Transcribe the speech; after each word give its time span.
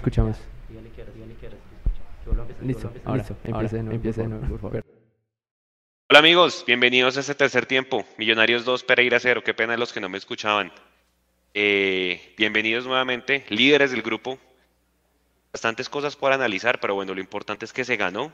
Escuchamos. 0.00 0.38
Dígale 0.70 0.90
que 0.92 1.04
dígale 1.04 1.34
que 1.34 1.50
Listo, 2.66 2.90
ahora, 3.04 3.22
empiece 3.44 3.76
de 3.76 3.82
nuevo, 3.82 3.96
empiece 3.96 4.22
de 4.22 4.28
por 4.48 4.58
favor. 4.58 4.84
Hola 6.08 6.18
amigos, 6.20 6.64
bienvenidos 6.66 7.18
a 7.18 7.20
este 7.20 7.34
tercer 7.34 7.66
tiempo. 7.66 8.06
Millonarios 8.16 8.64
2, 8.64 8.82
Pereira 8.84 9.20
0. 9.20 9.44
Qué 9.44 9.52
pena 9.52 9.76
los 9.76 9.92
que 9.92 10.00
no 10.00 10.08
me 10.08 10.16
escuchaban. 10.16 10.72
Eh, 11.52 12.32
bienvenidos 12.38 12.86
nuevamente, 12.86 13.44
líderes 13.50 13.90
del 13.90 14.00
grupo. 14.00 14.38
Bastantes 15.52 15.90
cosas 15.90 16.16
por 16.16 16.32
analizar, 16.32 16.80
pero 16.80 16.94
bueno, 16.94 17.14
lo 17.14 17.20
importante 17.20 17.66
es 17.66 17.72
que 17.74 17.84
se 17.84 17.98
ganó. 17.98 18.32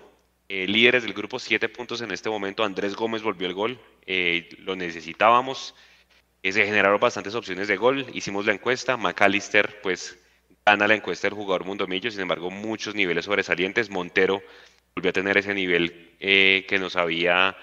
Eh, 0.49 0.69
líderes 0.69 1.03
del 1.03 1.15
grupo, 1.15 1.41
7 1.41 1.69
puntos 1.69 2.01
en 2.01 2.13
este 2.13 2.31
momento. 2.31 2.63
Andrés 2.63 2.95
Gómez 2.95 3.23
volvió 3.23 3.49
el 3.49 3.55
gol. 3.55 3.81
Eh, 4.07 4.51
lo 4.61 4.77
necesitábamos. 4.77 5.75
Eh, 6.45 6.53
se 6.53 6.65
generaron 6.65 7.01
bastantes 7.01 7.35
opciones 7.35 7.67
de 7.67 7.77
gol. 7.77 8.07
Hicimos 8.13 8.47
la 8.47 8.53
encuesta. 8.53 8.97
McAllister, 8.97 9.81
pues, 9.83 10.17
gana 10.67 10.89
la 10.89 10.95
encuesta 10.95 11.29
del 11.29 11.37
jugador 11.37 11.65
Mundo 11.65 11.87
Millo. 11.87 12.11
Sin 12.11 12.21
embargo, 12.21 12.51
muchos 12.51 12.95
niveles 12.95 13.25
sobresalientes. 13.25 13.89
Montero 13.89 14.43
volvió 14.97 15.11
a 15.11 15.13
tener 15.13 15.39
ese 15.39 15.55
nivel 15.55 16.11
eh, 16.19 16.67
que 16.69 16.81
nos 16.81 16.97
había 16.97 17.57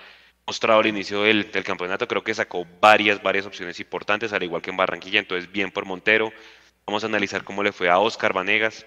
mostrado 0.47 0.79
al 0.79 0.87
inicio 0.87 1.23
del, 1.23 1.51
campeonato. 1.63 2.07
Creo 2.07 2.23
que 2.23 2.33
sacó 2.33 2.65
varias, 2.79 3.21
varias 3.21 3.45
opciones 3.45 3.77
importantes, 3.81 4.31
al 4.31 4.43
igual 4.43 4.61
que 4.61 4.69
en 4.69 4.77
Barranquilla. 4.77 5.19
Entonces, 5.19 5.51
bien 5.51 5.69
por 5.69 5.85
Montero. 5.85 6.31
Vamos 6.85 7.03
a 7.03 7.07
analizar 7.07 7.43
cómo 7.43 7.61
le 7.61 7.73
fue 7.73 7.89
a 7.89 7.99
Oscar 7.99 8.31
Vanegas. 8.31 8.85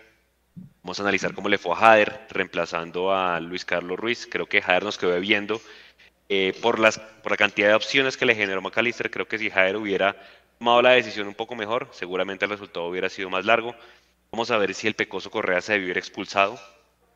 Vamos 0.83 0.98
a 0.98 1.03
analizar 1.03 1.34
cómo 1.34 1.51
le 1.51 1.59
fue 1.59 1.73
a 1.73 1.77
Jader, 1.77 2.27
reemplazando 2.30 3.12
a 3.12 3.39
Luis 3.41 3.67
Carlos 3.67 3.98
Ruiz. 3.98 4.27
Creo 4.30 4.47
que 4.47 4.62
Jader 4.62 4.84
nos 4.84 4.97
quedó 4.97 5.11
debiendo 5.11 5.61
eh, 6.30 6.55
por, 6.62 6.78
las, 6.78 6.98
por 6.98 7.33
la 7.33 7.37
cantidad 7.37 7.69
de 7.69 7.75
opciones 7.75 8.17
que 8.17 8.25
le 8.25 8.34
generó 8.34 8.62
McAllister. 8.62 9.11
Creo 9.11 9.28
que 9.28 9.39
si 9.39 9.51
Jader 9.51 9.77
hubiera 9.77 10.17
tomado 10.59 10.80
la 10.80 10.91
decisión 10.92 11.28
un 11.28 11.34
poco 11.34 11.55
mejor, 11.55 11.89
seguramente 11.92 12.47
el 12.47 12.51
resultado 12.51 12.87
hubiera 12.87 13.11
sido 13.11 13.28
más 13.28 13.45
largo. 13.45 13.75
Vamos 14.30 14.51
a 14.51 14.59
ver 14.59 14.75
si 14.75 14.87
el 14.87 14.95
Pecoso 14.95 15.30
Correa 15.30 15.61
se 15.61 15.75
debió 15.75 15.93
expulsado. 15.95 16.59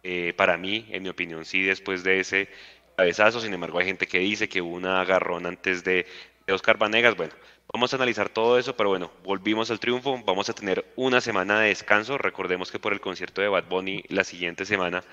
Eh, 0.03 0.33
para 0.37 0.57
mí, 0.57 0.87
en 0.91 1.03
mi 1.03 1.09
opinión, 1.09 1.45
sí, 1.45 1.63
después 1.63 2.03
de 2.05 2.21
ese 2.21 2.49
cabezazo. 2.97 3.41
Sin 3.41 3.53
embargo, 3.53 3.79
hay 3.79 3.87
gente 3.87 4.07
que 4.07 4.19
dice 4.19 4.49
que 4.49 4.63
hubo 4.63 4.75
un 4.75 4.87
agarrón 4.87 5.47
antes 5.47 5.85
de, 5.85 6.07
de 6.47 6.53
Oscar 6.53 6.79
Vanegas. 6.79 7.17
Bueno, 7.17 7.35
vamos 7.73 7.93
a 7.93 7.97
analizar 7.97 8.29
todo 8.29 8.59
eso, 8.59 8.77
pero 8.77 8.91
bueno, 8.91 9.11
volvimos 9.25 9.71
al 9.71 9.81
triunfo. 9.81 10.19
Vamos 10.25 10.49
a 10.49 10.55
tener 10.55 10.85
una 10.97 11.21
semana 11.21 11.61
de 11.61 11.69
descanso. 11.69 12.17
Recordemos 12.19 12.71
que 12.71 12.79
por 12.79 12.93
el 12.93 13.01
concierto 13.01 13.43
de 13.43 13.49
Bad 13.49 13.69
Bunny, 13.69 14.05
la 14.09 14.25
siguiente 14.25 14.65
semana, 14.65 15.05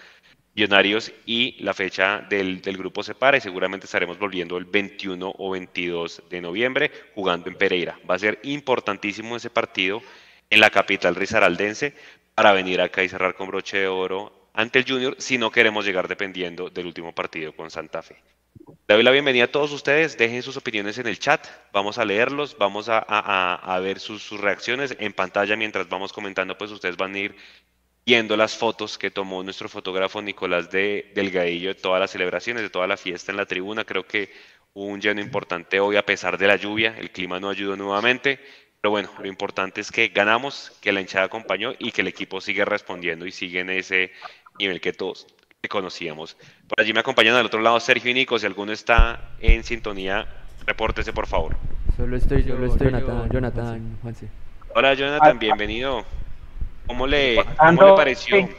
Millonarios 0.58 1.14
y 1.28 1.56
la 1.64 1.76
fecha 1.76 2.26
del, 2.32 2.62
del 2.64 2.78
grupo 2.78 3.04
se 3.04 3.14
para 3.14 3.38
y 3.38 3.42
seguramente 3.42 3.86
estaremos 3.86 4.18
volviendo 4.18 4.58
el 4.58 4.66
21 4.66 5.36
o 5.38 5.52
22 5.52 6.24
de 6.32 6.42
noviembre 6.42 6.92
jugando 7.14 7.48
en 7.48 7.56
Pereira. 7.56 8.00
Va 8.10 8.16
a 8.16 8.20
ser 8.20 8.40
importantísimo 8.42 9.36
ese 9.36 9.52
partido 9.52 10.02
en 10.50 10.60
la 10.60 10.70
capital 10.70 11.16
risaraldense 11.16 11.94
para 12.36 12.54
venir 12.54 12.82
acá 12.82 13.04
y 13.04 13.10
cerrar 13.10 13.36
con 13.36 13.48
broche 13.48 13.78
de 13.78 13.88
oro 13.88 14.50
ante 14.54 14.80
el 14.80 14.86
Junior 14.88 15.16
si 15.20 15.38
no 15.38 15.52
queremos 15.52 15.86
llegar 15.86 16.08
dependiendo 16.08 16.70
del 16.70 16.88
último 16.88 17.14
partido 17.14 17.56
con 17.56 17.70
Santa 17.70 18.02
Fe. 18.02 18.18
Le 18.88 19.04
la 19.04 19.12
bienvenida 19.12 19.46
a 19.46 19.52
todos 19.52 19.72
ustedes, 19.72 20.18
dejen 20.18 20.42
sus 20.42 20.58
opiniones 20.58 20.98
en 20.98 21.08
el 21.08 21.20
chat, 21.20 21.46
vamos 21.72 21.98
a 21.98 22.06
leerlos, 22.06 22.58
vamos 22.58 22.88
a, 22.90 23.80
ver 23.82 24.00
sus, 24.00 24.24
sus 24.24 24.40
reacciones 24.40 24.96
en 25.00 25.14
pantalla 25.14 25.56
mientras 25.56 25.88
vamos 25.90 26.12
comentando, 26.12 26.58
pues 26.58 26.72
ustedes 26.72 26.98
van 26.98 27.14
a 27.14 27.20
ir 27.20 27.36
viendo 28.06 28.38
las 28.38 28.56
fotos 28.56 28.98
que 28.98 29.12
tomó 29.12 29.44
nuestro 29.44 29.68
fotógrafo 29.68 30.22
Nicolás 30.22 30.72
de 30.72 31.12
Delgadillo 31.14 31.70
de 31.70 31.76
todas 31.76 32.00
las 32.00 32.12
celebraciones, 32.12 32.64
de 32.64 32.70
toda 32.70 32.88
la 32.88 32.96
fiesta 32.96 33.32
en 33.32 33.38
la 33.38 33.46
tribuna. 33.46 33.84
Creo 33.84 34.08
que 34.08 34.32
hubo 34.74 34.86
un 34.86 35.02
lleno 35.02 35.20
importante 35.20 35.80
hoy 35.82 35.98
a 35.98 36.06
pesar 36.06 36.38
de 36.38 36.48
la 36.48 36.56
lluvia, 36.56 36.96
el 36.98 37.12
clima 37.12 37.40
no 37.40 37.50
ayudó 37.50 37.76
nuevamente, 37.76 38.40
pero 38.82 38.92
bueno, 38.92 39.10
lo 39.20 39.28
importante 39.28 39.82
es 39.82 39.92
que 39.92 40.10
ganamos, 40.10 40.72
que 40.82 40.92
la 40.92 41.02
hinchada 41.02 41.26
acompañó 41.26 41.74
y 41.80 41.92
que 41.92 42.02
el 42.02 42.08
equipo 42.08 42.42
sigue 42.42 42.64
respondiendo 42.66 43.26
y 43.26 43.32
sigue 43.32 43.60
en 43.62 43.70
ese 43.70 44.12
nivel 44.58 44.80
que 44.82 44.94
todos 44.94 45.28
conocíamos. 45.70 46.38
Por 46.68 46.80
allí 46.80 46.94
me 46.94 47.02
acompañan 47.02 47.36
al 47.36 47.46
otro 47.46 47.60
lado 47.60 47.80
Sergio 47.80 48.10
y 48.12 48.14
Nico, 48.14 48.40
si 48.40 48.46
alguno 48.46 48.72
está 48.72 49.20
en 49.40 49.64
sintonía, 49.64 50.28
repórtese 50.66 51.12
por 51.12 51.28
favor. 51.28 51.56
Solo 51.98 52.16
estoy 52.16 52.44
yo, 52.44 52.54
Solo 52.56 52.68
estoy 52.68 52.88
Jonathan, 52.92 53.26
yo, 53.26 53.32
Jonathan, 53.34 53.98
Juanse. 54.02 54.32
Hola 54.74 54.94
Jonathan, 54.94 55.40
bienvenido. 55.40 56.06
¿Cómo 56.86 57.06
le, 57.06 57.36
cómo 57.58 57.84
le 57.84 57.94
pareció? 57.94 58.48
sí. 58.48 58.56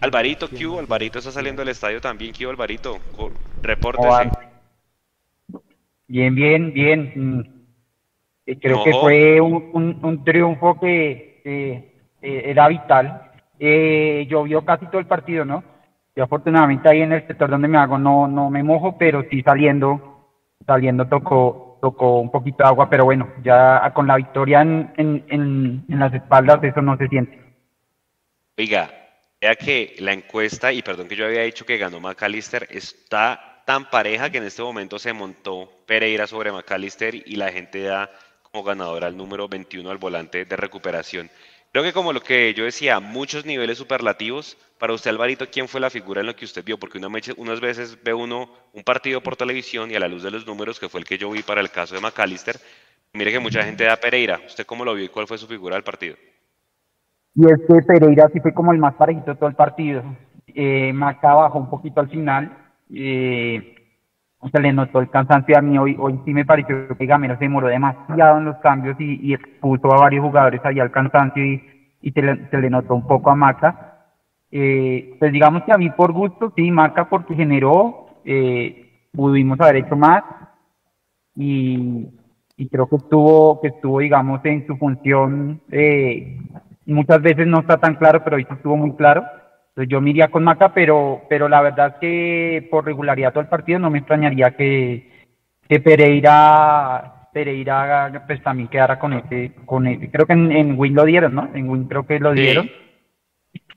Alvarito, 0.00 0.48
Q, 0.48 0.78
Alvarito 0.78 1.18
está 1.18 1.30
saliendo 1.30 1.60
del 1.60 1.70
estadio 1.70 2.00
también, 2.00 2.32
Q, 2.32 2.48
Alvarito, 2.48 3.00
co- 3.12 3.28
¿Cómo 3.28 3.38
repórtese. 3.62 4.30
Bien, 6.08 6.34
bien, 6.34 6.72
bien. 6.72 7.59
Eh, 8.52 8.58
Creo 8.60 8.82
que 8.84 8.92
fue 8.92 9.40
un, 9.40 9.70
un- 9.72 9.98
un 10.02 10.24
triunfo 10.24 10.78
que 10.80 11.40
eh, 11.44 11.94
era 12.20 12.68
vital. 12.68 13.30
Eh, 13.58 14.26
llovió 14.28 14.64
casi 14.64 14.86
todo 14.86 14.98
el 14.98 15.06
partido, 15.06 15.44
¿no? 15.44 15.62
Yo 16.16 16.24
afortunadamente 16.24 16.88
ahí 16.88 17.02
en 17.02 17.12
el 17.12 17.26
sector 17.26 17.48
donde 17.50 17.68
me 17.68 17.78
hago 17.78 17.96
no, 17.98 18.26
no 18.26 18.50
me 18.50 18.62
mojo, 18.62 18.98
pero 18.98 19.24
sí 19.30 19.42
saliendo, 19.42 20.26
saliendo 20.66 21.06
tocó, 21.06 21.78
tocó 21.80 22.18
un 22.20 22.30
poquito 22.30 22.64
de 22.64 22.68
agua, 22.68 22.90
pero 22.90 23.04
bueno, 23.04 23.28
ya 23.44 23.90
con 23.94 24.06
la 24.06 24.16
victoria 24.16 24.62
en, 24.62 24.92
en, 24.96 25.24
en, 25.28 25.84
en 25.88 25.98
las 25.98 26.12
espaldas 26.12 26.62
eso 26.64 26.82
no 26.82 26.96
se 26.96 27.06
siente. 27.08 27.38
Oiga, 28.58 28.90
vea 29.40 29.54
que 29.54 29.94
la 30.00 30.12
encuesta, 30.12 30.72
y 30.72 30.82
perdón 30.82 31.08
que 31.08 31.16
yo 31.16 31.24
había 31.26 31.42
dicho 31.42 31.64
que 31.64 31.78
ganó 31.78 32.00
McAllister, 32.00 32.66
está 32.70 33.62
tan 33.64 33.88
pareja 33.88 34.30
que 34.30 34.38
en 34.38 34.44
este 34.44 34.62
momento 34.62 34.98
se 34.98 35.12
montó 35.12 35.70
Pereira 35.86 36.26
sobre 36.26 36.50
McAllister 36.52 37.14
y 37.14 37.36
la 37.36 37.50
gente 37.52 37.82
da 37.82 38.10
como 38.50 38.64
ganador 38.64 39.04
al 39.04 39.16
número 39.16 39.48
21 39.48 39.90
al 39.90 39.98
volante 39.98 40.44
de 40.44 40.56
recuperación. 40.56 41.30
Creo 41.72 41.84
que 41.84 41.92
como 41.92 42.12
lo 42.12 42.20
que 42.20 42.52
yo 42.52 42.64
decía, 42.64 42.98
muchos 42.98 43.46
niveles 43.46 43.78
superlativos. 43.78 44.56
Para 44.78 44.92
usted, 44.92 45.10
Alvarito, 45.10 45.46
¿quién 45.50 45.68
fue 45.68 45.80
la 45.80 45.88
figura 45.90 46.20
en 46.20 46.26
lo 46.26 46.34
que 46.34 46.44
usted 46.44 46.64
vio? 46.64 46.76
Porque 46.78 46.98
una 46.98 47.08
meche- 47.08 47.34
unas 47.36 47.60
veces 47.60 48.02
ve 48.02 48.12
uno 48.12 48.50
un 48.72 48.82
partido 48.82 49.20
por 49.20 49.36
televisión 49.36 49.90
y 49.90 49.94
a 49.94 50.00
la 50.00 50.08
luz 50.08 50.24
de 50.24 50.32
los 50.32 50.46
números, 50.46 50.80
que 50.80 50.88
fue 50.88 50.98
el 51.00 51.06
que 51.06 51.16
yo 51.16 51.30
vi 51.30 51.42
para 51.42 51.60
el 51.60 51.70
caso 51.70 51.94
de 51.94 52.00
McAllister, 52.00 52.56
mire 53.12 53.30
que 53.30 53.38
mucha 53.38 53.62
gente 53.62 53.84
da 53.84 53.96
Pereira. 53.96 54.40
¿Usted 54.44 54.66
cómo 54.66 54.84
lo 54.84 54.94
vio 54.94 55.04
y 55.04 55.08
cuál 55.08 55.28
fue 55.28 55.38
su 55.38 55.46
figura 55.46 55.76
del 55.76 55.84
partido? 55.84 56.16
Y 57.36 57.44
es 57.44 57.60
que 57.68 57.82
Pereira 57.86 58.28
sí 58.32 58.40
fue 58.40 58.52
como 58.52 58.72
el 58.72 58.78
más 58.78 58.94
parejito 58.94 59.30
de 59.30 59.36
todo 59.36 59.48
el 59.48 59.54
partido. 59.54 60.02
Eh, 60.48 60.92
Maca 60.92 61.34
bajó 61.34 61.58
un 61.58 61.70
poquito 61.70 62.00
al 62.00 62.10
final. 62.10 62.72
Eh, 62.92 63.79
se 64.48 64.60
le 64.60 64.72
notó 64.72 65.00
el 65.00 65.10
cansancio 65.10 65.56
a 65.58 65.62
mí. 65.62 65.76
Hoy, 65.76 65.96
hoy 65.98 66.18
sí 66.24 66.32
me 66.32 66.44
pareció 66.44 66.96
que 66.96 67.06
Gamero 67.06 67.36
se 67.36 67.44
demoró 67.44 67.68
demasiado 67.68 68.38
en 68.38 68.46
los 68.46 68.56
cambios 68.58 68.96
y, 68.98 69.20
y 69.22 69.34
expuso 69.34 69.92
a 69.92 70.00
varios 70.00 70.24
jugadores 70.24 70.60
ahí 70.64 70.80
al 70.80 70.90
cansancio 70.90 71.44
y, 71.44 72.12
se, 72.12 72.22
le, 72.22 72.70
notó 72.70 72.94
un 72.94 73.06
poco 73.06 73.30
a 73.30 73.36
Maca. 73.36 74.06
Eh, 74.50 75.16
pues 75.18 75.32
digamos 75.32 75.62
que 75.64 75.72
a 75.72 75.78
mí 75.78 75.90
por 75.90 76.12
gusto, 76.12 76.52
sí, 76.56 76.70
Maca 76.70 77.08
porque 77.08 77.34
generó, 77.34 78.06
eh, 78.24 79.08
pudimos 79.12 79.60
haber 79.60 79.76
hecho 79.76 79.96
más 79.96 80.22
y, 81.36 82.08
creo 82.70 82.88
que 82.88 82.96
estuvo, 82.96 83.60
que 83.60 83.68
estuvo, 83.68 84.00
digamos, 84.00 84.40
en 84.44 84.66
su 84.66 84.76
función, 84.76 85.60
eh, 85.70 86.38
muchas 86.86 87.22
veces 87.22 87.46
no 87.46 87.60
está 87.60 87.78
tan 87.78 87.94
claro, 87.96 88.22
pero 88.24 88.36
hoy 88.36 88.46
estuvo 88.50 88.76
muy 88.76 88.92
claro. 88.96 89.24
Entonces 89.70 89.88
yo 89.90 90.00
me 90.00 90.10
iría 90.10 90.28
con 90.28 90.44
Maca, 90.44 90.74
pero, 90.74 91.22
pero 91.28 91.48
la 91.48 91.62
verdad 91.62 91.94
es 91.94 91.94
que 92.00 92.68
por 92.70 92.84
regularidad 92.84 93.32
todo 93.32 93.42
el 93.42 93.48
partido 93.48 93.78
no 93.78 93.88
me 93.90 93.98
extrañaría 93.98 94.56
que, 94.56 95.10
que 95.68 95.80
Pereira, 95.80 97.28
Pereira 97.32 98.24
pues 98.26 98.42
también 98.42 98.68
quedara 98.68 98.98
con 98.98 99.12
ese, 99.12 99.52
con 99.64 99.86
ese. 99.86 100.10
Creo 100.10 100.26
que 100.26 100.32
en, 100.32 100.50
en 100.50 100.78
Win 100.78 100.94
lo 100.94 101.04
dieron, 101.04 101.34
¿no? 101.34 101.48
En 101.54 101.68
Win 101.68 101.84
creo 101.84 102.04
que 102.04 102.18
lo 102.18 102.34
Sí. 102.34 102.40
dieron. 102.40 102.68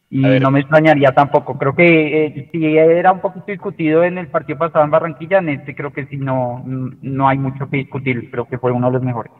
Y 0.09 0.21
no 0.39 0.51
me 0.51 0.59
extrañaría 0.59 1.11
tampoco. 1.11 1.57
Creo 1.57 1.73
que 1.73 2.25
eh, 2.25 2.49
si 2.51 2.77
era 2.77 3.11
un 3.11 3.19
poquito 3.19 3.47
discutido 3.47 4.03
en 4.03 4.19
el 4.19 4.27
partido 4.27 4.59
pasado 4.59 4.85
en 4.85 4.91
Barranquilla, 4.91 5.39
en 5.39 5.49
este 5.49 5.73
creo 5.73 5.91
que 5.91 6.05
sí 6.05 6.17
no, 6.17 6.61
no 6.65 7.27
hay 7.27 7.39
mucho 7.39 7.67
que 7.67 7.77
discutir. 7.77 8.29
Creo 8.29 8.45
que 8.45 8.59
fue 8.59 8.71
uno 8.71 8.87
de 8.87 8.93
los 8.93 9.01
mejores. 9.01 9.31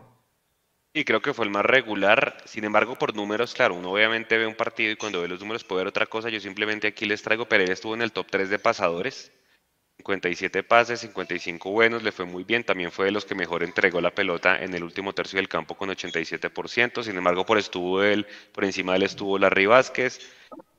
Sí, 0.96 1.06
creo 1.06 1.22
que 1.24 1.34
fue 1.34 1.46
el 1.46 1.52
más 1.52 1.66
regular. 1.66 2.38
Sin 2.46 2.66
embargo, 2.66 2.96
por 2.96 3.16
números, 3.16 3.56
claro, 3.56 3.74
uno 3.74 3.92
obviamente 3.92 4.38
ve 4.38 4.46
un 4.46 4.54
partido 4.54 4.92
y 4.92 4.96
cuando 4.96 5.22
ve 5.22 5.28
los 5.28 5.40
números 5.40 5.64
puede 5.64 5.79
ver 5.79 5.88
otra 5.88 6.06
cosa. 6.06 6.29
Yo 6.29 6.40
simplemente 6.40 6.88
aquí 6.88 7.06
les 7.06 7.23
traigo, 7.23 7.47
Pereira 7.47 7.73
estuvo 7.73 7.96
en 7.96 8.03
el 8.03 8.12
top 8.12 8.28
3 8.29 8.50
de 8.50 8.59
pasadores. 8.59 9.32
57 9.97 10.64
pases, 10.64 11.00
55 11.00 11.72
buenos, 11.72 12.03
le 12.03 12.12
fue 12.12 12.26
muy 12.26 12.44
bien. 12.44 12.64
También 12.64 12.91
fue 12.91 13.06
de 13.06 13.12
los 13.12 13.26
que 13.26 13.34
mejor 13.34 13.64
entregó 13.64 14.02
la 14.02 14.14
pelota 14.14 14.62
en 14.64 14.76
el 14.76 14.84
último 14.84 15.14
tercio 15.14 15.38
del 15.38 15.50
campo 15.50 15.76
con 15.76 15.90
87%. 15.90 17.03
Sin 17.03 17.17
embargo, 17.17 17.44
por, 17.46 17.58
estuvo 17.58 18.03
él, 18.03 18.28
por 18.52 18.64
encima 18.64 18.91
de 18.94 18.97
él 18.97 19.03
estuvo 19.03 19.40
Larry 19.40 19.66
Vázquez. 19.66 20.20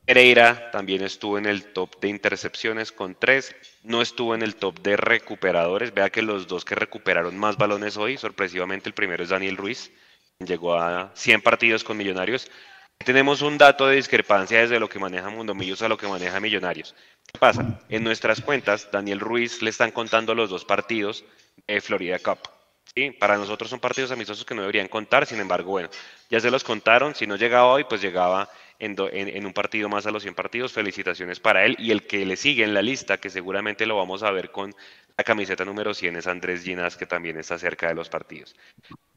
Pereira 0.07 0.71
también 0.71 1.03
estuvo 1.03 1.39
en 1.39 1.47
el 1.47 1.73
top 1.73 1.99
de 2.01 2.09
intercepciones 2.09 2.93
con 2.93 3.17
3. 3.17 3.57
No 3.83 4.01
estuvo 4.01 4.35
en 4.37 4.43
el 4.43 4.55
top 4.55 4.81
de 4.81 4.97
recuperadores. 4.97 5.93
Vea 5.93 6.11
que 6.11 6.23
los 6.23 6.47
dos 6.47 6.65
que 6.65 6.77
recuperaron 6.77 7.37
más 7.37 7.57
balones 7.57 7.97
hoy, 7.97 8.17
sorpresivamente 8.17 8.89
el 8.89 8.95
primero 8.95 9.23
es 9.25 9.31
Daniel 9.31 9.57
Ruiz, 9.57 9.91
llegó 10.39 10.77
a 10.77 11.11
100 11.15 11.43
partidos 11.43 11.85
con 11.85 11.97
Millonarios. 11.97 12.51
Tenemos 12.99 13.43
un 13.43 13.59
dato 13.59 13.87
de 13.87 13.97
discrepancia 13.97 14.61
desde 14.61 14.81
lo 14.81 14.89
que 14.89 14.99
maneja 14.99 15.29
Mundomillos 15.29 15.83
a 15.83 15.89
lo 15.89 15.97
que 15.97 16.07
maneja 16.07 16.41
Millonarios. 16.41 16.95
¿Qué 17.33 17.39
pasa? 17.39 17.81
En 17.89 18.05
nuestras 18.05 18.41
cuentas, 18.41 18.89
Daniel 18.91 19.21
Ruiz 19.21 19.63
le 19.63 19.71
están 19.71 19.91
contando 19.91 20.35
los 20.35 20.51
dos 20.51 20.65
partidos 20.65 21.25
de 21.67 21.81
Florida 21.81 22.19
Cup. 22.19 22.39
¿sí? 22.95 23.11
Para 23.11 23.37
nosotros 23.37 23.71
son 23.71 23.81
partidos 23.81 24.11
amistosos 24.11 24.45
que 24.45 24.55
no 24.55 24.63
deberían 24.63 24.89
contar, 24.89 25.27
sin 25.27 25.41
embargo, 25.41 25.71
bueno, 25.73 25.89
ya 26.31 26.41
se 26.41 26.51
los 26.51 26.65
contaron. 26.65 27.15
Si 27.15 27.27
no 27.27 27.37
llegaba 27.37 27.67
hoy, 27.67 27.85
pues 27.85 28.01
llegaba 28.01 28.49
en, 28.79 29.47
un 29.47 29.53
partido 29.53 29.89
más 29.89 30.07
a 30.07 30.11
los 30.11 30.23
100 30.23 30.35
partidos. 30.35 30.73
Felicitaciones 30.73 31.41
para 31.41 31.65
él 31.65 31.77
y 31.79 31.91
el 31.91 32.07
que 32.07 32.25
le 32.27 32.37
sigue 32.37 32.65
en 32.65 32.75
la 32.75 32.83
lista, 32.83 33.19
que 33.19 33.31
seguramente 33.31 33.87
lo 33.87 33.97
vamos 33.97 34.23
a 34.23 34.31
ver 34.31 34.51
con 34.51 34.75
la 35.17 35.25
camiseta 35.25 35.65
número 35.65 35.95
100, 35.95 36.17
es 36.17 36.27
Andrés 36.27 36.65
Ginas, 36.65 36.97
que 36.97 37.07
también 37.07 37.39
está 37.39 37.59
cerca 37.59 37.89
de 37.89 37.95
los 37.95 38.09
partidos. 38.09 38.57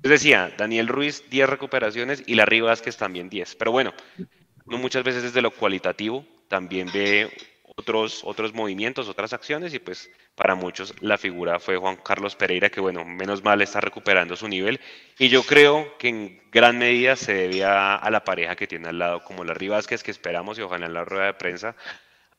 Les 0.04 0.12
decía, 0.12 0.54
Daniel 0.58 0.88
Ruiz, 0.88 1.24
10 1.30 1.50
recuperaciones 1.50 2.24
y 2.28 2.36
Larry 2.36 2.62
Vázquez 2.62 2.98
también 2.98 3.30
10. 3.30 3.56
Pero 3.56 3.72
bueno, 3.72 3.94
no 4.66 4.78
muchas 4.78 5.04
veces 5.04 5.24
desde 5.24 5.42
lo 5.42 5.52
cualitativo, 5.52 6.26
también 6.48 6.90
ve 6.94 7.32
otros, 7.78 8.22
otros 8.24 8.54
movimientos, 8.54 9.08
otras 9.08 9.34
acciones 9.34 9.74
y 9.74 9.80
pues 9.80 10.10
para 10.36 10.56
muchos 10.56 10.96
la 11.00 11.18
figura 11.18 11.60
fue 11.60 11.78
Juan 11.78 11.96
Carlos 11.98 12.36
Pereira 12.36 12.70
que 12.70 12.82
bueno, 12.82 13.06
menos 13.06 13.44
mal 13.44 13.62
está 13.62 13.80
recuperando 13.80 14.36
su 14.36 14.48
nivel. 14.48 14.80
Y 15.20 15.30
yo 15.30 15.44
creo 15.44 15.96
que 16.00 16.10
en 16.10 16.42
gran 16.52 16.80
medida 16.80 17.16
se 17.16 17.34
debe 17.34 17.64
a, 17.64 18.08
la 18.10 18.24
pareja 18.24 18.56
que 18.56 18.68
tiene 18.68 18.90
al 18.90 18.98
lado 18.98 19.24
como 19.24 19.44
Larry 19.44 19.68
Vázquez 19.68 20.02
que 20.02 20.12
esperamos 20.12 20.58
y 20.58 20.64
ojalá 20.64 20.88
en 20.88 20.94
la 20.94 21.06
rueda 21.06 21.28
de 21.28 21.34
prensa 21.36 21.76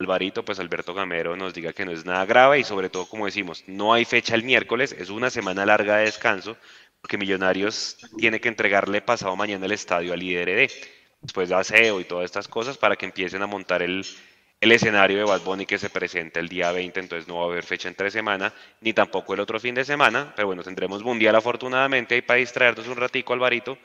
Alvarito, 0.01 0.45
pues 0.45 0.59
Alberto 0.59 0.93
Gamero 0.93 1.37
nos 1.37 1.55
diga 1.55 1.73
que 1.73 1.85
no 1.85 1.93
es 1.93 2.05
nada 2.05 2.25
grave 2.25 2.59
y 2.59 2.65
sobre 2.65 2.91
todo 2.91 3.07
como 3.07 3.27
decimos, 3.27 3.65
no 3.69 3.93
hay 3.95 4.05
fecha 4.05 4.35
el 4.35 4.43
miércoles, 4.43 4.95
es 4.99 5.09
una 5.09 5.31
semana 5.31 5.65
larga 5.65 5.99
de 5.99 6.05
descanso 6.05 6.57
porque 7.01 7.17
Millonarios 7.17 7.97
tiene 8.17 8.41
que 8.41 8.49
entregarle 8.49 9.03
pasado 9.03 9.37
mañana 9.37 9.67
el 9.67 9.73
estadio 9.73 10.13
al 10.13 10.23
IDRD 10.23 10.69
después 11.21 11.49
de 11.49 11.55
aseo 11.55 12.01
y 12.01 12.05
todas 12.05 12.25
estas 12.25 12.49
cosas 12.49 12.77
para 12.77 12.97
que 12.97 13.07
empiecen 13.07 13.43
a 13.43 13.47
montar 13.47 13.83
el, 13.83 14.05
el 14.61 14.73
escenario 14.73 15.19
de 15.19 15.25
Bad 15.25 15.43
Bunny 15.43 15.67
que 15.67 15.79
se 15.79 15.89
presenta 15.89 16.41
el 16.41 16.49
día 16.49 16.73
20, 16.73 16.99
entonces 16.99 17.29
no 17.29 17.37
va 17.37 17.45
a 17.45 17.47
haber 17.47 17.65
fecha 17.65 17.89
entre 17.89 18.11
semana, 18.11 18.53
ni 18.81 18.93
tampoco 18.93 19.35
el 19.35 19.41
otro 19.41 19.61
fin 19.61 19.75
de 19.75 19.85
semana, 19.85 20.33
pero 20.35 20.49
bueno, 20.49 20.63
tendremos 20.63 21.03
Mundial 21.05 21.37
afortunadamente 21.37 22.17
ahí 22.17 22.23
para 22.23 22.41
distraernos 22.41 22.89
un 22.89 22.97
ratico, 22.97 23.33
Alvarito, 23.33 23.79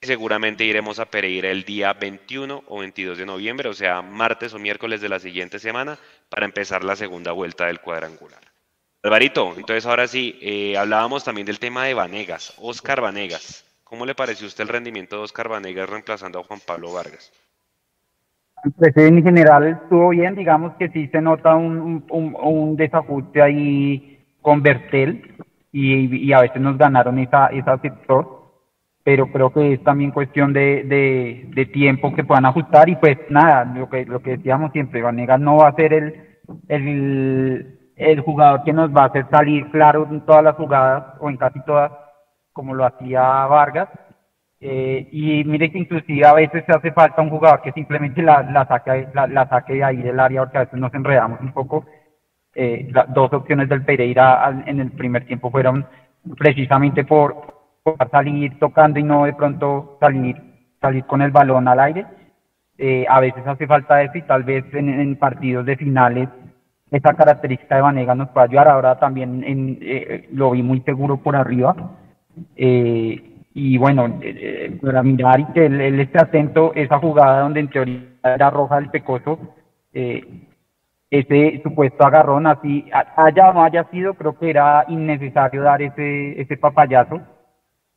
y 0.00 0.06
seguramente 0.06 0.64
iremos 0.64 0.98
a 0.98 1.06
Pereira 1.06 1.50
el 1.50 1.64
día 1.64 1.92
21 1.94 2.64
o 2.66 2.78
22 2.78 3.18
de 3.18 3.26
noviembre, 3.26 3.68
o 3.68 3.74
sea, 3.74 4.02
martes 4.02 4.52
o 4.52 4.58
miércoles 4.58 5.00
de 5.00 5.08
la 5.08 5.18
siguiente 5.18 5.58
semana, 5.58 5.98
para 6.28 6.44
empezar 6.44 6.84
la 6.84 6.94
segunda 6.94 7.32
vuelta 7.32 7.66
del 7.66 7.80
cuadrangular. 7.80 8.40
Alvarito, 9.02 9.54
entonces 9.56 9.86
ahora 9.86 10.06
sí, 10.06 10.38
eh, 10.42 10.76
hablábamos 10.76 11.24
también 11.24 11.46
del 11.46 11.58
tema 11.58 11.86
de 11.86 11.94
Vanegas, 11.94 12.52
Oscar 12.58 13.00
Vanegas. 13.00 13.64
¿Cómo 13.82 14.04
le 14.04 14.14
pareció 14.14 14.46
usted 14.46 14.62
el 14.62 14.68
rendimiento 14.68 15.16
de 15.16 15.22
Oscar 15.22 15.48
Vanegas 15.48 15.88
reemplazando 15.88 16.40
a 16.40 16.44
Juan 16.44 16.60
Pablo 16.60 16.92
Vargas? 16.92 17.32
En 18.64 19.22
general 19.22 19.66
estuvo 19.66 20.08
bien, 20.10 20.34
digamos 20.34 20.74
que 20.78 20.88
sí 20.88 21.08
se 21.08 21.20
nota 21.20 21.54
un, 21.54 22.04
un, 22.10 22.76
desajuste 22.76 23.40
ahí 23.40 24.18
con 24.42 24.62
Bertel 24.62 25.36
y, 25.72 26.32
a 26.32 26.40
veces 26.40 26.60
nos 26.60 26.76
ganaron 26.76 27.18
esa, 27.18 27.46
esa 27.48 27.78
sector, 27.78 28.26
pero 29.04 29.30
creo 29.30 29.52
que 29.52 29.74
es 29.74 29.84
también 29.84 30.10
cuestión 30.10 30.52
de, 30.52 30.84
de, 31.54 31.66
tiempo 31.66 32.14
que 32.14 32.24
puedan 32.24 32.46
ajustar 32.46 32.88
y 32.88 32.96
pues 32.96 33.16
nada, 33.30 33.64
lo 33.64 33.88
que, 33.88 34.04
lo 34.04 34.20
que 34.20 34.36
decíamos 34.36 34.72
siempre, 34.72 35.02
Vanegas 35.02 35.40
no 35.40 35.58
va 35.58 35.68
a 35.68 35.74
ser 35.74 35.92
el, 35.92 36.14
el, 36.68 37.78
el 37.96 38.20
jugador 38.20 38.64
que 38.64 38.72
nos 38.72 38.90
va 38.94 39.04
a 39.04 39.06
hacer 39.06 39.26
salir 39.30 39.70
claro 39.70 40.06
en 40.10 40.20
todas 40.22 40.42
las 40.42 40.56
jugadas 40.56 41.04
o 41.20 41.30
en 41.30 41.36
casi 41.36 41.60
todas 41.64 41.92
como 42.52 42.74
lo 42.74 42.84
hacía 42.84 43.22
Vargas, 43.46 43.88
eh, 44.60 45.08
y 45.12 45.44
mire 45.44 45.70
que 45.70 45.78
inclusive 45.78 46.26
a 46.26 46.34
veces 46.34 46.64
se 46.66 46.72
hace 46.72 46.90
falta 46.92 47.22
un 47.22 47.30
jugador 47.30 47.62
que 47.62 47.72
simplemente 47.72 48.22
la, 48.22 48.42
la, 48.42 48.66
saque, 48.66 49.08
la, 49.14 49.48
saque 49.48 49.74
de 49.74 49.84
ahí 49.84 49.98
del 49.98 50.18
área, 50.18 50.42
porque 50.42 50.58
a 50.58 50.64
veces 50.64 50.80
nos 50.80 50.92
enredamos 50.94 51.40
un 51.40 51.52
poco. 51.52 51.86
Eh, 52.54 52.88
las 52.92 53.12
dos 53.14 53.32
opciones 53.32 53.68
del 53.68 53.84
Pereira 53.84 54.64
en 54.66 54.80
el 54.80 54.90
primer 54.90 55.26
tiempo 55.26 55.50
fueron 55.50 55.86
precisamente 56.36 57.04
por, 57.04 57.56
salir 58.10 58.58
tocando 58.58 58.98
y 58.98 59.04
no 59.04 59.24
de 59.24 59.32
pronto 59.32 59.96
salir, 60.00 60.36
salir 60.80 61.04
con 61.04 61.22
el 61.22 61.30
balón 61.30 61.68
al 61.68 61.80
aire. 61.80 62.06
Eh, 62.76 63.06
a 63.08 63.20
veces 63.20 63.46
hace 63.46 63.66
falta 63.66 64.02
eso 64.02 64.18
y 64.18 64.22
tal 64.22 64.42
vez 64.42 64.64
en, 64.72 65.16
partidos 65.16 65.66
de 65.66 65.76
finales 65.76 66.28
esa 66.90 67.14
característica 67.14 67.76
de 67.76 67.82
Vanega 67.82 68.14
nos 68.14 68.28
puede 68.30 68.46
ayudar. 68.48 68.68
Ahora 68.68 68.98
también 68.98 69.44
en, 69.44 70.26
lo 70.32 70.50
vi 70.50 70.62
muy 70.62 70.80
seguro 70.80 71.18
por 71.18 71.36
arriba. 71.36 71.76
Eh, 72.56 73.37
y 73.60 73.76
bueno, 73.76 74.06
eh, 74.22 74.66
eh, 74.70 74.78
para 74.80 75.02
mirar 75.02 75.40
y 75.40 75.46
que 75.46 75.66
él, 75.66 75.98
esté 75.98 76.20
atento, 76.20 76.72
esa 76.76 77.00
jugada 77.00 77.40
donde 77.40 77.58
en 77.58 77.68
teoría 77.68 78.04
era 78.22 78.50
roja 78.50 78.78
el 78.78 78.88
pecoso, 78.88 79.36
eh, 79.92 80.46
ese 81.10 81.60
supuesto 81.64 82.04
agarrón, 82.06 82.46
así 82.46 82.88
haya 82.92 83.50
o 83.50 83.54
no 83.54 83.64
haya 83.64 83.82
sido, 83.90 84.14
creo 84.14 84.38
que 84.38 84.50
era 84.50 84.84
innecesario 84.86 85.62
dar 85.62 85.82
ese, 85.82 86.40
ese 86.40 86.56
papayazo, 86.56 87.20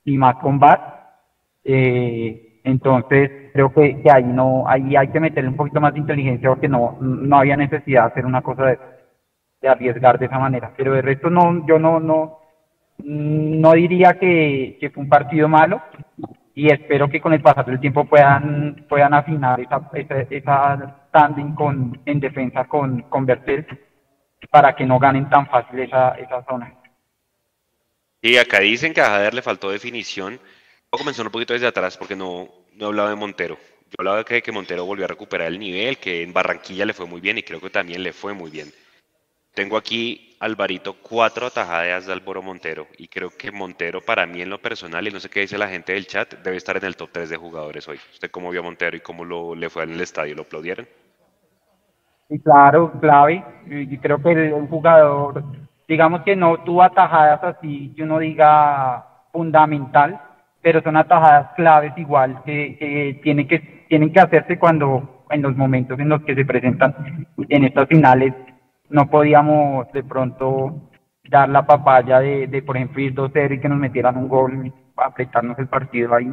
y 0.04 0.18
más 0.18 0.38
con 0.38 0.58
bar. 0.58 1.20
entonces, 1.64 3.52
creo 3.54 3.72
que, 3.72 4.02
que, 4.02 4.12
ahí 4.12 4.24
no, 4.24 4.68
ahí 4.68 4.96
hay 4.96 5.10
que 5.10 5.20
meterle 5.20 5.50
un 5.52 5.58
poquito 5.58 5.80
más 5.80 5.94
de 5.94 6.00
inteligencia 6.00 6.50
porque 6.50 6.70
no, 6.70 6.98
no 7.02 7.38
había 7.38 7.56
necesidad 7.56 8.06
de 8.06 8.08
hacer 8.08 8.26
una 8.26 8.42
cosa 8.42 8.66
de, 8.66 8.80
de 9.62 9.70
arriesgar 9.70 10.18
de 10.18 10.26
esa 10.26 10.40
manera. 10.40 10.74
Pero 10.76 10.94
de 10.94 11.04
resto 11.04 11.30
no, 11.30 11.68
yo 11.68 11.78
no, 11.78 12.00
no, 12.00 12.41
no 13.04 13.74
diría 13.74 14.18
que, 14.20 14.78
fue 14.94 15.04
un 15.04 15.10
partido 15.10 15.48
malo 15.48 15.82
y 16.54 16.72
espero 16.72 17.10
que 17.10 17.22
con 17.22 17.34
el 17.34 17.42
pasar 17.42 17.66
del 17.66 17.80
tiempo 17.80 18.06
puedan 18.06 18.86
puedan 18.90 19.14
afinar 19.14 19.60
esa, 19.60 19.90
esa, 20.30 21.06
standing 21.10 21.56
con, 21.56 22.02
en 22.06 22.20
defensa 22.20 22.66
con, 22.66 23.04
con 23.04 23.26
Bertel 23.26 23.66
para 24.50 24.76
que 24.76 24.86
no 24.86 25.00
ganen 25.00 25.30
tan 25.30 25.48
fácil 25.48 25.80
esa, 25.80 26.12
esa 26.12 26.44
zona. 26.44 26.74
Y 28.22 28.38
acá 28.38 28.60
dicen 28.60 28.94
que 28.94 29.02
a 29.02 29.10
Jader 29.10 29.34
le 29.34 29.42
faltó 29.42 29.70
definición. 29.70 30.40
Voy 30.92 31.00
a 31.00 31.04
comenzar 31.04 31.26
un 31.26 31.32
poquito 31.32 31.54
desde 31.54 31.68
atrás 31.68 31.98
porque 31.98 32.16
no, 32.16 32.50
no 32.76 32.88
hablaba 32.88 33.10
de 33.10 33.16
Montero. 33.16 33.58
Yo 33.90 33.96
hablaba 34.00 34.24
de 34.24 34.42
que 34.42 34.52
Montero 34.52 34.86
volvió 34.86 35.06
a 35.06 35.08
recuperar 35.08 35.48
el 35.48 35.60
nivel, 35.60 35.98
que 35.98 36.22
en 36.22 36.32
Barranquilla 36.32 36.86
le 36.86 36.94
fue 36.94 37.06
muy 37.08 37.20
bien 37.20 37.38
y 37.38 37.44
creo 37.44 37.60
que 37.60 37.70
también 37.70 38.04
le 38.04 38.14
fue 38.14 38.34
muy 38.34 38.50
bien. 38.50 38.72
Tengo 39.54 39.76
aquí, 39.76 40.38
Alvarito, 40.40 40.96
cuatro 41.02 41.48
atajadas 41.48 42.06
de 42.06 42.14
Álvaro 42.14 42.42
Montero. 42.42 42.88
Y 42.98 43.10
creo 43.10 43.30
que 43.38 43.52
Montero, 43.52 44.00
para 44.00 44.26
mí 44.26 44.42
en 44.42 44.50
lo 44.50 44.62
personal, 44.62 45.06
y 45.06 45.12
no 45.12 45.20
sé 45.20 45.30
qué 45.30 45.42
dice 45.42 45.58
la 45.58 45.68
gente 45.68 45.94
del 45.94 46.08
chat, 46.08 46.36
debe 46.42 46.56
estar 46.56 46.78
en 46.78 46.86
el 46.86 46.96
top 46.96 47.10
3 47.12 47.30
de 47.30 47.38
jugadores 47.38 47.86
hoy. 47.90 48.00
¿Usted 48.14 48.32
cómo 48.32 48.50
vio 48.50 48.62
a 48.62 48.64
Montero 48.64 48.96
y 48.96 49.02
cómo 49.02 49.26
lo, 49.26 49.54
le 49.54 49.70
fue 49.70 49.84
en 49.84 49.92
el 49.92 50.02
estadio? 50.02 50.36
¿Lo 50.36 50.44
aplaudieron? 50.44 50.88
Sí, 52.30 52.40
claro, 52.40 52.94
clave. 53.02 53.44
Y 53.68 53.98
creo 53.98 54.22
que 54.24 54.32
el, 54.32 54.68
jugador, 54.68 55.44
digamos 55.86 56.22
que 56.22 56.34
no 56.34 56.64
tuvo 56.64 56.84
atajadas 56.84 57.44
así 57.44 57.94
que 57.94 58.04
uno 58.04 58.20
diga 58.20 59.06
fundamental, 59.34 60.22
pero 60.62 60.82
son 60.82 60.96
atajadas 60.96 61.54
claves 61.58 61.92
igual 61.98 62.42
que, 62.46 62.78
que, 62.78 63.20
tienen 63.22 63.48
que 63.50 63.86
tienen 63.90 64.14
que 64.14 64.22
hacerse 64.22 64.58
cuando 64.58 65.26
en 65.30 65.42
los 65.42 65.58
momentos 65.58 66.00
en 66.00 66.08
los 66.08 66.22
que 66.22 66.36
se 66.36 66.46
presentan 66.46 67.28
en 67.50 67.66
estas 67.66 67.90
finales 67.90 68.34
no 68.92 69.10
podíamos 69.10 69.92
de 69.92 70.04
pronto 70.04 70.90
dar 71.30 71.50
la 71.50 71.66
papaya 71.66 72.20
de, 72.20 72.48
de 72.48 72.62
por 72.62 72.78
ejemplo, 72.78 73.02
ir 73.02 73.16
2-0 73.16 73.56
y 73.56 73.60
que 73.60 73.70
nos 73.70 73.80
metieran 73.80 74.18
un 74.18 74.28
gol, 74.28 74.74
apretarnos 74.98 75.58
el 75.60 75.68
partido 75.68 76.14
ahí. 76.14 76.32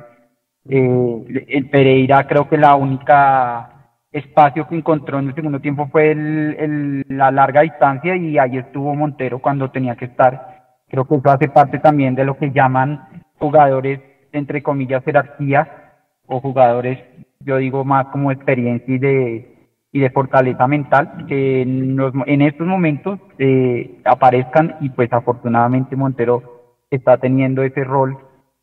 Eh, 0.69 1.45
el 1.49 1.71
Pereira 1.71 2.27
creo 2.27 2.49
que 2.49 2.59
la 2.59 2.75
única 2.75 3.79
espacio 4.11 4.67
que 4.67 4.75
encontró 4.75 5.19
en 5.19 5.29
el 5.29 5.35
segundo 5.35 5.61
tiempo 5.61 5.89
fue 5.89 6.11
el, 6.11 7.05
la 7.09 7.31
larga 7.31 7.63
distancia 7.63 8.17
y 8.17 8.39
ahí 8.39 8.59
estuvo 8.59 8.95
Montero 8.95 9.39
cuando 9.39 9.71
tenía 9.71 9.97
que 9.97 10.07
estar. 10.07 10.77
Creo 10.89 11.07
que 11.07 11.17
eso 11.17 11.31
hace 11.31 11.49
parte 11.49 11.79
también 11.79 12.15
de 12.15 12.25
lo 12.25 12.37
que 12.37 12.51
llaman 12.51 13.23
jugadores, 13.39 14.01
entre 14.33 14.63
comillas, 14.63 15.05
jerarquía 15.05 15.95
o 16.27 16.41
jugadores, 16.41 16.99
yo 17.41 17.57
digo 17.57 17.85
más 17.85 18.07
como 18.07 18.33
experiencia 18.33 18.95
y 18.95 18.99
de, 18.99 19.58
y 19.93 20.01
de 20.01 20.11
fortaleza 20.11 20.67
mental 20.67 21.25
que 21.29 21.63
en, 21.63 21.99
en 22.27 22.43
estos 22.43 22.67
momentos 22.67 23.19
eh, 23.39 24.01
aparezcan 24.05 24.77
y 24.81 24.91
pues 24.91 25.13
afortunadamente 25.13 25.97
Montero 25.97 26.77
está 26.91 27.17
teniendo 27.19 27.63
ese 27.63 27.85
rol 27.85 28.19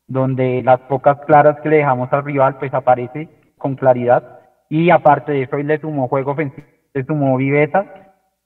donde 0.06 0.62
las 0.62 0.80
pocas 0.82 1.18
claras 1.26 1.60
que 1.60 1.68
le 1.68 1.78
dejamos 1.78 2.12
al 2.12 2.24
rival 2.24 2.58
pues 2.58 2.72
aparece 2.72 3.28
con 3.58 3.74
claridad 3.74 4.40
y 4.68 4.90
aparte 4.90 5.32
de 5.32 5.42
eso 5.42 5.56
él 5.56 5.66
le 5.66 5.80
sumó 5.80 6.08
juego 6.08 6.32
ofensivo, 6.32 6.66
le 6.94 7.04
sumó 7.04 7.36
viveza 7.36 7.84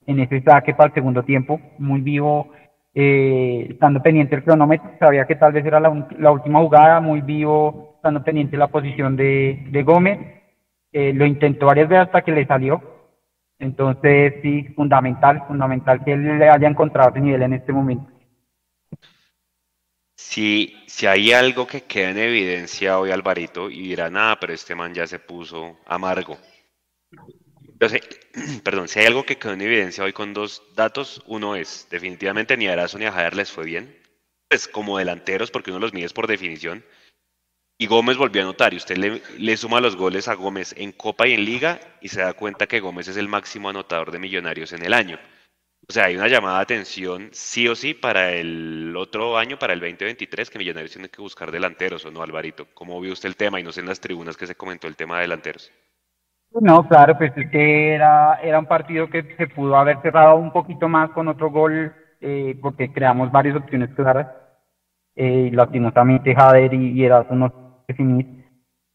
en 0.07 0.21
ese 0.21 0.43
saque 0.43 0.75
para 0.75 0.89
el 0.89 0.95
segundo 0.95 1.23
tiempo, 1.23 1.61
muy 1.79 2.01
vivo, 2.01 2.49
eh, 2.95 3.69
estando 3.71 4.03
pendiente 4.03 4.35
el 4.35 4.43
cronómetro, 4.45 4.91
sabía 4.99 5.27
que 5.27 5.37
tal 5.37 5.53
vez 5.53 5.65
era 5.65 5.79
la, 5.79 6.09
la 6.19 6.33
última 6.33 6.61
jugada, 6.61 7.01
muy 7.01 7.21
vivo, 7.21 7.93
estando 7.97 8.25
pendiente 8.25 8.57
la 8.57 8.69
posición 8.69 9.17
de, 9.17 9.67
de 9.71 9.83
Gómez, 9.83 10.19
eh, 10.93 11.13
lo 11.13 11.27
intentó 11.27 11.67
varias 11.67 11.89
veces 11.89 12.07
hasta 12.07 12.23
que 12.23 12.33
le 12.33 12.47
salió. 12.47 12.83
Entonces, 13.59 14.35
sí, 14.43 14.65
fundamental, 14.75 15.45
fundamental 15.47 16.03
que 16.05 16.13
él 16.13 16.39
le 16.39 16.49
haya 16.49 16.69
encontrado 16.69 17.11
ese 17.11 17.21
nivel 17.21 17.43
en 17.43 17.53
este 17.53 17.73
momento. 17.73 18.11
Si, 20.17 20.77
si 20.87 21.07
hay 21.07 21.33
algo 21.33 21.67
que 21.67 21.83
queda 21.83 22.11
en 22.11 22.19
evidencia 22.19 22.99
hoy, 22.99 23.11
Alvarito, 23.11 23.71
y 23.71 23.83
dirá, 23.83 24.11
nada, 24.11 24.39
pero 24.41 24.53
este 24.53 24.75
man 24.75 24.95
ya 24.95 25.07
se 25.07 25.19
puso 25.19 25.79
amargo. 25.87 26.39
Entonces, 27.81 28.03
perdón, 28.65 28.89
si 28.89 29.01
hay 29.01 29.07
algo 29.07 29.25
que 29.25 29.37
quedó 29.37 29.55
en 29.55 29.63
evidencia 29.63 30.05
hoy 30.05 30.13
con 30.13 30.35
dos 30.35 30.63
datos, 30.75 31.23
uno 31.27 31.57
es, 31.57 31.89
definitivamente 31.91 32.57
ni 32.57 32.69
a 32.69 32.75
Eraso 32.75 32.99
ni 32.99 33.07
a 33.07 33.13
Jader 33.13 33.35
les 33.35 33.51
fue 33.51 33.65
bien, 33.65 33.97
pues 34.49 34.69
como 34.69 34.99
delanteros, 34.99 35.51
porque 35.51 35.71
uno 35.71 35.81
los 35.81 35.95
mide 35.95 36.09
por 36.11 36.27
definición, 36.27 36.85
y 37.81 37.87
Gómez 37.87 38.19
volvió 38.19 38.43
a 38.43 38.45
anotar 38.45 38.75
y 38.75 38.77
usted 38.77 38.99
le, 39.39 39.57
suma 39.57 39.81
los 39.81 39.97
goles 39.97 40.29
a 40.29 40.35
Gómez 40.35 40.75
en 40.77 40.93
Copa 40.93 41.27
y 41.27 41.33
en 41.33 41.47
Liga 41.47 41.81
y 42.03 42.09
se 42.09 42.21
da 42.21 42.35
cuenta 42.35 42.67
que 42.67 42.79
Gómez 42.79 43.09
es 43.09 43.17
el 43.17 43.27
máximo 43.27 43.71
anotador 43.71 44.11
de 44.11 44.19
Millonarios 44.19 44.75
en 44.75 44.85
el 44.85 44.93
año. 44.93 45.17
O 45.89 45.91
sea, 45.91 46.05
hay 46.05 46.15
una 46.15 46.29
llamada 46.29 46.59
de 46.59 46.65
atención 46.65 47.31
sí 47.33 47.69
o 47.69 47.75
sí 47.75 47.95
para 47.95 48.33
el 48.33 48.95
otro 48.99 49.39
año, 49.39 49.59
para 49.59 49.73
el 49.73 49.81
2023, 49.81 50.51
que 50.51 50.59
Millonarios 50.59 50.93
tiene 50.93 51.09
que 51.09 51.23
buscar 51.23 51.51
delanteros, 51.51 52.05
¿o 52.05 52.11
no, 52.11 52.23
Alvarito? 52.23 52.67
¿Cómo 52.75 53.01
vio 53.01 53.15
usted 53.15 53.31
el 53.31 53.37
tema 53.37 53.59
y 53.59 53.63
no 53.63 53.73
sé 53.73 53.81
en 53.81 53.87
las 53.87 53.99
tribunas 53.99 54.37
que 54.37 54.47
se 54.47 54.57
comentó 54.57 54.87
el 54.87 54.97
tema 54.97 55.17
de 55.17 55.23
delanteros? 55.23 55.73
No, 56.61 56.87
claro, 56.87 57.17
pues 57.17 57.33
es 57.35 57.51
que 57.51 57.95
era, 57.95 58.41
era 58.43 58.59
un 58.59 58.67
partido 58.67 59.09
que 59.09 59.23
se 59.39 59.47
pudo 59.47 59.77
haber 59.77 60.03
cerrado 60.03 60.37
un 60.37 60.53
poquito 60.53 60.87
más 60.87 61.13
con 61.13 61.29
otro 61.29 61.51
gol, 61.51 61.95
eh, 62.21 62.59
porque 62.61 62.93
creamos 62.93 63.33
varias 63.33 63.57
opciones 63.57 63.89
claras. 63.97 64.29
Eh, 65.17 65.51
lastimosamente 65.55 66.35
Jader 66.35 66.75
y, 66.75 66.93
y 66.93 67.05
Eraso 67.05 67.35
no 67.35 67.70
definir. 67.91 68.41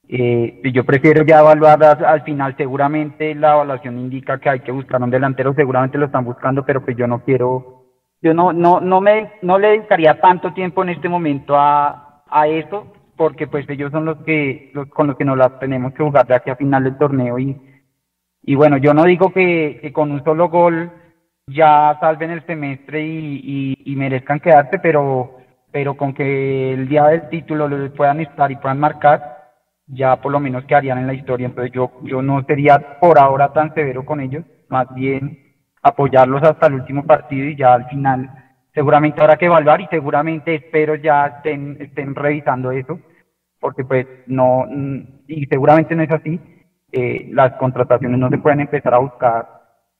Eh, 0.08 0.62
yo 0.72 0.84
prefiero 0.84 1.24
ya 1.26 1.40
evaluar 1.40 1.84
al, 1.84 2.22
final, 2.24 2.56
seguramente 2.58 3.34
la 3.34 3.54
evaluación 3.54 3.98
indica 3.98 4.40
que 4.40 4.50
hay 4.50 4.60
que 4.60 4.72
buscar 4.72 5.02
un 5.02 5.10
delantero, 5.10 5.54
seguramente 5.56 5.98
lo 5.98 6.06
están 6.06 6.26
buscando, 6.26 6.64
pero 6.64 6.84
pues 6.84 6.96
yo 6.96 7.08
no 7.08 7.24
quiero, 7.24 7.86
yo 8.22 8.34
no, 8.34 8.54
no, 8.54 8.80
no 8.80 9.02
me, 9.02 9.32
no 9.42 9.58
le 9.58 9.70
dedicaría 9.70 10.20
tanto 10.22 10.54
tiempo 10.54 10.84
en 10.84 10.90
este 10.90 11.10
momento 11.10 11.56
a, 11.56 12.24
a 12.30 12.48
eso, 12.48 12.94
porque 13.16 13.48
pues 13.48 13.68
ellos 13.70 13.92
son 13.92 14.06
los 14.06 14.18
que 14.24 14.72
los, 14.74 14.88
con 14.90 15.08
los 15.08 15.18
que 15.18 15.26
nos 15.26 15.38
las 15.38 15.58
tenemos 15.60 15.94
que 15.94 16.04
jugar 16.04 16.28
de 16.28 16.36
aquí 16.36 16.50
a 16.52 16.56
final 16.56 16.84
del 16.84 16.98
torneo 16.98 17.40
y, 17.40 17.58
y 18.44 18.56
bueno, 18.56 18.78
yo 18.78 18.94
no 18.94 19.06
digo 19.06 19.32
que, 19.32 19.80
que 19.82 19.92
con 19.92 20.12
un 20.12 20.24
solo 20.24 20.50
gol 20.50 20.92
ya 21.48 21.98
salven 22.00 22.32
el 22.32 22.46
semestre 22.46 23.06
y, 23.06 23.42
y, 23.44 23.92
y, 23.92 23.96
merezcan 23.96 24.40
quedarse, 24.40 24.80
pero, 24.80 25.35
pero 25.76 25.98
con 25.98 26.14
que 26.14 26.72
el 26.72 26.88
día 26.88 27.08
del 27.08 27.28
título 27.28 27.68
lo 27.68 27.94
puedan 27.94 28.22
estar 28.22 28.50
y 28.50 28.56
puedan 28.56 28.80
marcar, 28.80 29.52
ya 29.88 30.16
por 30.22 30.32
lo 30.32 30.40
menos 30.40 30.64
quedarían 30.64 31.00
en 31.00 31.08
la 31.08 31.14
historia. 31.14 31.48
Entonces 31.48 31.74
yo, 31.74 31.92
yo 32.04 32.22
no 32.22 32.42
sería 32.46 32.98
por 33.02 33.20
ahora 33.20 33.52
tan 33.52 33.74
severo 33.74 34.06
con 34.06 34.22
ellos, 34.22 34.46
más 34.70 34.88
bien 34.96 35.38
apoyarlos 35.82 36.42
hasta 36.44 36.68
el 36.68 36.76
último 36.76 37.04
partido 37.04 37.50
y 37.50 37.58
ya 37.58 37.74
al 37.74 37.90
final 37.90 38.30
seguramente 38.74 39.20
habrá 39.20 39.36
que 39.36 39.48
evaluar 39.48 39.82
y 39.82 39.88
seguramente 39.88 40.56
espero 40.56 40.96
ya 40.96 41.26
estén, 41.28 41.76
estén 41.82 42.16
revisando 42.16 42.72
eso, 42.72 42.98
porque 43.60 43.84
pues 43.84 44.08
no, 44.28 44.66
y 45.28 45.46
seguramente 45.48 45.94
no 45.94 46.04
es 46.04 46.12
así, 46.12 46.40
eh, 46.94 47.28
las 47.34 47.52
contrataciones 47.58 48.18
no 48.18 48.30
se 48.30 48.38
pueden 48.38 48.62
empezar 48.62 48.94
a 48.94 49.00
buscar 49.00 49.46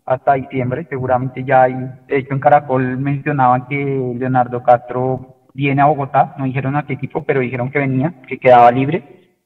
hasta 0.06 0.36
diciembre, 0.36 0.88
seguramente 0.90 1.44
ya 1.44 1.64
hay, 1.64 1.74
de 2.08 2.20
hecho 2.20 2.34
en 2.34 2.40
Caracol 2.40 2.98
mencionaban 2.98 3.68
que 3.68 4.14
Leonardo 4.18 4.64
Castro 4.64 5.35
viene 5.56 5.82
a 5.82 5.86
Bogotá, 5.86 6.36
no 6.38 6.46
dijeron 6.46 6.76
a 6.76 6.86
qué 6.86 6.94
equipo, 6.94 7.24
pero 7.24 7.40
dijeron 7.40 7.72
que 7.72 7.80
venía, 7.80 8.22
que 8.28 8.38
quedaba 8.38 8.70
libre, 8.72 9.40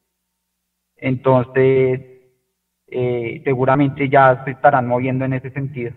entonces 0.97 2.01
eh, 2.87 3.41
seguramente 3.43 4.09
ya 4.09 4.43
se 4.43 4.51
estarán 4.51 4.87
moviendo 4.87 5.23
en 5.25 5.33
ese 5.33 5.51
sentido. 5.51 5.93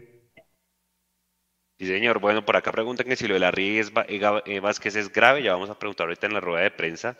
Sí, 1.79 1.87
señor. 1.87 2.21
Bueno, 2.21 2.45
por 2.45 2.57
acá 2.57 2.71
preguntan 2.71 3.07
que 3.07 3.17
si 3.17 3.27
lo 3.27 3.35
de 3.35 3.41
la 3.41 3.51
Ríos 3.51 3.91
eh, 4.07 4.61
Vázquez 4.61 4.95
es 4.97 5.11
grave. 5.11 5.43
Ya 5.43 5.55
vamos 5.55 5.71
a 5.71 5.79
preguntar 5.79 6.07
ahorita 6.07 6.27
en 6.27 6.35
la 6.35 6.41
rueda 6.41 6.63
de 6.63 6.71
prensa. 6.71 7.17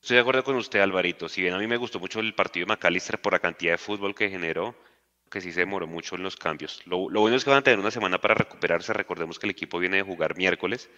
Estoy 0.00 0.14
de 0.14 0.20
acuerdo 0.22 0.44
con 0.44 0.56
usted, 0.56 0.80
Alvarito. 0.80 1.28
Si 1.28 1.42
bien 1.42 1.52
a 1.52 1.58
mí 1.58 1.66
me 1.66 1.76
gustó 1.76 1.98
mucho 1.98 2.20
el 2.20 2.34
partido 2.34 2.64
de 2.64 2.72
McAllister 2.72 3.20
por 3.20 3.34
la 3.34 3.40
cantidad 3.40 3.72
de 3.72 3.78
fútbol 3.78 4.14
que 4.14 4.30
generó, 4.30 4.74
que 5.30 5.40
sí 5.40 5.52
se 5.52 5.60
demoró 5.60 5.86
mucho 5.86 6.16
en 6.16 6.22
los 6.22 6.36
cambios. 6.36 6.80
Lo, 6.86 7.08
bueno 7.08 7.36
es 7.36 7.44
que 7.44 7.50
van 7.50 7.58
a 7.58 7.62
tener 7.62 7.80
una 7.80 7.90
semana 7.90 8.18
para 8.18 8.34
recuperarse. 8.34 8.94
Recordemos 8.94 9.38
que 9.38 9.46
el 9.46 9.50
equipo 9.50 9.78
viene 9.78 9.98
de 9.98 10.02
jugar 10.02 10.36
miércoles, 10.36 10.88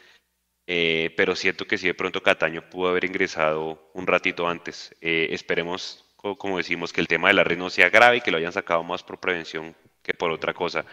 eh, 0.74 1.12
pero 1.18 1.34
siento 1.34 1.66
que 1.66 1.76
sí 1.76 1.86
de 1.86 1.92
pronto 1.92 2.22
Cataño 2.22 2.62
pudo 2.62 2.88
haber 2.88 3.04
ingresado 3.04 3.90
un 3.92 4.06
ratito 4.06 4.48
antes. 4.48 4.96
Eh, 5.02 5.28
esperemos, 5.32 6.02
como 6.16 6.56
decimos, 6.56 6.94
que 6.94 7.02
el 7.02 7.08
tema 7.08 7.28
de 7.28 7.34
la 7.34 7.44
red 7.44 7.58
no 7.58 7.68
sea 7.68 7.90
grave 7.90 8.16
y 8.16 8.20
que 8.22 8.30
lo 8.30 8.38
hayan 8.38 8.52
sacado 8.52 8.82
más 8.82 9.02
por 9.02 9.20
prevención 9.20 9.74
que 10.02 10.14
por 10.14 10.30
otra 10.30 10.54
cosa. 10.54 10.86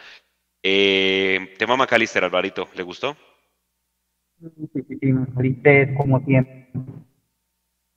Eh, 0.61 1.55
tema 1.57 1.77
Macalister, 1.77 2.25
Alvarito, 2.25 2.67
¿le 2.75 2.83
gustó? 2.83 3.15
Sí, 4.41 4.69
sí, 4.73 4.97
sí, 4.99 5.13
Macalister, 5.13 5.93
como 5.93 6.19
siempre, 6.25 6.67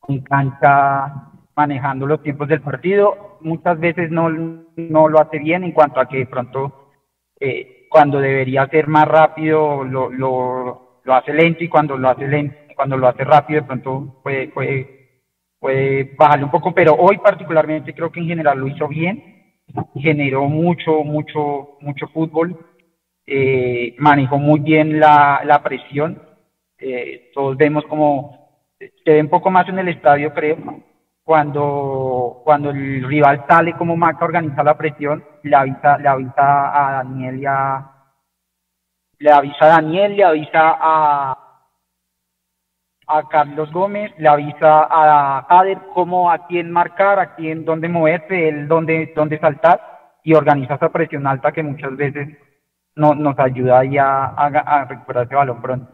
en 0.07 0.21
cancha 0.21 1.33
manejando 1.57 2.07
los 2.07 2.23
tiempos 2.23 2.47
del 2.47 2.63
partido. 2.63 3.39
Muchas 3.41 3.81
veces 3.81 4.09
no, 4.09 4.31
no 4.31 5.09
lo 5.09 5.21
hace 5.21 5.41
bien 5.41 5.65
en 5.65 5.73
cuanto 5.73 5.99
a 5.99 6.07
que 6.07 6.19
de 6.19 6.27
pronto 6.27 6.93
eh, 7.41 7.89
cuando 7.91 8.21
debería 8.21 8.69
ser 8.69 8.87
más 8.87 9.09
rápido 9.09 9.83
lo, 9.83 10.11
lo, 10.11 10.92
lo, 11.05 11.15
hace 11.15 11.33
lento 11.33 11.65
y 11.65 11.69
cuando 11.69 11.97
lo 11.97 12.09
hace 12.09 12.27
lento, 12.27 12.57
cuando 12.77 12.97
lo 12.97 13.09
hace 13.09 13.25
rápido 13.25 13.61
de 13.61 13.67
pronto 13.67 14.21
puede, 14.23 14.49
puede, 14.49 15.21
puede 15.59 16.15
bajarle 16.17 16.45
un 16.45 16.51
poco, 16.51 16.73
pero 16.73 16.95
hoy 16.95 17.19
particularmente 17.19 17.95
creo 17.95 18.11
que 18.11 18.21
en 18.21 18.27
general 18.27 18.59
lo 18.59 18.69
hizo 18.69 18.89
bien 18.89 19.33
generó 19.95 20.45
mucho, 20.49 21.03
mucho, 21.05 21.79
mucho 21.81 22.09
fútbol, 22.09 22.59
eh, 23.27 23.95
manejó 23.99 24.39
muy 24.39 24.61
bien 24.61 24.99
la, 24.99 25.43
la 25.45 25.63
presión. 25.63 26.21
Eh, 26.79 27.31
todos 27.35 27.57
vemos 27.57 27.85
como 27.87 28.39
se 28.79 29.13
ve 29.13 29.21
un 29.21 29.29
poco 29.29 29.51
más 29.51 29.69
en 29.69 29.79
el 29.79 29.89
estadio, 29.89 30.35
creo, 30.35 30.57
cuando, 31.23 32.43
cuando 32.45 32.71
el 32.71 33.07
rival 33.07 33.45
sale 33.49 33.75
como 33.75 33.97
Maca 33.97 34.25
organiza 34.25 34.65
la 34.65 34.77
presión, 34.77 35.25
le 35.45 35.55
avisa, 35.55 35.99
le 35.99 36.09
avisa 36.09 36.89
a 36.89 36.93
Daniel 37.05 37.41
y 37.41 37.47
a, 37.47 37.92
le 39.23 39.31
avisa 39.31 39.67
a 39.67 39.69
Daniel, 39.69 40.17
le 40.17 40.25
avisa 40.25 40.77
a, 40.81 41.39
a 43.07 43.29
Carlos 43.29 43.71
Gómez, 43.71 44.13
le 44.19 44.29
avisa 44.29 44.89
a 44.91 45.47
Jader 45.49 45.79
cómo 45.95 46.29
a 46.29 46.45
quién 46.49 46.73
marcar, 46.73 47.21
a 47.21 47.37
quién 47.37 47.65
dónde 47.65 47.89
moverse, 47.89 48.49
él 48.49 48.67
dónde, 48.67 49.13
dónde 49.15 49.39
saltar 49.39 49.81
y 50.25 50.35
organiza 50.35 50.75
esa 50.75 50.89
presión 50.91 51.27
alta 51.29 51.53
que 51.53 51.63
muchas 51.63 51.97
veces 51.97 52.37
no, 52.97 53.15
nos 53.15 53.39
ayuda 53.39 53.85
ya 53.85 54.25
a, 54.25 54.47
a, 54.47 54.85
recuperar 54.87 55.27
ese 55.27 55.37
balón 55.37 55.63
pronto. 55.63 55.93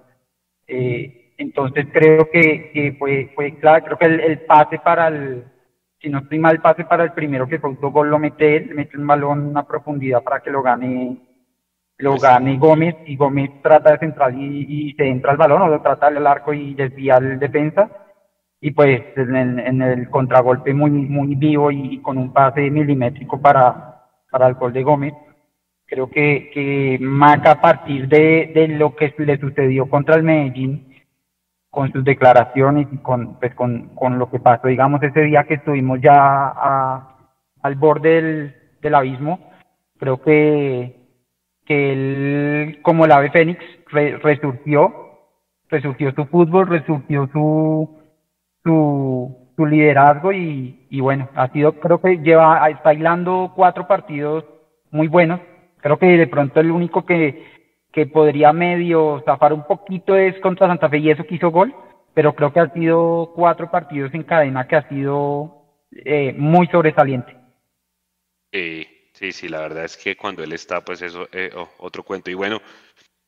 Eh, 0.66 1.34
entonces 1.36 1.86
creo 1.92 2.30
que, 2.30 2.70
que 2.72 2.96
fue, 2.98 3.30
fue 3.34 3.58
clave, 3.58 3.82
creo 3.82 3.98
que 3.98 4.06
el, 4.06 4.40
pase 4.46 4.78
para 4.78 5.08
el, 5.08 5.44
si 6.00 6.08
no 6.08 6.20
estoy 6.20 6.38
mal, 6.38 6.62
pase 6.62 6.84
para 6.84 7.04
el 7.04 7.12
primero 7.12 7.46
que 7.46 7.58
fue 7.58 7.74
gol 7.74 8.08
lo 8.08 8.18
mete 8.18 8.56
él, 8.56 8.74
mete 8.74 8.96
un 8.96 9.06
balón 9.06 9.54
a 9.54 9.66
profundidad 9.66 10.22
para 10.22 10.40
que 10.40 10.50
lo 10.50 10.62
gane 10.62 11.27
lo 11.98 12.16
gane 12.16 12.56
Gómez 12.58 12.96
y 13.06 13.16
Gómez 13.16 13.50
trata 13.62 13.92
de 13.92 13.98
central 13.98 14.34
y, 14.40 14.94
se 14.96 15.06
entra 15.08 15.32
al 15.32 15.36
balón 15.36 15.62
o 15.62 15.68
lo 15.68 15.82
trata 15.82 16.06
al 16.06 16.26
arco 16.26 16.52
y 16.52 16.74
desvía 16.74 17.16
al 17.16 17.38
defensa. 17.38 17.90
Y 18.60 18.72
pues 18.72 19.02
en 19.16 19.36
el, 19.36 19.58
en 19.60 19.82
el 19.82 20.10
contragolpe 20.10 20.74
muy 20.74 20.90
muy 20.90 21.34
vivo 21.34 21.70
y, 21.70 22.00
con 22.00 22.18
un 22.18 22.32
pase 22.32 22.70
milimétrico 22.70 23.40
para, 23.40 24.04
para 24.30 24.46
el 24.48 24.54
gol 24.54 24.72
de 24.72 24.82
Gómez. 24.82 25.14
Creo 25.86 26.10
que, 26.10 26.50
que 26.52 26.98
Maca 27.00 27.52
a 27.52 27.60
partir 27.60 28.08
de, 28.08 28.52
de 28.54 28.68
lo 28.68 28.94
que 28.94 29.14
le 29.18 29.38
sucedió 29.38 29.88
contra 29.88 30.16
el 30.16 30.22
Medellín 30.22 30.88
con 31.70 31.92
sus 31.92 32.04
declaraciones 32.04 32.88
y 32.92 32.98
con, 32.98 33.38
pues 33.38 33.54
con, 33.54 33.94
con 33.94 34.18
lo 34.18 34.30
que 34.30 34.40
pasó 34.40 34.68
digamos 34.68 35.02
ese 35.02 35.20
día 35.22 35.44
que 35.44 35.54
estuvimos 35.54 36.00
ya 36.00 36.14
a, 36.14 37.16
al 37.62 37.74
borde 37.76 38.22
del, 38.22 38.56
del 38.80 38.94
abismo 38.94 39.38
creo 39.98 40.20
que 40.20 40.97
que 41.68 41.92
él, 41.92 42.78
como 42.80 43.04
el 43.04 43.12
ave 43.12 43.30
fénix, 43.30 43.62
resurgió, 43.90 45.10
resurgió 45.68 46.12
su 46.12 46.24
fútbol, 46.24 46.66
resurgió 46.66 47.28
su, 47.30 48.00
su, 48.64 49.52
su 49.54 49.66
liderazgo 49.66 50.32
y, 50.32 50.86
y, 50.88 51.00
bueno, 51.00 51.28
ha 51.34 51.48
sido, 51.52 51.74
creo 51.74 52.00
que 52.00 52.16
lleva, 52.16 52.68
está 52.70 52.94
hilando 52.94 53.52
cuatro 53.54 53.86
partidos 53.86 54.46
muy 54.90 55.08
buenos. 55.08 55.40
Creo 55.82 55.98
que 55.98 56.06
de 56.06 56.26
pronto 56.26 56.58
el 56.58 56.70
único 56.70 57.04
que, 57.04 57.44
que 57.92 58.06
podría 58.06 58.54
medio 58.54 59.22
zafar 59.26 59.52
un 59.52 59.66
poquito 59.66 60.16
es 60.16 60.40
contra 60.40 60.68
Santa 60.68 60.88
Fe 60.88 60.98
y 60.98 61.10
eso 61.10 61.24
que 61.24 61.34
hizo 61.34 61.50
gol, 61.50 61.74
pero 62.14 62.34
creo 62.34 62.50
que 62.50 62.60
ha 62.60 62.72
sido 62.72 63.32
cuatro 63.34 63.70
partidos 63.70 64.14
en 64.14 64.22
cadena 64.22 64.66
que 64.66 64.76
ha 64.76 64.88
sido 64.88 65.66
eh, 65.92 66.34
muy 66.36 66.66
sobresaliente. 66.68 67.36
Sí. 68.52 68.86
Sí, 69.18 69.32
sí, 69.32 69.48
la 69.48 69.60
verdad 69.60 69.84
es 69.84 69.96
que 69.96 70.16
cuando 70.16 70.44
él 70.44 70.52
está, 70.52 70.84
pues 70.84 71.02
eso, 71.02 71.28
eh, 71.32 71.50
oh, 71.56 71.68
otro 71.78 72.04
cuento. 72.04 72.30
Y 72.30 72.34
bueno, 72.34 72.62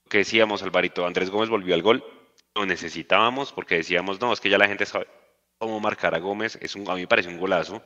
que 0.09 0.19
decíamos, 0.19 0.63
Alvarito, 0.63 1.05
Andrés 1.05 1.31
Gómez 1.31 1.49
volvió 1.49 1.75
al 1.75 1.83
gol, 1.83 2.05
lo 2.55 2.65
necesitábamos 2.65 3.53
porque 3.53 3.77
decíamos, 3.77 4.21
no, 4.21 4.33
es 4.33 4.41
que 4.41 4.51
ya 4.51 4.57
la 4.59 4.69
gente 4.69 4.87
sabe 4.87 5.09
cómo 5.59 5.81
marcar 5.81 6.15
a 6.15 6.21
Gómez, 6.21 6.57
es 6.63 6.77
un, 6.77 6.89
a 6.89 6.95
mí 6.95 7.01
me 7.01 7.09
parece 7.09 7.29
un 7.29 7.39
golazo 7.39 7.83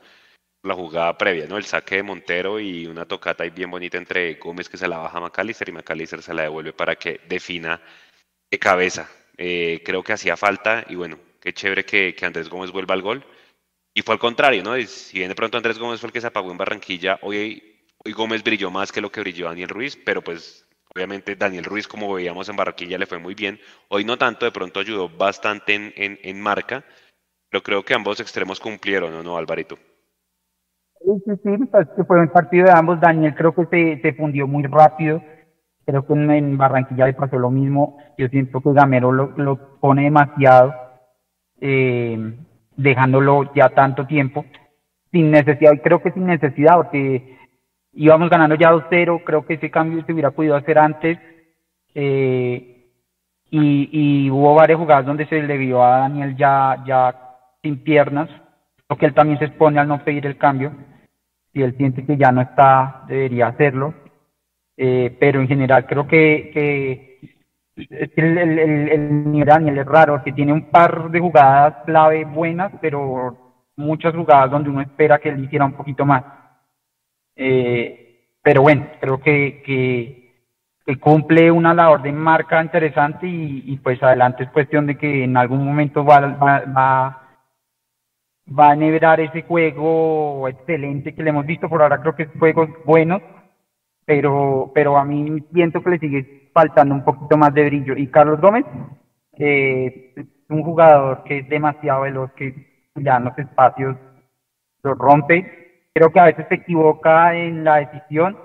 la 0.63 0.75
jugada 0.75 1.17
previa, 1.17 1.47
¿no? 1.47 1.57
El 1.57 1.65
saque 1.65 1.95
de 1.97 2.03
Montero 2.03 2.59
y 2.59 2.87
una 2.87 3.05
tocata 3.07 3.43
ahí 3.43 3.49
bien 3.51 3.71
bonita 3.71 3.97
entre 3.97 4.35
Gómez 4.35 4.69
que 4.69 4.77
se 4.77 4.87
la 4.87 4.97
baja 4.97 5.17
a 5.17 5.21
McAllister 5.21 5.69
y 5.69 5.71
McAllister 5.71 6.21
se 6.21 6.33
la 6.33 6.43
devuelve 6.43 6.73
para 6.73 6.95
que 6.95 7.21
defina 7.27 7.81
de 8.51 8.59
cabeza. 8.59 9.09
Eh, 9.37 9.81
creo 9.85 10.03
que 10.03 10.13
hacía 10.13 10.37
falta 10.37 10.85
y 10.89 10.95
bueno, 10.95 11.19
qué 11.41 11.53
chévere 11.53 11.85
que, 11.85 12.15
que 12.15 12.25
Andrés 12.25 12.49
Gómez 12.49 12.71
vuelva 12.71 12.93
al 12.93 13.01
gol. 13.01 13.25
Y 13.93 14.01
fue 14.01 14.13
al 14.13 14.19
contrario, 14.19 14.63
¿no? 14.63 14.79
Si 14.87 15.17
bien 15.19 15.29
de 15.29 15.35
pronto 15.35 15.57
Andrés 15.57 15.79
Gómez 15.79 15.99
fue 15.99 16.07
el 16.07 16.13
que 16.13 16.21
se 16.21 16.27
apagó 16.27 16.51
en 16.51 16.57
Barranquilla, 16.57 17.19
hoy 17.21 17.74
Hoy 18.05 18.11
Gómez 18.11 18.43
brilló 18.43 18.69
más 18.69 18.91
que 18.91 19.01
lo 19.01 19.11
que 19.11 19.21
brilló 19.21 19.47
Daniel 19.47 19.69
Ruiz, 19.69 19.97
pero 20.05 20.21
pues 20.21 20.67
obviamente 20.93 21.35
Daniel 21.35 21.63
Ruiz, 21.63 21.87
como 21.87 22.13
veíamos 22.13 22.47
en 22.47 22.55
Barranquilla, 22.55 22.99
le 22.99 23.07
fue 23.07 23.17
muy 23.17 23.33
bien. 23.33 23.57
Hoy 23.89 24.05
no 24.05 24.15
tanto, 24.15 24.45
de 24.45 24.51
pronto 24.51 24.79
ayudó 24.79 25.09
bastante 25.09 25.73
en, 25.73 26.19
en, 26.21 26.39
marca. 26.39 26.83
pero 27.49 27.63
creo 27.63 27.83
que 27.83 27.95
ambos 27.95 28.19
extremos 28.19 28.59
cumplieron, 28.59 29.11
¿o 29.15 29.23
no, 29.23 29.37
Alvarito? 29.37 29.77
Sí, 30.99 31.11
sí, 31.25 31.65
pues, 31.71 31.87
fue 32.07 32.21
un 32.21 32.29
partido 32.29 32.65
de 32.65 32.73
ambos. 32.73 33.01
Daniel 33.01 33.33
creo 33.33 33.55
que 33.55 33.65
se, 33.65 33.99
se 34.03 34.13
fundió 34.13 34.45
muy 34.45 34.63
rápido. 34.65 35.23
Creo 35.83 36.05
que 36.05 36.13
en, 36.13 36.29
en 36.29 36.57
Barranquilla 36.57 37.07
le 37.07 37.13
pasó 37.13 37.39
lo 37.39 37.49
mismo. 37.49 37.97
Yo 38.19 38.27
siento 38.27 38.61
que 38.61 38.71
Gamero 38.71 39.11
lo, 39.11 39.33
lo 39.35 39.79
pone 39.79 40.03
demasiado, 40.03 40.75
eh, 41.59 42.37
dejándolo 42.77 43.51
ya 43.55 43.69
tanto 43.69 44.05
tiempo, 44.05 44.45
sin 45.11 45.31
necesidad, 45.31 45.73
y 45.73 45.79
creo 45.79 46.03
que 46.03 46.11
sin 46.11 46.27
necesidad, 46.27 46.75
porque 46.75 47.35
íbamos 47.95 48.29
ganando 48.29 48.55
ya 48.55 48.71
2-0, 48.71 49.23
creo 49.23 49.45
que 49.45 49.55
ese 49.55 49.71
cambio 49.71 50.03
se 50.05 50.13
hubiera 50.13 50.31
podido 50.31 50.55
hacer 50.55 50.77
antes. 50.77 51.17
Eh, 51.93 52.71
y, 53.51 54.29
hubo 54.29 54.53
varias 54.55 54.79
jugadas 54.79 55.05
donde 55.05 55.25
se 55.27 55.41
le 55.41 55.57
vio 55.57 55.83
a 55.83 55.99
Daniel 55.99 56.35
ya, 56.35 56.83
ya 56.85 57.15
sin 57.63 57.77
piernas, 57.83 58.29
creo 58.87 58.97
que 58.97 59.05
él 59.05 59.13
también 59.13 59.39
se 59.39 59.45
expone 59.45 59.79
al 59.79 59.87
no 59.87 60.03
pedir 60.03 60.25
el 60.25 60.37
cambio. 60.37 60.73
Si 61.53 61.61
él 61.61 61.75
siente 61.77 62.05
que 62.05 62.17
ya 62.17 62.31
no 62.31 62.41
está, 62.41 63.03
debería 63.07 63.47
hacerlo. 63.47 63.93
Eh, 64.77 65.15
pero 65.19 65.39
en 65.39 65.47
general 65.47 65.85
creo 65.85 66.05
que, 66.05 67.19
el, 67.75 69.45
Daniel 69.45 69.77
es 69.77 69.85
raro, 69.85 70.21
que 70.23 70.33
tiene 70.33 70.51
un 70.51 70.69
par 70.69 71.09
de 71.11 71.19
jugadas 71.19 71.75
clave 71.85 72.25
buenas, 72.25 72.71
pero 72.81 73.37
muchas 73.77 74.13
jugadas 74.13 74.51
donde 74.51 74.69
uno 74.69 74.81
espera 74.81 75.19
que 75.19 75.29
él 75.29 75.43
hiciera 75.43 75.65
un 75.65 75.73
poquito 75.73 76.05
más. 76.05 76.23
Eh, 77.35 78.29
pero 78.41 78.61
bueno, 78.61 78.87
creo 78.99 79.19
que, 79.21 79.61
que, 79.65 80.99
cumple 80.99 81.51
una 81.51 81.73
labor 81.73 82.01
de 82.03 82.11
marca 82.11 82.61
interesante 82.61 83.27
y, 83.27 83.63
y, 83.65 83.77
pues 83.77 84.01
adelante 84.03 84.43
es 84.43 84.49
cuestión 84.51 84.85
de 84.85 84.97
que 84.97 85.23
en 85.23 85.35
algún 85.35 85.65
momento 85.65 86.05
va, 86.05 86.19
va, 86.19 86.59
va, 86.65 87.39
va 88.47 88.69
a 88.69 88.73
enhebrar 88.73 89.19
ese 89.19 89.41
juego 89.43 90.47
excelente 90.47 91.15
que 91.15 91.23
le 91.23 91.31
hemos 91.31 91.45
visto. 91.45 91.67
Por 91.67 91.81
ahora 91.81 92.01
creo 92.01 92.15
que 92.15 92.23
es 92.23 92.29
juegos 92.39 92.69
buenos 92.85 93.21
pero 94.05 94.71
pero 94.73 94.97
a 94.97 95.03
mí 95.03 95.43
siento 95.53 95.83
que 95.83 95.89
le 95.89 95.99
sigue 95.99 96.49
faltando 96.53 96.93
un 96.93 97.03
poquito 97.03 97.37
más 97.37 97.53
de 97.53 97.65
brillo. 97.65 97.97
Y 97.97 98.07
Carlos 98.07 98.39
Gómez 98.39 98.65
eh, 99.37 100.13
un 100.49 100.63
jugador 100.63 101.23
que 101.23 101.39
es 101.39 101.49
demasiado 101.49 102.01
veloz 102.01 102.31
que 102.33 102.89
ya 102.95 103.17
en 103.17 103.25
los 103.25 103.37
espacios 103.37 103.97
lo 104.83 104.93
rompe 104.93 105.64
creo 105.95 106.11
que 106.11 106.19
a 106.19 106.25
veces 106.25 106.45
se 106.49 106.55
equivoca 106.55 107.35
en 107.35 107.63
la 107.63 107.77
decisión 107.77 108.37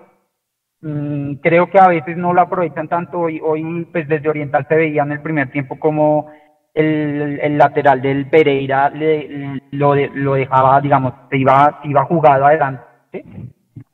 Mm, 0.83 1.35
creo 1.42 1.69
que 1.69 1.78
a 1.78 1.88
veces 1.88 2.16
no 2.16 2.33
lo 2.33 2.40
aprovechan 2.40 2.88
tanto. 2.88 3.21
Hoy, 3.21 3.40
hoy 3.42 3.87
pues 3.92 4.09
desde 4.09 4.28
Oriental 4.28 4.66
se 4.69 4.76
veía 4.76 5.02
en 5.02 5.12
el 5.12 5.21
primer 5.21 5.50
tiempo 5.50 5.78
como 5.78 6.30
el, 6.75 7.59
lateral 7.59 8.00
del 8.00 8.28
Pereira 8.30 8.88
le, 8.90 9.61
lo, 9.73 9.95
lo 9.95 10.35
dejaba, 10.35 10.80
digamos, 10.80 11.12
se 11.30 11.37
iba, 11.38 11.80
se 11.83 11.88
iba 11.88 12.04
jugado 12.04 12.47
adelante 12.47 13.25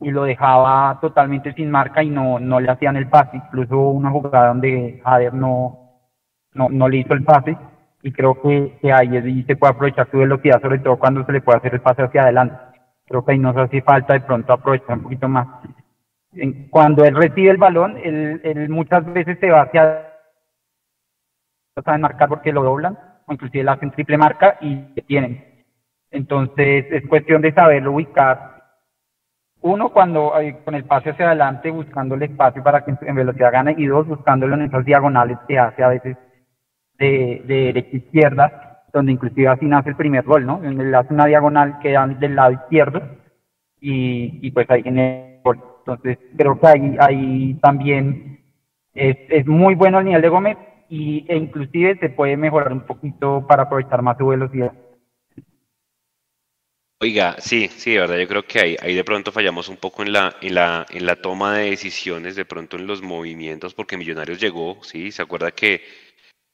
y 0.01 0.11
lo 0.11 0.25
dejaba 0.25 0.99
totalmente 1.01 1.53
sin 1.55 1.71
marca 1.71 2.03
y 2.03 2.11
no, 2.11 2.39
no 2.39 2.61
le 2.61 2.71
hacían 2.71 2.97
el 2.97 3.09
pase. 3.09 3.37
Incluso 3.37 3.77
una 3.89 4.11
jugada 4.11 4.49
donde 4.49 5.01
Jader 5.05 5.35
no, 5.35 5.79
no, 6.55 6.69
no 6.71 6.89
le 6.89 6.99
hizo 6.99 7.15
el 7.15 7.25
pase 7.25 7.57
y 8.03 8.13
creo 8.13 8.41
que, 8.41 8.79
que 8.81 8.93
ahí 8.93 9.43
se 9.45 9.57
puede 9.57 9.73
aprovechar 9.73 10.09
su 10.11 10.19
velocidad, 10.19 10.61
sobre 10.63 10.79
todo 10.79 10.99
cuando 10.99 11.25
se 11.25 11.33
le 11.33 11.41
puede 11.41 11.59
hacer 11.59 11.75
el 11.75 11.81
pase 11.81 12.03
hacia 12.03 12.23
adelante. 12.23 12.57
Creo 13.07 13.25
que 13.25 13.33
ahí 13.33 13.39
nos 13.39 13.57
hace 13.57 13.83
falta 13.83 14.15
de 14.15 14.21
pronto 14.21 14.53
aprovechar 14.53 14.99
un 14.99 15.05
poquito 15.05 15.29
más 15.29 15.47
cuando 16.71 17.05
él 17.05 17.15
recibe 17.15 17.51
el 17.51 17.57
balón, 17.57 17.97
él, 18.03 18.41
él 18.45 18.69
muchas 18.69 19.05
veces 19.13 19.39
se 19.41 19.51
va 19.51 19.63
hacia 19.63 20.03
no 21.77 21.83
saben 21.83 22.01
marcar 22.01 22.29
porque 22.29 22.53
lo 22.53 22.63
doblan, 22.63 22.99
o 23.27 23.33
inclusive 23.33 23.65
le 23.65 23.71
hacen 23.71 23.91
triple 23.91 24.17
marca 24.17 24.57
y 24.63 24.77
tienen. 25.03 25.65
Entonces 26.11 26.87
es 26.91 27.07
cuestión 27.07 27.43
de 27.43 27.53
saberlo 27.53 27.93
ubicar. 27.93 28.65
Uno, 29.61 29.91
cuando 29.91 30.39
eh, 30.41 30.59
con 30.65 30.75
el 30.75 30.85
pase 30.85 31.11
hacia 31.11 31.27
adelante, 31.27 31.71
buscando 31.71 32.15
el 32.15 32.23
espacio 32.23 32.63
para 32.63 32.85
que 32.85 32.95
en 32.99 33.15
velocidad 33.15 33.53
gane, 33.53 33.75
y 33.77 33.87
dos, 33.87 34.07
buscándolo 34.07 34.55
en 34.55 34.63
esas 34.63 34.85
diagonales 34.87 35.39
que 35.47 35.59
hace 35.59 35.83
a 35.83 35.89
veces 35.89 36.17
de, 36.99 37.43
de 37.45 37.55
derecha 37.55 37.91
a 37.93 37.97
izquierda, 37.97 38.66
donde 38.97 39.13
inclusive 39.13 39.49
así 39.49 39.67
nace 39.67 39.91
el 39.91 39.97
primer 39.97 40.25
gol, 40.25 40.47
¿no? 40.47 40.63
Él 40.65 40.95
hace 40.95 41.13
una 41.13 41.27
diagonal 41.27 41.79
que 41.81 41.93
dan 41.93 42.19
del 42.19 42.35
lado 42.35 42.53
izquierdo 42.53 43.03
y, 43.81 44.39
y 44.41 44.51
pues 44.51 44.69
ahí 44.71 44.83
en 44.85 44.99
el 44.99 45.41
gol. 45.45 45.63
Entonces, 45.81 46.19
creo 46.37 46.59
que 46.59 46.67
ahí, 46.67 46.97
ahí 46.99 47.55
también 47.63 48.41
es, 48.95 49.17
es 49.29 49.47
muy 49.47 49.75
bueno 49.75 49.99
el 49.99 50.07
nivel 50.07 50.23
de 50.23 50.29
Gómez 50.29 50.57
y, 50.89 51.27
e 51.29 51.37
inclusive 51.37 51.99
se 51.99 52.09
puede 52.09 52.37
mejorar 52.37 52.73
un 52.73 52.87
poquito 52.87 53.47
para 53.47 53.65
aprovechar 53.65 54.01
más 54.01 54.17
su 54.17 54.27
velocidad. 54.27 54.73
Oiga, 56.99 57.37
sí, 57.39 57.69
sí, 57.69 57.93
de 57.93 58.01
verdad, 58.01 58.17
yo 58.17 58.27
creo 58.27 58.47
que 58.47 58.59
ahí, 58.59 58.77
ahí 58.81 58.95
de 58.95 59.05
pronto 59.05 59.31
fallamos 59.31 59.69
un 59.69 59.77
poco 59.77 60.03
en 60.03 60.15
la, 60.15 60.35
en, 60.41 60.55
la, 60.55 60.87
en 60.89 61.05
la 61.05 61.17
toma 61.17 61.55
de 61.59 61.69
decisiones, 61.69 62.37
de 62.37 62.47
pronto 62.47 62.79
en 62.79 62.87
los 62.87 63.03
movimientos, 63.03 63.75
porque 63.75 63.99
Millonarios 63.99 64.41
llegó, 64.41 64.83
sí, 64.83 65.13
se 65.13 65.21
acuerda 65.21 65.51
que 65.51 65.83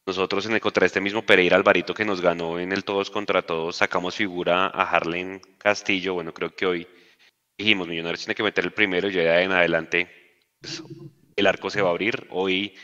nosotros 0.06 0.46
en 0.46 0.52
el 0.52 0.60
contra 0.60 0.86
este 0.86 1.00
mismo 1.00 1.22
Pereira 1.22 1.56
Alvarito 1.56 1.94
que 1.94 2.04
nos 2.04 2.20
ganó 2.20 2.58
en 2.58 2.72
el 2.72 2.84
todos 2.84 3.10
contra 3.10 3.42
todos, 3.42 3.76
sacamos 3.76 4.16
figura 4.16 4.66
a 4.66 4.82
Harlen 4.82 5.40
Castillo, 5.58 6.14
bueno, 6.14 6.34
creo 6.34 6.54
que 6.54 6.66
hoy 6.66 6.88
dijimos, 7.56 7.88
Millonarios 7.88 8.20
tiene 8.20 8.34
que 8.34 8.42
meter 8.42 8.64
el 8.64 8.72
primero 8.72 9.08
y 9.08 9.12
ya 9.12 9.40
en 9.40 9.52
adelante 9.52 10.08
pues, 10.60 10.82
el 11.36 11.46
arco 11.46 11.70
se 11.70 11.82
va 11.82 11.88
a 11.88 11.92
abrir. 11.92 12.26
Hoy 12.30 12.74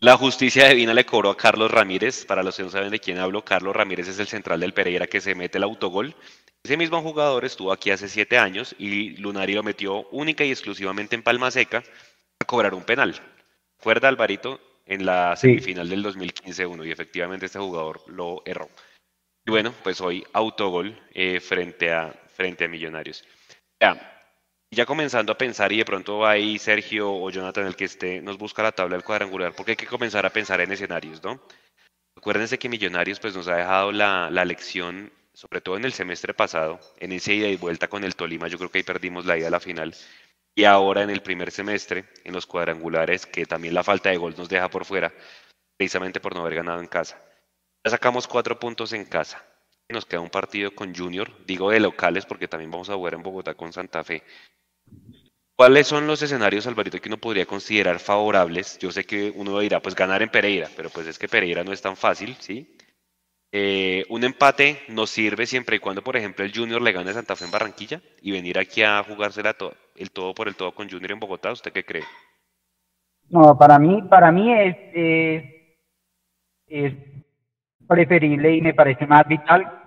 la 0.00 0.16
justicia 0.16 0.68
divina 0.68 0.94
le 0.94 1.06
cobró 1.06 1.30
a 1.30 1.36
Carlos 1.36 1.70
Ramírez. 1.70 2.24
Para 2.24 2.42
los 2.42 2.56
que 2.56 2.62
no 2.62 2.70
saben 2.70 2.90
de 2.90 3.00
quién 3.00 3.18
hablo, 3.18 3.44
Carlos 3.44 3.74
Ramírez 3.74 4.08
es 4.08 4.18
el 4.18 4.26
central 4.26 4.60
del 4.60 4.74
Pereira 4.74 5.06
que 5.06 5.20
se 5.20 5.34
mete 5.34 5.58
el 5.58 5.64
autogol. 5.64 6.14
Ese 6.62 6.76
mismo 6.76 7.00
jugador 7.02 7.44
estuvo 7.44 7.72
aquí 7.72 7.90
hace 7.90 8.08
siete 8.08 8.38
años 8.38 8.74
y 8.78 9.16
Lunari 9.16 9.54
lo 9.54 9.62
metió 9.62 10.08
única 10.10 10.44
y 10.44 10.50
exclusivamente 10.50 11.16
en 11.16 11.22
Palma 11.22 11.50
Seca 11.50 11.82
a 12.38 12.44
cobrar 12.44 12.74
un 12.74 12.84
penal. 12.84 13.20
Fuerza 13.78 14.08
Alvarito 14.08 14.60
en 14.90 15.06
la 15.06 15.36
semifinal 15.36 15.88
del 15.88 16.04
2015-1 16.04 16.84
y 16.84 16.90
efectivamente 16.90 17.46
este 17.46 17.60
jugador 17.60 18.02
lo 18.08 18.42
erró. 18.44 18.68
Y 19.46 19.50
bueno, 19.52 19.72
pues 19.84 20.00
hoy 20.00 20.26
autogol 20.32 21.00
eh, 21.12 21.38
frente, 21.38 21.92
a, 21.92 22.12
frente 22.34 22.64
a 22.64 22.68
Millonarios. 22.68 23.24
Ya, 23.80 24.26
ya 24.68 24.84
comenzando 24.84 25.32
a 25.32 25.38
pensar 25.38 25.72
y 25.72 25.78
de 25.78 25.84
pronto 25.84 26.26
ahí 26.26 26.58
Sergio 26.58 27.08
o 27.08 27.30
Jonathan, 27.30 27.66
el 27.66 27.76
que 27.76 27.84
esté, 27.84 28.20
nos 28.20 28.36
busca 28.36 28.64
la 28.64 28.72
tabla 28.72 28.96
del 28.96 29.04
cuadrangular, 29.04 29.54
porque 29.54 29.72
hay 29.72 29.76
que 29.76 29.86
comenzar 29.86 30.26
a 30.26 30.30
pensar 30.30 30.60
en 30.60 30.72
escenarios, 30.72 31.22
¿no? 31.22 31.40
Acuérdense 32.16 32.58
que 32.58 32.68
Millonarios 32.68 33.20
pues 33.20 33.36
nos 33.36 33.46
ha 33.46 33.56
dejado 33.56 33.92
la, 33.92 34.28
la 34.28 34.44
lección, 34.44 35.12
sobre 35.32 35.60
todo 35.60 35.76
en 35.76 35.84
el 35.84 35.92
semestre 35.92 36.34
pasado, 36.34 36.80
en 36.98 37.12
ese 37.12 37.34
ida 37.34 37.46
y 37.48 37.56
vuelta 37.56 37.86
con 37.86 38.02
el 38.02 38.16
Tolima, 38.16 38.48
yo 38.48 38.58
creo 38.58 38.70
que 38.72 38.78
ahí 38.78 38.84
perdimos 38.84 39.24
la 39.24 39.38
ida 39.38 39.46
a 39.46 39.50
la 39.50 39.60
final, 39.60 39.94
y 40.60 40.64
ahora 40.66 41.02
en 41.02 41.08
el 41.08 41.22
primer 41.22 41.50
semestre, 41.50 42.04
en 42.22 42.34
los 42.34 42.44
cuadrangulares, 42.44 43.24
que 43.24 43.46
también 43.46 43.72
la 43.72 43.82
falta 43.82 44.10
de 44.10 44.18
gol 44.18 44.34
nos 44.36 44.50
deja 44.50 44.68
por 44.68 44.84
fuera, 44.84 45.10
precisamente 45.78 46.20
por 46.20 46.34
no 46.34 46.42
haber 46.42 46.56
ganado 46.56 46.80
en 46.80 46.86
casa. 46.86 47.18
Ya 47.82 47.90
sacamos 47.90 48.28
cuatro 48.28 48.58
puntos 48.58 48.92
en 48.92 49.06
casa, 49.06 49.42
nos 49.88 50.04
queda 50.04 50.20
un 50.20 50.28
partido 50.28 50.74
con 50.74 50.94
Junior, 50.94 51.30
digo 51.46 51.70
de 51.70 51.80
locales 51.80 52.26
porque 52.26 52.46
también 52.46 52.70
vamos 52.70 52.90
a 52.90 52.94
jugar 52.94 53.14
en 53.14 53.22
Bogotá 53.22 53.54
con 53.54 53.72
Santa 53.72 54.04
Fe. 54.04 54.22
¿Cuáles 55.56 55.86
son 55.86 56.06
los 56.06 56.20
escenarios, 56.20 56.66
Alvarito, 56.66 57.00
que 57.00 57.08
uno 57.08 57.16
podría 57.16 57.46
considerar 57.46 57.98
favorables? 57.98 58.78
Yo 58.78 58.92
sé 58.92 59.04
que 59.04 59.32
uno 59.34 59.60
dirá, 59.60 59.80
pues 59.80 59.94
ganar 59.94 60.20
en 60.20 60.28
Pereira, 60.28 60.68
pero 60.76 60.90
pues 60.90 61.06
es 61.06 61.18
que 61.18 61.26
Pereira 61.26 61.64
no 61.64 61.72
es 61.72 61.80
tan 61.80 61.96
fácil, 61.96 62.36
¿sí? 62.38 62.76
Eh, 63.52 64.04
un 64.08 64.22
empate 64.22 64.80
nos 64.88 65.10
sirve 65.10 65.46
siempre 65.46 65.76
y 65.76 65.78
cuando, 65.80 66.02
por 66.02 66.16
ejemplo, 66.16 66.44
el 66.44 66.54
Junior 66.54 66.80
le 66.80 66.92
gane 66.92 67.10
a 67.10 67.14
Santa 67.14 67.34
Fe 67.34 67.46
en 67.46 67.50
Barranquilla 67.50 68.00
y 68.22 68.30
venir 68.30 68.58
aquí 68.58 68.82
a 68.82 69.02
jugársela 69.02 69.54
to 69.54 69.72
el 69.96 70.10
todo 70.12 70.34
por 70.34 70.46
el 70.46 70.54
todo 70.54 70.72
con 70.72 70.88
Junior 70.88 71.12
en 71.12 71.20
Bogotá. 71.20 71.50
¿Usted 71.50 71.72
qué 71.72 71.84
cree? 71.84 72.04
No, 73.28 73.56
para 73.58 73.78
mí, 73.78 74.02
para 74.08 74.30
mí 74.30 74.52
es, 74.52 74.76
es, 74.94 75.44
es 76.68 76.94
preferible 77.86 78.56
y 78.56 78.60
me 78.60 78.74
parece 78.74 79.06
más 79.06 79.26
vital 79.26 79.80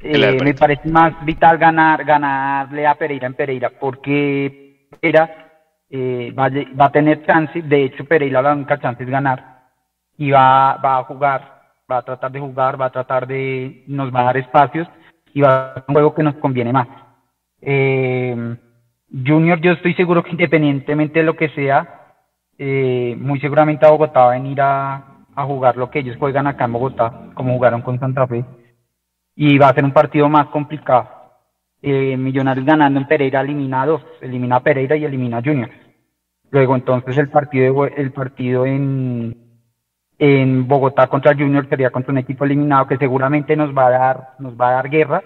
eh, 0.00 0.38
me 0.42 0.54
parece 0.54 0.88
más 0.88 1.24
vital 1.24 1.58
ganar, 1.58 2.04
ganarle 2.04 2.86
a 2.86 2.94
Pereira 2.94 3.26
en 3.26 3.34
Pereira, 3.34 3.70
porque 3.70 4.86
Pereira 4.90 5.50
eh, 5.90 6.32
va, 6.38 6.48
va, 6.48 6.84
a 6.84 6.92
tener 6.92 7.26
chance, 7.26 7.60
de 7.62 7.84
hecho 7.84 8.04
Pereira 8.04 8.40
la 8.40 8.52
única 8.52 8.78
chance 8.78 9.02
es 9.02 9.10
ganar, 9.10 9.57
y 10.18 10.30
va, 10.30 10.76
va 10.76 10.98
a 10.98 11.04
jugar, 11.04 11.62
va 11.90 11.98
a 11.98 12.02
tratar 12.02 12.30
de 12.30 12.40
jugar, 12.40 12.78
va 12.78 12.86
a 12.86 12.90
tratar 12.90 13.26
de, 13.26 13.84
nos 13.86 14.14
va 14.14 14.20
a 14.20 14.24
dar 14.24 14.36
espacios, 14.36 14.86
y 15.32 15.40
va 15.40 15.70
a 15.70 15.74
ser 15.74 15.84
un 15.88 15.94
juego 15.94 16.14
que 16.14 16.22
nos 16.22 16.34
conviene 16.34 16.72
más. 16.72 16.88
Eh, 17.62 18.56
Junior, 19.26 19.60
yo 19.60 19.72
estoy 19.72 19.94
seguro 19.94 20.22
que 20.22 20.32
independientemente 20.32 21.20
de 21.20 21.24
lo 21.24 21.36
que 21.36 21.48
sea, 21.50 22.14
eh, 22.58 23.16
muy 23.18 23.40
seguramente 23.40 23.86
a 23.86 23.90
Bogotá 23.90 24.24
va 24.24 24.32
a 24.32 24.34
venir 24.34 24.60
a, 24.60 24.96
a 25.34 25.44
jugar 25.44 25.76
lo 25.76 25.88
que 25.90 26.00
ellos 26.00 26.16
juegan 26.18 26.46
acá 26.46 26.66
en 26.66 26.72
Bogotá, 26.72 27.30
como 27.34 27.54
jugaron 27.54 27.80
con 27.80 27.98
Santa 27.98 28.26
Fe 28.26 28.44
y 29.40 29.56
va 29.56 29.68
a 29.68 29.74
ser 29.74 29.84
un 29.84 29.92
partido 29.92 30.28
más 30.28 30.48
complicado. 30.48 31.08
Eh, 31.80 32.16
Millonarios 32.16 32.66
ganando 32.66 32.98
en 32.98 33.06
Pereira 33.06 33.40
elimina 33.40 33.82
a 33.82 33.86
dos, 33.86 34.04
elimina 34.20 34.56
a 34.56 34.60
Pereira 34.64 34.96
y 34.96 35.04
elimina 35.04 35.38
a 35.38 35.42
Junior. 35.42 35.70
Luego 36.50 36.74
entonces 36.74 37.16
el 37.16 37.28
partido 37.28 37.86
el 37.86 38.10
partido 38.10 38.66
en, 38.66 39.47
En 40.18 40.66
Bogotá 40.66 41.06
contra 41.06 41.32
Junior 41.34 41.68
sería 41.68 41.90
contra 41.90 42.10
un 42.12 42.18
equipo 42.18 42.44
eliminado 42.44 42.86
que 42.86 42.96
seguramente 42.96 43.54
nos 43.54 43.76
va 43.76 43.86
a 43.86 43.90
dar, 43.90 44.28
nos 44.40 44.60
va 44.60 44.70
a 44.70 44.72
dar 44.72 44.90
guerra, 44.90 45.22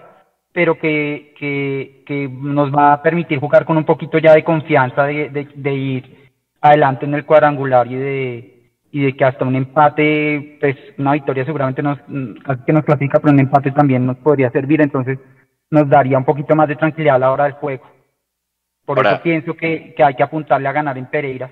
pero 0.51 0.77
que, 0.77 1.33
que, 1.39 2.03
que 2.05 2.29
nos 2.29 2.71
va 2.71 2.93
a 2.93 3.01
permitir 3.01 3.39
jugar 3.39 3.65
con 3.65 3.75
un 3.77 3.85
poquito 3.85 4.19
ya 4.19 4.33
de 4.33 4.43
confianza 4.43 5.05
de, 5.05 5.29
de, 5.29 5.47
de 5.55 5.73
ir 5.73 6.31
adelante 6.61 7.05
en 7.05 7.15
el 7.15 7.25
cuadrangular 7.25 7.87
y 7.87 7.95
de, 7.95 8.71
y 8.91 9.03
de 9.05 9.15
que 9.15 9.25
hasta 9.25 9.45
un 9.45 9.55
empate, 9.55 10.57
pues 10.59 10.77
una 10.99 11.13
victoria 11.13 11.43
seguramente 11.43 11.81
nos, 11.81 11.97
casi 12.43 12.63
que 12.63 12.73
nos 12.73 12.83
clasifica, 12.85 13.19
pero 13.19 13.33
un 13.33 13.39
empate 13.39 13.71
también 13.71 14.05
nos 14.05 14.17
podría 14.17 14.51
servir, 14.51 14.79
entonces 14.81 15.17
nos 15.71 15.89
daría 15.89 16.19
un 16.19 16.25
poquito 16.25 16.55
más 16.55 16.67
de 16.67 16.75
tranquilidad 16.75 17.15
a 17.15 17.19
la 17.19 17.31
hora 17.31 17.45
del 17.45 17.53
juego. 17.53 17.83
Por 18.85 18.99
Ahora- 18.99 19.13
eso 19.13 19.23
pienso 19.23 19.55
que, 19.55 19.95
que 19.97 20.03
hay 20.03 20.13
que 20.13 20.21
apuntarle 20.23 20.67
a 20.67 20.71
ganar 20.71 20.99
en 20.99 21.07
Pereira. 21.07 21.49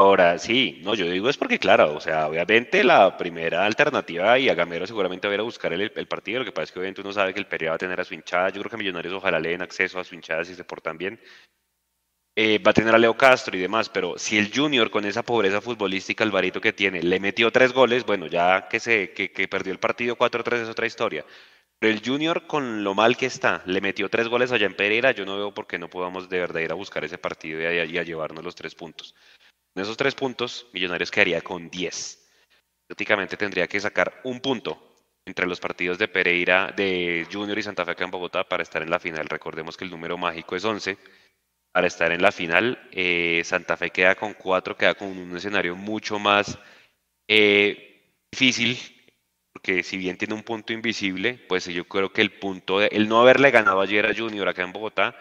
Ahora, 0.00 0.38
sí, 0.38 0.78
no, 0.84 0.94
yo 0.94 1.06
digo 1.10 1.28
es 1.28 1.36
porque, 1.36 1.58
claro, 1.58 1.94
o 1.96 2.00
sea, 2.00 2.28
obviamente 2.28 2.84
la 2.84 3.16
primera 3.16 3.64
alternativa 3.66 4.38
y 4.38 4.48
a 4.48 4.54
Gamero 4.54 4.86
seguramente 4.86 5.26
va 5.26 5.32
a 5.32 5.34
ir 5.34 5.40
a 5.40 5.42
buscar 5.42 5.72
el, 5.72 5.92
el 5.94 6.06
partido, 6.06 6.38
lo 6.38 6.44
que 6.44 6.52
pasa 6.52 6.64
es 6.64 6.72
que 6.72 6.78
obviamente 6.78 7.00
uno 7.00 7.12
sabe 7.12 7.34
que 7.34 7.40
el 7.40 7.46
Pereira 7.48 7.72
va 7.72 7.76
a 7.76 7.78
tener 7.78 8.00
a 8.00 8.04
su 8.04 8.14
hinchada, 8.14 8.50
yo 8.50 8.60
creo 8.60 8.70
que 8.70 8.76
Millonarios 8.76 9.12
ojalá 9.14 9.40
le 9.40 9.50
den 9.50 9.62
acceso 9.62 9.98
a 9.98 10.04
su 10.04 10.14
hinchada 10.14 10.44
si 10.44 10.54
se 10.54 10.62
portan 10.64 10.98
bien, 10.98 11.18
Eh, 12.40 12.58
va 12.64 12.70
a 12.70 12.74
tener 12.74 12.94
a 12.94 12.98
Leo 12.98 13.16
Castro 13.16 13.56
y 13.56 13.60
demás, 13.60 13.88
pero 13.88 14.16
si 14.16 14.38
el 14.38 14.52
Junior 14.54 14.90
con 14.90 15.04
esa 15.04 15.24
pobreza 15.24 15.60
futbolística, 15.60 16.22
Alvarito 16.22 16.60
que 16.60 16.72
tiene, 16.72 17.02
le 17.02 17.18
metió 17.18 17.50
tres 17.50 17.72
goles, 17.72 18.04
bueno, 18.06 18.26
ya 18.28 18.68
que, 18.68 18.78
se, 18.78 19.12
que, 19.12 19.32
que 19.32 19.48
perdió 19.48 19.72
el 19.72 19.80
partido 19.80 20.14
4-3 20.16 20.60
es 20.60 20.68
otra 20.68 20.86
historia, 20.86 21.24
pero 21.80 21.92
el 21.92 22.00
Junior 22.04 22.46
con 22.46 22.84
lo 22.84 22.94
mal 22.94 23.16
que 23.16 23.26
está, 23.26 23.62
le 23.66 23.80
metió 23.80 24.08
tres 24.08 24.28
goles 24.28 24.52
allá 24.52 24.66
en 24.66 24.74
Pereira, 24.76 25.10
yo 25.12 25.26
no 25.26 25.36
veo 25.36 25.52
por 25.52 25.66
qué 25.66 25.78
no 25.80 25.90
podamos 25.90 26.28
de 26.28 26.38
verdad 26.38 26.60
ir 26.60 26.70
a 26.72 26.74
buscar 26.76 27.04
ese 27.04 27.18
partido 27.18 27.60
y 27.60 27.64
a, 27.66 27.84
y 27.84 27.98
a 27.98 28.04
llevarnos 28.04 28.44
los 28.44 28.54
tres 28.54 28.74
puntos. 28.76 29.16
Esos 29.80 29.96
tres 29.96 30.14
puntos, 30.14 30.66
Millonarios 30.72 31.10
quedaría 31.10 31.40
con 31.40 31.70
10. 31.70 32.28
Prácticamente 32.86 33.36
tendría 33.36 33.66
que 33.66 33.80
sacar 33.80 34.20
un 34.24 34.40
punto 34.40 34.88
entre 35.28 35.46
los 35.46 35.60
partidos 35.60 35.98
de 35.98 36.08
Pereira, 36.08 36.72
de 36.74 37.26
Junior 37.30 37.58
y 37.58 37.62
Santa 37.62 37.84
Fe 37.84 37.92
acá 37.92 38.04
en 38.04 38.10
Bogotá 38.10 38.48
para 38.48 38.62
estar 38.62 38.82
en 38.82 38.90
la 38.90 38.98
final. 38.98 39.28
Recordemos 39.28 39.76
que 39.76 39.84
el 39.84 39.90
número 39.90 40.16
mágico 40.16 40.56
es 40.56 40.64
11. 40.64 40.96
Para 41.70 41.86
estar 41.86 42.10
en 42.12 42.22
la 42.22 42.32
final, 42.32 42.88
eh, 42.92 43.42
Santa 43.44 43.76
Fe 43.76 43.90
queda 43.90 44.14
con 44.14 44.32
4, 44.32 44.76
queda 44.76 44.94
con 44.94 45.08
un 45.08 45.36
escenario 45.36 45.76
mucho 45.76 46.18
más 46.18 46.58
eh, 47.28 48.14
difícil, 48.32 48.78
porque 49.52 49.82
si 49.82 49.98
bien 49.98 50.16
tiene 50.16 50.34
un 50.34 50.42
punto 50.42 50.72
invisible, 50.72 51.34
pues 51.46 51.66
yo 51.66 51.84
creo 51.84 52.10
que 52.10 52.22
el 52.22 52.32
punto, 52.32 52.78
de, 52.80 52.86
el 52.86 53.06
no 53.06 53.20
haberle 53.20 53.50
ganado 53.50 53.82
ayer 53.82 54.06
a 54.06 54.14
Junior 54.14 54.48
acá 54.48 54.62
en 54.62 54.72
Bogotá, 54.72 55.14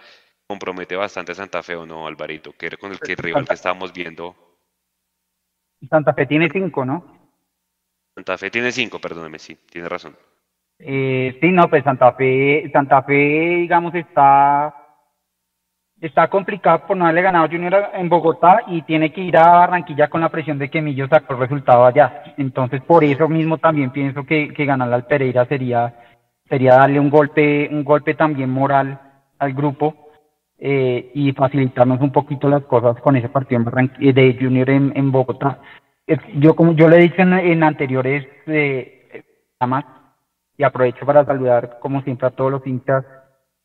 compromete 0.48 0.96
bastante 0.96 1.34
a 1.34 1.36
Santa 1.36 1.62
Fe 1.62 1.76
o 1.76 1.86
no, 1.86 2.08
Alvarito, 2.08 2.54
que 2.54 2.68
era 2.68 2.78
con 2.78 2.94
el 2.94 3.00
que 3.00 3.12
el 3.12 3.18
rival 3.18 3.46
que 3.46 3.54
estábamos 3.54 3.92
viendo 3.92 4.47
Santa 5.90 6.14
Fe 6.14 6.26
tiene 6.26 6.50
cinco, 6.52 6.86
¿no? 6.86 7.06
Santa 8.16 8.38
Fe 8.38 8.50
tiene 8.50 8.72
cinco, 8.72 9.00
perdóneme, 9.00 9.38
sí, 9.40 9.58
tiene 9.70 9.88
razón. 9.88 10.16
Eh, 10.80 11.38
sí, 11.42 11.52
no, 11.52 11.70
pues 11.70 11.84
Santa 11.84 12.14
Fe, 12.14 12.70
Santa 12.72 13.04
Fe, 13.04 13.14
digamos, 13.14 13.94
está, 13.96 14.74
está 16.00 16.28
complicado 16.28 16.86
por 16.88 16.98
no 16.98 17.06
haberle 17.06 17.22
ganado 17.22 17.48
Junior 17.48 17.90
en 17.94 18.10
Bogotá 18.10 18.64
y 18.68 18.82
tiene 18.84 19.12
que 19.12 19.22
ir 19.22 19.38
a 19.38 19.58
Barranquilla 19.58 20.10
con 20.10 20.22
la 20.22 20.30
presión 20.30 20.58
de 20.58 20.70
que 20.70 20.82
Millo 20.82 21.08
sacó 21.08 21.34
el 21.34 21.40
resultado 21.40 21.86
allá. 21.86 22.36
Entonces, 22.38 22.82
por 22.82 23.04
eso 23.04 23.28
mismo 23.28 23.58
también 23.58 23.92
pienso 23.92 24.24
que, 24.24 24.54
que 24.54 24.66
ganarle 24.66 24.96
al 24.96 25.06
Pereira 25.06 25.46
sería, 25.46 25.94
sería 26.48 26.76
darle 26.76 27.00
un 27.00 27.10
golpe, 27.10 27.70
un 27.72 27.84
golpe 27.84 28.16
también 28.16 28.50
moral 28.50 29.00
al 29.40 29.54
grupo 29.54 30.07
eh, 30.60 31.12
y 31.14 31.32
facilitarnos 31.34 32.02
un 32.02 32.12
poquito 32.12 32.50
las 32.50 32.64
cosas 32.64 33.00
con 33.02 33.16
ese 33.16 33.30
partido 33.30 33.60
en 33.62 33.66
Barranqui- 33.66 34.14
de 34.14 34.38
Junior 34.40 34.70
en, 34.70 35.12
Bogotá. 35.12 35.60
Yo 36.36 36.56
como 36.56 36.74
yo 36.74 36.88
le 36.88 36.98
he 36.98 37.02
dicho 37.02 37.22
en, 37.22 37.64
anteriores 37.64 38.26
eh, 38.48 39.24
programas, 39.60 39.86
y 40.58 40.64
aprovecho 40.64 41.06
para 41.06 41.26
saludar 41.26 41.78
como 41.80 42.02
siempre 42.02 42.28
a 42.28 42.32
todos 42.32 42.52
los 42.52 42.66
hinchas 42.66 43.06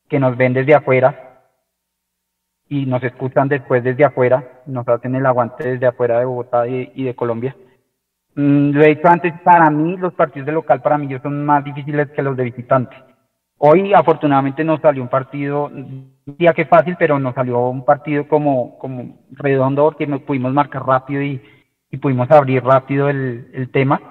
que 0.07 0.19
nos 0.19 0.37
ven 0.37 0.53
desde 0.53 0.75
afuera 0.75 1.41
y 2.69 2.85
nos 2.85 3.03
escuchan 3.03 3.47
después 3.49 3.83
desde 3.83 4.05
afuera, 4.05 4.61
nos 4.67 4.87
hacen 4.87 5.15
el 5.15 5.25
aguante 5.25 5.67
desde 5.67 5.87
afuera 5.87 6.19
de 6.19 6.25
Bogotá 6.25 6.67
y, 6.67 6.91
y 6.95 7.03
de 7.03 7.15
Colombia. 7.15 7.55
Mm, 8.35 8.71
lo 8.71 8.83
he 8.83 8.89
dicho 8.95 9.07
antes, 9.07 9.33
para 9.43 9.69
mí 9.69 9.97
los 9.97 10.13
partidos 10.13 10.45
de 10.45 10.51
local 10.53 10.81
para 10.81 10.97
mí 10.97 11.07
son 11.21 11.45
más 11.45 11.63
difíciles 11.63 12.09
que 12.11 12.21
los 12.21 12.37
de 12.37 12.43
visitante. 12.43 12.95
Hoy 13.65 13.93
afortunadamente 13.93 14.61
nos 14.65 14.81
salió 14.81 15.01
un 15.01 15.07
partido, 15.07 15.71
día 16.25 16.53
que 16.53 16.65
fácil, 16.65 16.97
pero 16.99 17.17
nos 17.17 17.33
salió 17.33 17.69
un 17.69 17.85
partido 17.85 18.27
como, 18.27 18.77
como 18.77 19.19
redondo 19.31 19.85
porque 19.85 20.05
nos 20.05 20.21
pudimos 20.23 20.51
marcar 20.51 20.85
rápido 20.85 21.21
y, 21.21 21.41
pudimos 22.01 22.29
abrir 22.29 22.61
rápido 22.61 23.07
el, 23.07 23.69
tema 23.71 24.01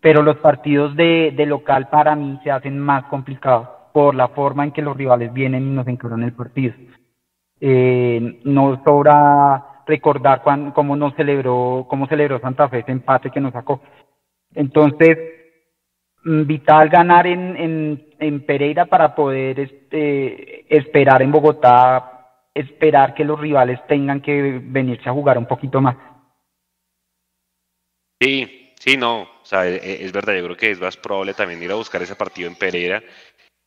pero 0.00 0.22
los 0.22 0.36
partidos 0.36 0.94
de, 0.94 1.34
local 1.44 1.88
para 1.88 2.14
mí 2.14 2.38
se 2.44 2.52
hacen 2.52 2.78
más 2.78 3.06
complicados 3.06 3.66
por 3.92 4.14
la 4.14 4.28
forma 4.28 4.62
en 4.62 4.70
que 4.70 4.82
los 4.82 4.96
rivales 4.96 5.32
vienen 5.32 5.66
y 5.66 5.70
nos 5.70 5.88
encaran 5.88 6.22
el 6.22 6.32
partido. 6.32 6.74
Eh, 7.58 8.42
no 8.44 8.80
sobra 8.84 9.82
recordar 9.88 10.42
cuán, 10.44 10.70
cómo 10.70 10.94
nos 10.94 11.16
celebró, 11.16 11.86
cómo 11.88 12.06
celebró 12.06 12.38
Santa 12.38 12.68
Fe 12.68 12.78
ese 12.78 12.92
empate 12.92 13.30
que 13.30 13.40
nos 13.40 13.54
sacó. 13.54 13.80
Entonces, 14.54 15.18
vital 16.24 16.88
ganar 16.88 17.26
en, 17.26 17.56
en, 17.56 18.02
en 18.18 18.40
Pereira 18.40 18.86
para 18.86 19.14
poder 19.14 19.60
este, 19.60 20.64
esperar 20.74 21.22
en 21.22 21.30
Bogotá, 21.30 22.02
esperar 22.54 23.14
que 23.14 23.24
los 23.24 23.38
rivales 23.38 23.80
tengan 23.86 24.20
que 24.20 24.60
venirse 24.62 25.08
a 25.08 25.12
jugar 25.12 25.38
un 25.38 25.46
poquito 25.46 25.80
más. 25.80 25.96
Sí, 28.20 28.72
sí, 28.78 28.96
no, 28.96 29.22
o 29.22 29.44
sea, 29.44 29.66
e- 29.68 29.76
e- 29.76 30.04
es 30.04 30.12
verdad, 30.12 30.34
yo 30.34 30.44
creo 30.44 30.56
que 30.56 30.70
es 30.70 30.80
más 30.80 30.96
probable 30.96 31.34
también 31.34 31.62
ir 31.62 31.70
a 31.70 31.74
buscar 31.76 32.02
ese 32.02 32.16
partido 32.16 32.48
en 32.48 32.56
Pereira, 32.56 33.02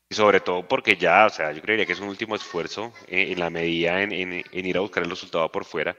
y 0.10 0.16
sobre 0.16 0.40
todo 0.40 0.68
porque 0.68 0.96
ya, 0.96 1.26
o 1.26 1.30
sea, 1.30 1.52
yo 1.52 1.62
creería 1.62 1.86
que 1.86 1.94
es 1.94 2.00
un 2.00 2.10
último 2.10 2.36
esfuerzo 2.36 2.94
eh, 3.08 3.32
en 3.32 3.40
la 3.40 3.50
medida 3.50 4.02
en, 4.02 4.12
en- 4.14 4.44
en 4.52 4.66
ir 4.66 4.78
a 4.78 4.82
buscar 4.82 5.04
el 5.04 5.10
resultado 5.10 5.52
por 5.52 5.66
fuera 5.66 5.96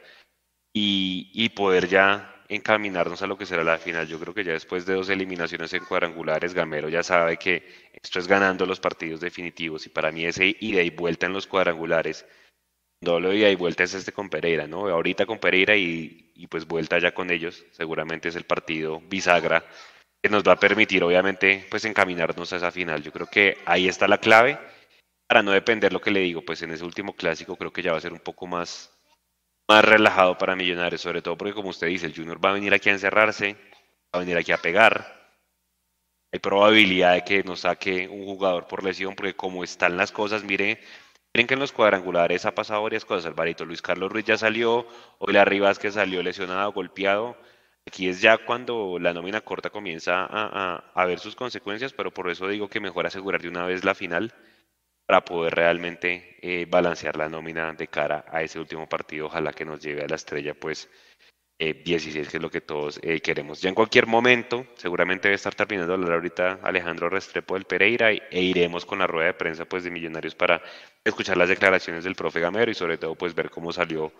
y, 0.74 1.30
y 1.34 1.50
poder 1.50 1.88
ya 1.88 2.37
encaminarnos 2.48 3.22
a 3.22 3.26
lo 3.26 3.36
que 3.36 3.46
será 3.46 3.62
la 3.62 3.78
final. 3.78 4.06
Yo 4.08 4.18
creo 4.18 4.34
que 4.34 4.44
ya 4.44 4.52
después 4.52 4.86
de 4.86 4.94
dos 4.94 5.08
eliminaciones 5.10 5.72
en 5.74 5.84
cuadrangulares, 5.84 6.54
Gamero 6.54 6.88
ya 6.88 7.02
sabe 7.02 7.36
que 7.36 7.62
esto 7.92 8.18
es 8.18 8.26
ganando 8.26 8.66
los 8.66 8.80
partidos 8.80 9.20
definitivos 9.20 9.86
y 9.86 9.90
para 9.90 10.10
mí 10.10 10.24
ese 10.24 10.56
ida 10.60 10.82
y 10.82 10.90
vuelta 10.90 11.26
en 11.26 11.34
los 11.34 11.46
cuadrangulares 11.46 12.26
doble 13.00 13.36
ida 13.36 13.50
y 13.50 13.54
vuelta 13.54 13.84
es 13.84 13.94
este 13.94 14.12
con 14.12 14.28
Pereira, 14.30 14.66
¿no? 14.66 14.88
Ahorita 14.88 15.26
con 15.26 15.38
Pereira 15.38 15.76
y, 15.76 16.32
y 16.34 16.46
pues 16.46 16.66
vuelta 16.66 16.98
ya 16.98 17.12
con 17.12 17.30
ellos, 17.30 17.64
seguramente 17.72 18.28
es 18.28 18.36
el 18.36 18.44
partido 18.44 19.00
bisagra 19.08 19.64
que 20.22 20.30
nos 20.30 20.42
va 20.42 20.52
a 20.52 20.60
permitir 20.60 21.04
obviamente 21.04 21.66
pues 21.70 21.84
encaminarnos 21.84 22.52
a 22.52 22.56
esa 22.56 22.72
final. 22.72 23.02
Yo 23.02 23.12
creo 23.12 23.28
que 23.28 23.58
ahí 23.66 23.88
está 23.88 24.08
la 24.08 24.18
clave 24.18 24.58
para 25.28 25.42
no 25.42 25.52
depender 25.52 25.92
lo 25.92 26.00
que 26.00 26.10
le 26.10 26.20
digo, 26.20 26.42
pues 26.42 26.62
en 26.62 26.72
ese 26.72 26.84
último 26.84 27.14
clásico 27.14 27.56
creo 27.56 27.72
que 27.72 27.82
ya 27.82 27.92
va 27.92 27.98
a 27.98 28.00
ser 28.00 28.12
un 28.12 28.20
poco 28.20 28.46
más 28.46 28.97
más 29.68 29.84
relajado 29.84 30.36
para 30.38 30.56
Millonarios, 30.56 31.00
sobre 31.02 31.22
todo 31.22 31.36
porque 31.38 31.54
como 31.54 31.68
usted 31.70 31.86
dice, 31.88 32.06
el 32.06 32.14
Junior 32.16 32.44
va 32.44 32.50
a 32.50 32.54
venir 32.54 32.74
aquí 32.74 32.88
a 32.90 32.92
encerrarse, 32.94 33.54
va 33.54 34.18
a 34.18 34.18
venir 34.20 34.36
aquí 34.36 34.52
a 34.52 34.58
pegar. 34.58 35.18
Hay 36.32 36.40
probabilidad 36.40 37.14
de 37.14 37.24
que 37.24 37.42
nos 37.42 37.60
saque 37.60 38.08
un 38.08 38.24
jugador 38.24 38.66
por 38.66 38.84
lesión, 38.84 39.14
porque 39.14 39.34
como 39.34 39.64
están 39.64 39.96
las 39.96 40.12
cosas, 40.12 40.44
mire, 40.44 40.80
Miren 41.34 41.46
que 41.48 41.54
en 41.54 41.60
los 41.60 41.72
cuadrangulares 41.72 42.44
ha 42.46 42.56
pasado 42.56 42.82
varias 42.82 43.06
cosas, 43.06 43.28
Alvarito. 43.28 43.64
Luis 43.64 43.82
Carlos 43.84 44.12
Ruiz 44.12 44.26
ya 44.26 44.36
salió, 44.38 44.88
hoy 45.20 45.32
la 45.34 45.46
Rivas 45.46 45.78
que 45.78 45.92
salió 45.92 46.24
lesionado, 46.24 46.72
golpeado. 46.74 47.38
Aquí 47.86 48.10
es 48.10 48.20
ya 48.20 48.38
cuando 48.38 48.98
la 49.00 49.14
nómina 49.14 49.42
corta 49.42 49.70
comienza 49.70 50.24
a, 50.26 50.28
a- 50.76 50.92
a 50.96 51.06
ver 51.06 51.20
sus 51.20 51.36
consecuencias, 51.36 51.94
pero 51.94 52.12
por 52.12 52.30
eso 52.30 52.48
digo 52.48 52.68
que 52.68 52.80
mejor 52.80 53.06
asegurar 53.06 53.42
de 53.42 53.48
una 53.50 53.66
vez 53.66 53.84
la 53.86 53.94
final 53.94 54.34
para 55.08 55.24
poder 55.24 55.54
realmente 55.54 56.36
eh, 56.42 56.66
balancear 56.68 57.16
la 57.16 57.30
nómina 57.30 57.72
de 57.72 57.88
cara 57.88 58.26
a 58.30 58.42
ese 58.42 58.60
último 58.60 58.86
partido. 58.86 59.26
Ojalá 59.26 59.54
que 59.54 59.64
nos 59.64 59.80
lleve 59.80 60.02
a 60.04 60.06
la 60.06 60.16
estrella, 60.16 60.52
pues 60.52 60.90
eh, 61.58 61.82
16, 61.82 62.28
que 62.28 62.36
es 62.36 62.42
lo 62.42 62.50
que 62.50 62.60
todos 62.60 63.00
eh, 63.02 63.20
queremos. 63.22 63.62
Ya 63.62 63.70
en 63.70 63.74
cualquier 63.74 64.06
momento, 64.06 64.66
seguramente 64.76 65.28
debe 65.28 65.36
estar 65.36 65.54
terminando 65.54 65.92
de 65.92 65.94
hablar 65.94 66.12
ahorita 66.16 66.60
Alejandro 66.62 67.08
Restrepo 67.08 67.54
del 67.54 67.64
Pereira 67.64 68.10
e 68.12 68.42
iremos 68.42 68.84
con 68.84 68.98
la 68.98 69.06
rueda 69.06 69.28
de 69.28 69.34
prensa 69.34 69.64
pues 69.64 69.82
de 69.82 69.90
Millonarios 69.90 70.34
para 70.34 70.60
escuchar 71.02 71.38
las 71.38 71.48
declaraciones 71.48 72.04
del 72.04 72.14
profe 72.14 72.40
Gamero 72.40 72.70
y 72.70 72.74
sobre 72.74 72.98
todo 72.98 73.14
pues 73.14 73.34
ver 73.34 73.48
cómo 73.48 73.72
salió 73.72 74.12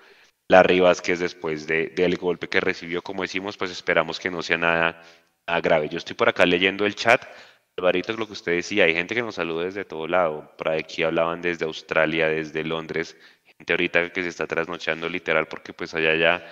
la 0.49 0.63
Rivas 0.63 1.03
que 1.03 1.13
es 1.13 1.21
después 1.21 1.67
de, 1.67 1.89
del 1.89 2.17
golpe 2.17 2.49
que 2.49 2.61
recibió, 2.61 3.03
como 3.03 3.23
decimos, 3.23 3.59
pues 3.59 3.71
esperamos 3.71 4.19
que 4.19 4.31
no 4.31 4.41
sea 4.43 4.57
nada, 4.57 5.03
nada 5.47 5.61
grave. 5.61 5.91
Yo 5.91 5.99
estoy 5.99 6.17
por 6.17 6.31
acá 6.31 6.47
leyendo 6.47 6.87
el 6.87 6.95
chat. 6.95 7.27
Alvarito, 7.79 8.13
lo 8.15 8.27
que 8.27 8.33
usted 8.33 8.53
decía, 8.53 8.85
hay 8.85 8.95
gente 8.95 9.15
que 9.15 9.23
nos 9.23 9.37
saluda 9.37 9.65
desde 9.65 9.85
todo 9.85 10.09
lado. 10.09 10.53
Por 10.59 10.69
aquí 10.69 11.05
hablaban 11.05 11.41
desde 11.41 11.65
Australia, 11.65 12.29
desde 12.29 12.65
Londres, 12.65 13.17
gente 13.45 13.73
ahorita 13.73 14.13
que 14.13 14.23
se 14.23 14.29
está 14.29 14.47
trasnochando 14.49 15.09
literal 15.09 15.47
porque 15.47 15.73
pues 15.73 15.95
allá 15.95 16.15
ya 16.17 16.45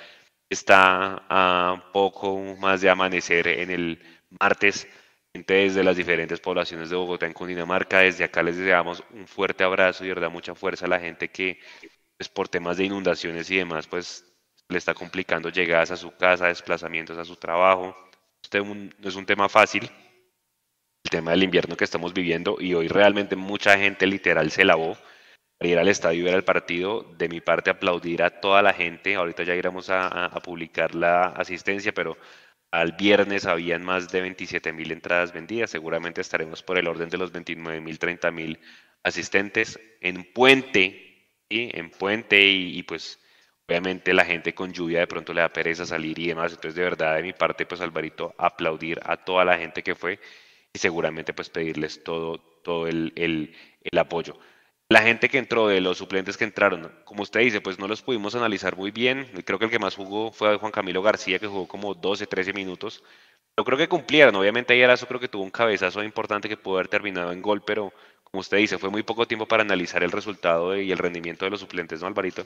está 0.48 1.24
a 1.28 1.90
poco 1.92 2.38
más 2.60 2.80
de 2.80 2.90
amanecer 2.90 3.48
en 3.48 3.70
el 3.70 4.02
martes. 4.40 4.86
Gente 5.34 5.54
desde 5.54 5.82
las 5.84 5.96
diferentes 5.96 6.40
poblaciones 6.40 6.90
de 6.90 6.96
Bogotá 6.96 7.26
en 7.26 7.32
Cundinamarca, 7.32 8.00
desde 8.00 8.24
acá 8.24 8.42
les 8.42 8.56
deseamos 8.56 9.02
un 9.10 9.26
fuerte 9.26 9.64
abrazo 9.64 10.04
y 10.04 10.08
verdad 10.08 10.30
mucha 10.30 10.54
fuerza 10.54 10.86
a 10.86 10.88
la 10.88 11.00
gente 11.00 11.28
que 11.28 11.58
pues 12.16 12.28
por 12.28 12.48
temas 12.48 12.76
de 12.76 12.84
inundaciones 12.84 13.50
y 13.50 13.56
demás 13.56 13.86
pues 13.88 14.24
le 14.68 14.78
está 14.78 14.94
complicando 14.94 15.48
llegadas 15.50 15.90
a 15.90 15.96
su 15.96 16.16
casa, 16.16 16.46
desplazamientos 16.46 17.18
a 17.18 17.24
su 17.24 17.36
trabajo. 17.36 17.96
Este 18.42 18.62
es 19.04 19.16
un 19.16 19.26
tema 19.26 19.48
fácil, 19.48 19.90
tema 21.10 21.32
del 21.32 21.42
invierno 21.44 21.76
que 21.76 21.84
estamos 21.84 22.14
viviendo 22.14 22.56
y 22.60 22.74
hoy 22.74 22.88
realmente 22.88 23.36
mucha 23.36 23.78
gente 23.78 24.06
literal 24.06 24.50
se 24.50 24.64
lavó 24.64 24.96
para 25.58 25.70
ir 25.70 25.78
al 25.78 25.88
estadio 25.88 26.20
y 26.20 26.24
ver 26.24 26.34
el 26.34 26.44
partido. 26.44 27.02
De 27.16 27.28
mi 27.28 27.40
parte, 27.40 27.70
aplaudir 27.70 28.22
a 28.22 28.40
toda 28.40 28.62
la 28.62 28.72
gente. 28.72 29.14
Ahorita 29.14 29.42
ya 29.42 29.54
iremos 29.54 29.90
a, 29.90 30.30
publicar 30.44 30.94
la 30.94 31.24
asistencia, 31.24 31.92
pero 31.92 32.16
al 32.70 32.92
viernes 32.92 33.46
habían 33.46 33.84
más 33.84 34.10
de 34.10 34.20
27 34.20 34.72
mil 34.72 34.92
entradas 34.92 35.32
vendidas. 35.32 35.70
Seguramente 35.70 36.20
estaremos 36.20 36.62
por 36.62 36.78
el 36.78 36.88
orden 36.88 37.08
de 37.08 37.18
los 37.18 37.32
29 37.32 37.80
mil, 37.80 37.98
30 37.98 38.30
mil 38.30 38.58
asistentes 39.02 39.78
en 40.00 40.24
Puente, 40.32 41.30
¿sí? 41.48 41.70
en 41.72 41.90
Puente 41.90 42.42
y, 42.46 42.82
pues 42.82 43.20
obviamente 43.68 44.12
la 44.14 44.24
gente 44.24 44.54
con 44.54 44.72
lluvia 44.72 45.00
de 45.00 45.06
pronto 45.08 45.32
le 45.32 45.40
da 45.40 45.48
pereza 45.48 45.86
salir 45.86 46.18
y 46.18 46.28
demás. 46.28 46.52
Entonces 46.52 46.74
de 46.74 46.82
verdad 46.82 47.16
de 47.16 47.22
mi 47.22 47.32
parte 47.32 47.66
pues 47.66 47.80
Alvarito 47.80 48.34
aplaudir 48.38 49.00
a 49.04 49.16
toda 49.16 49.44
la 49.44 49.58
gente 49.58 49.82
que 49.82 49.94
fue 49.94 50.20
y 50.76 50.78
seguramente 50.78 51.32
pues 51.32 51.48
pedirles 51.48 52.04
todo, 52.04 52.38
todo 52.62 52.86
el, 52.86 53.14
el, 53.16 53.54
el 53.82 53.98
apoyo. 53.98 54.38
La 54.90 55.00
gente 55.00 55.30
que 55.30 55.38
entró, 55.38 55.68
de 55.68 55.80
los 55.80 55.98
suplentes 55.98 56.36
que 56.36 56.44
entraron, 56.44 56.92
como 57.06 57.22
usted 57.22 57.40
dice, 57.40 57.62
pues 57.62 57.78
no 57.78 57.88
los 57.88 58.02
pudimos 58.02 58.34
analizar 58.36 58.76
muy 58.76 58.90
bien. 58.90 59.26
Creo 59.44 59.58
que 59.58 59.64
el 59.64 59.70
que 59.70 59.78
más 59.78 59.96
jugó 59.96 60.30
fue 60.30 60.58
Juan 60.58 60.70
Camilo 60.70 61.02
García, 61.02 61.38
que 61.38 61.46
jugó 61.46 61.66
como 61.66 61.94
12, 61.94 62.26
13 62.26 62.52
minutos. 62.52 63.02
Yo 63.56 63.64
creo 63.64 63.78
que 63.78 63.88
cumplieron. 63.88 64.36
Obviamente 64.36 64.74
ayer 64.74 64.90
eso 64.90 65.06
creo 65.06 65.18
que 65.18 65.28
tuvo 65.28 65.42
un 65.44 65.50
cabezazo 65.50 66.04
importante 66.04 66.48
que 66.48 66.58
pudo 66.58 66.74
haber 66.74 66.88
terminado 66.88 67.32
en 67.32 67.40
gol, 67.40 67.62
pero 67.66 67.90
como 68.22 68.42
usted 68.42 68.58
dice, 68.58 68.76
fue 68.76 68.90
muy 68.90 69.02
poco 69.02 69.26
tiempo 69.26 69.46
para 69.46 69.62
analizar 69.62 70.04
el 70.04 70.12
resultado 70.12 70.76
y 70.76 70.92
el 70.92 70.98
rendimiento 70.98 71.46
de 71.46 71.52
los 71.52 71.60
suplentes, 71.60 72.02
¿no, 72.02 72.06
Alvarito? 72.06 72.42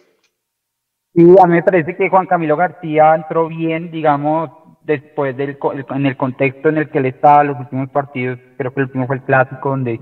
Sí, 1.12 1.22
a 1.42 1.46
mí 1.46 1.54
me 1.54 1.62
parece 1.64 1.96
que 1.96 2.08
Juan 2.08 2.26
Camilo 2.26 2.56
García 2.56 3.16
entró 3.16 3.48
bien, 3.48 3.90
digamos, 3.90 4.50
después 4.90 5.36
del 5.36 5.56
en 5.90 6.06
el 6.06 6.16
contexto 6.16 6.68
en 6.68 6.78
el 6.78 6.90
que 6.90 6.98
él 6.98 7.06
estaba 7.06 7.44
los 7.44 7.58
últimos 7.58 7.90
partidos. 7.90 8.38
Creo 8.56 8.72
que 8.72 8.80
el 8.80 8.86
último 8.86 9.06
fue 9.06 9.16
el 9.16 9.22
clásico, 9.22 9.70
donde 9.70 10.00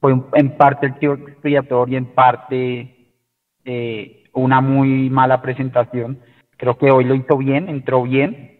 fue 0.00 0.14
en 0.34 0.56
parte 0.56 0.86
el 0.86 0.98
chivo 0.98 1.14
expiatorio 1.14 1.94
y 1.94 1.96
en 1.96 2.06
parte 2.06 3.12
eh, 3.64 4.24
una 4.32 4.60
muy 4.60 5.10
mala 5.10 5.40
presentación. 5.42 6.20
Creo 6.56 6.76
que 6.78 6.90
hoy 6.90 7.04
lo 7.04 7.14
hizo 7.14 7.36
bien, 7.36 7.68
entró 7.68 8.02
bien. 8.02 8.50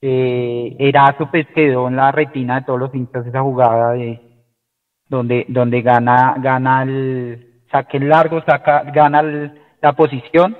Eh, 0.00 0.76
Erazo 0.78 1.30
pues 1.30 1.46
en 1.56 1.96
la 1.96 2.12
retina 2.12 2.60
de 2.60 2.66
todos 2.66 2.78
los 2.78 2.94
hinchas 2.94 3.26
esa 3.26 3.40
jugada 3.42 3.92
de 3.92 4.20
donde 5.08 5.44
donde 5.48 5.82
gana 5.82 6.36
gana 6.38 6.82
el 6.84 7.62
saque 7.72 7.98
largo, 7.98 8.40
saca 8.42 8.84
gana 8.92 9.22
la 9.22 9.92
posición 9.94 10.56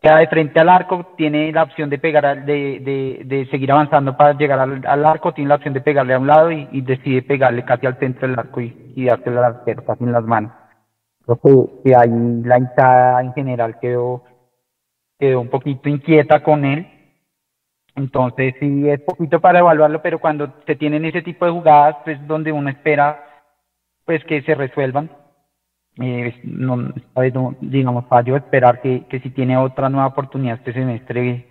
queda 0.00 0.18
de 0.18 0.28
frente 0.28 0.60
al 0.60 0.68
arco, 0.68 1.14
tiene 1.16 1.50
la 1.52 1.64
opción 1.64 1.90
de 1.90 1.98
pegar, 1.98 2.44
de, 2.44 2.80
de, 2.80 3.22
de 3.24 3.46
seguir 3.50 3.72
avanzando 3.72 4.16
para 4.16 4.32
llegar 4.34 4.60
al, 4.60 5.04
arco, 5.04 5.32
tiene 5.32 5.48
la 5.48 5.56
opción 5.56 5.74
de 5.74 5.80
pegarle 5.80 6.14
a 6.14 6.18
un 6.18 6.26
lado 6.26 6.50
y, 6.50 6.80
decide 6.82 7.22
pegarle 7.22 7.64
casi 7.64 7.86
al 7.86 7.98
centro 7.98 8.28
del 8.28 8.38
arco 8.38 8.60
y, 8.60 8.92
y 8.94 9.06
dárselo 9.06 9.38
al 9.38 9.56
arquero, 9.56 9.84
casi 9.84 10.04
en 10.04 10.12
las 10.12 10.24
manos. 10.24 10.52
Creo 11.42 11.70
ahí 11.98 12.10
la 12.44 12.58
hinchada 12.58 13.20
en 13.20 13.34
general 13.34 13.78
quedó, 13.80 14.24
quedó 15.18 15.40
un 15.40 15.48
poquito 15.48 15.88
inquieta 15.88 16.42
con 16.42 16.64
él. 16.64 16.86
Entonces 17.94 18.54
sí 18.60 18.88
es 18.88 19.00
poquito 19.00 19.40
para 19.40 19.58
evaluarlo, 19.58 20.00
pero 20.00 20.20
cuando 20.20 20.54
se 20.66 20.76
tienen 20.76 21.04
ese 21.04 21.20
tipo 21.20 21.44
de 21.44 21.50
jugadas, 21.50 21.96
pues 22.04 22.24
donde 22.26 22.52
uno 22.52 22.70
espera 22.70 23.24
pues 24.06 24.24
que 24.24 24.40
se 24.42 24.54
resuelvan 24.54 25.10
eh, 26.00 26.34
no, 26.44 26.92
digamos, 27.60 28.06
fallo 28.06 28.36
esperar 28.36 28.80
que, 28.80 29.06
que 29.08 29.20
si 29.20 29.30
tiene 29.30 29.56
otra 29.56 29.88
nueva 29.88 30.08
oportunidad 30.08 30.56
este 30.56 30.72
semestre, 30.72 31.46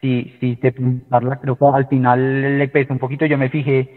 si, 0.00 0.36
si 0.40 0.56
se 0.56 0.72
preguntarla, 0.72 1.40
creo 1.40 1.56
que 1.56 1.64
al 1.66 1.86
final 1.88 2.58
le 2.58 2.68
pesa 2.68 2.92
un 2.92 2.98
poquito. 2.98 3.26
Yo 3.26 3.38
me 3.38 3.48
fijé, 3.48 3.96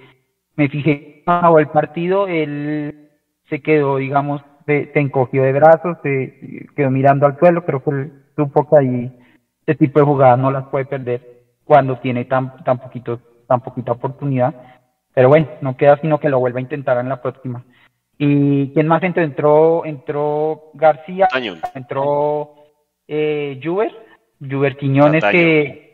me 0.56 0.69
fijé 0.69 1.23
acabó 1.26 1.60
el 1.60 1.67
partido, 1.67 2.28
él 2.28 3.10
se 3.50 3.62
quedó, 3.62 3.97
digamos, 3.97 4.41
se, 4.65 4.91
encogió 4.95 5.43
de 5.43 5.54
brazos, 5.54 5.97
se 6.04 6.67
quedó 6.76 6.89
mirando 6.89 7.26
al 7.26 7.38
suelo, 7.39 7.65
creo 7.65 7.84
que 7.84 8.12
supo 8.36 8.69
que 8.69 8.78
ahí 8.78 9.19
este 9.62 9.76
tipo 9.76 10.00
de 10.00 10.06
jugadas 10.06 10.39
no 10.39 10.52
las 10.52 10.65
puede 10.67 10.86
perder 10.86 11.21
cuando 11.65 11.97
tiene 12.00 12.26
tan, 12.26 12.63
tan 12.63 12.80
poquito, 12.80 13.19
tan 13.47 13.62
poquita 13.62 13.91
oportunidad. 13.93 14.54
Pero 15.13 15.30
bueno, 15.30 15.47
no 15.62 15.76
queda 15.76 15.97
sino 15.97 16.19
que 16.19 16.30
lo 16.30 16.39
vuelva 16.39 16.60
a 16.60 16.62
intentar 16.62 16.97
en 17.00 17.10
la 17.10 17.21
próxima. 17.21 17.63
¿Y 18.18 18.74
quién 18.74 18.88
más 18.88 19.04
entró? 19.04 19.24
Entró, 19.24 19.86
entró 19.86 20.64
García, 20.74 21.28
entró 21.76 22.56
eh, 23.08 23.60
Juber, 23.64 23.92
Juber 24.40 24.78
Quiñones 24.78 25.24
que... 25.26 25.86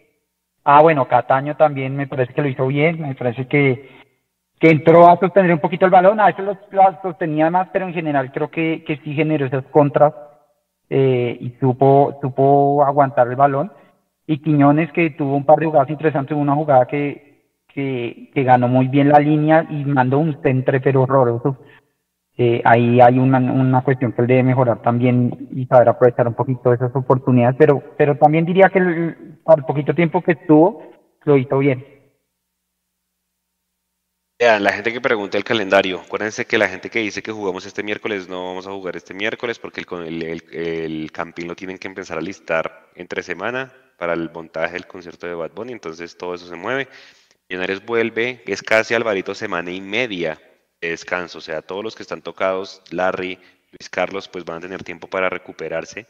Ah, 0.66 0.82
bueno, 0.82 1.10
Cataño 1.10 1.58
también 1.58 1.94
me 1.94 2.08
parece 2.08 2.34
que 2.34 2.42
lo 2.42 2.48
hizo 2.48 2.68
bien, 2.68 3.02
me 3.02 3.16
parece 3.16 3.48
que, 3.48 3.90
que 4.58 4.70
entró 4.70 5.10
a 5.10 5.20
sostener 5.20 5.52
un 5.52 5.60
poquito 5.60 5.84
el 5.84 5.92
balón, 5.92 6.22
a 6.22 6.28
veces 6.28 6.46
lo, 6.46 6.58
sostenía 7.02 7.50
más, 7.50 7.68
pero 7.74 7.86
en 7.86 7.94
general 7.94 8.32
creo 8.32 8.50
que, 8.50 8.82
que 8.88 8.96
sí 9.04 9.14
generó 9.14 9.46
esas 9.46 9.66
contras 9.66 10.14
eh, 10.90 11.38
y 11.38 11.50
supo, 11.60 12.18
supo 12.22 12.82
aguantar 12.86 13.28
el 13.28 13.36
balón. 13.36 13.74
Y 14.26 14.38
Quiñones 14.38 14.90
que 14.94 15.10
tuvo 15.10 15.36
un 15.36 15.46
par 15.46 15.60
de 15.60 15.66
jugadas 15.66 15.90
interesantes, 15.90 16.38
una 16.38 16.56
jugada 16.56 16.86
que, 16.86 17.50
que, 17.68 18.32
que 18.34 18.44
ganó 18.44 18.70
muy 18.70 18.88
bien 18.88 19.10
la 19.10 19.20
línea 19.20 19.68
y 19.70 19.84
mandó 19.84 20.20
un 20.20 20.42
centre 20.42 20.80
pero 20.80 21.02
horroroso 21.02 21.58
eh, 22.36 22.62
ahí 22.66 23.00
hay 23.00 23.20
una, 23.20 23.38
una 23.38 23.84
cuestión 23.84 24.12
que 24.12 24.22
él 24.22 24.28
debe 24.28 24.44
mejorar 24.44 24.82
también 24.82 25.50
y 25.52 25.68
saber 25.68 25.90
aprovechar 25.90 26.28
un 26.28 26.34
poquito 26.34 26.74
esas 26.74 26.96
oportunidades, 26.96 27.56
pero, 27.60 27.84
pero 27.96 28.18
también 28.18 28.46
diría 28.46 28.70
que 28.70 28.80
el, 28.80 29.40
al 29.46 29.66
poquito 29.66 29.94
tiempo 29.94 30.24
que 30.24 30.32
estuvo, 30.32 30.82
lo 31.26 31.38
hizo 31.38 31.60
bien. 31.60 31.86
la 34.40 34.74
gente 34.74 34.92
que 34.92 35.00
pregunta 35.00 35.38
el 35.38 35.44
calendario, 35.44 36.02
acuérdense 36.02 36.46
que 36.46 36.58
la 36.58 36.68
gente 36.68 36.90
que 36.90 37.00
dice 37.00 37.22
que 37.22 37.32
jugamos 37.32 37.68
este 37.68 37.84
miércoles, 37.84 38.28
no 38.28 38.46
vamos 38.48 38.66
a 38.66 38.72
jugar 38.72 38.96
este 38.96 39.14
miércoles 39.14 39.60
porque 39.60 39.82
el, 39.82 40.24
el, 40.24 40.44
el, 40.52 41.12
camping 41.12 41.46
lo 41.46 41.56
tienen 41.56 41.78
que 41.78 41.88
empezar 41.88 42.18
a 42.18 42.22
listar 42.22 42.90
entre 42.96 43.22
semana 43.22 43.72
para 43.98 44.14
el 44.14 44.32
montaje 44.32 44.74
del 44.74 44.88
concierto 44.88 45.28
de 45.28 45.36
Bad 45.36 45.52
Bunny, 45.54 45.72
entonces 45.72 46.18
todo 46.18 46.34
eso 46.34 46.48
se 46.48 46.56
mueve. 46.56 46.88
Millonarios 47.48 47.86
vuelve, 47.86 48.42
es 48.48 48.64
casi 48.64 48.96
Alvarito 48.96 49.36
semana 49.36 49.72
y 49.72 49.80
media 49.80 50.40
descanso. 50.90 51.40
O 51.40 51.42
sea, 51.42 51.62
todos 51.62 51.84
los 51.84 51.96
que 51.96 52.04
están 52.04 52.22
tocados, 52.22 52.82
Larry, 52.92 53.40
Luis 53.72 53.90
Carlos, 53.90 54.28
pues 54.28 54.46
van 54.46 54.58
a 54.58 54.62
tener 54.62 54.84
tiempo 54.84 55.08
para 55.08 55.30
recuperarse. 55.30 56.08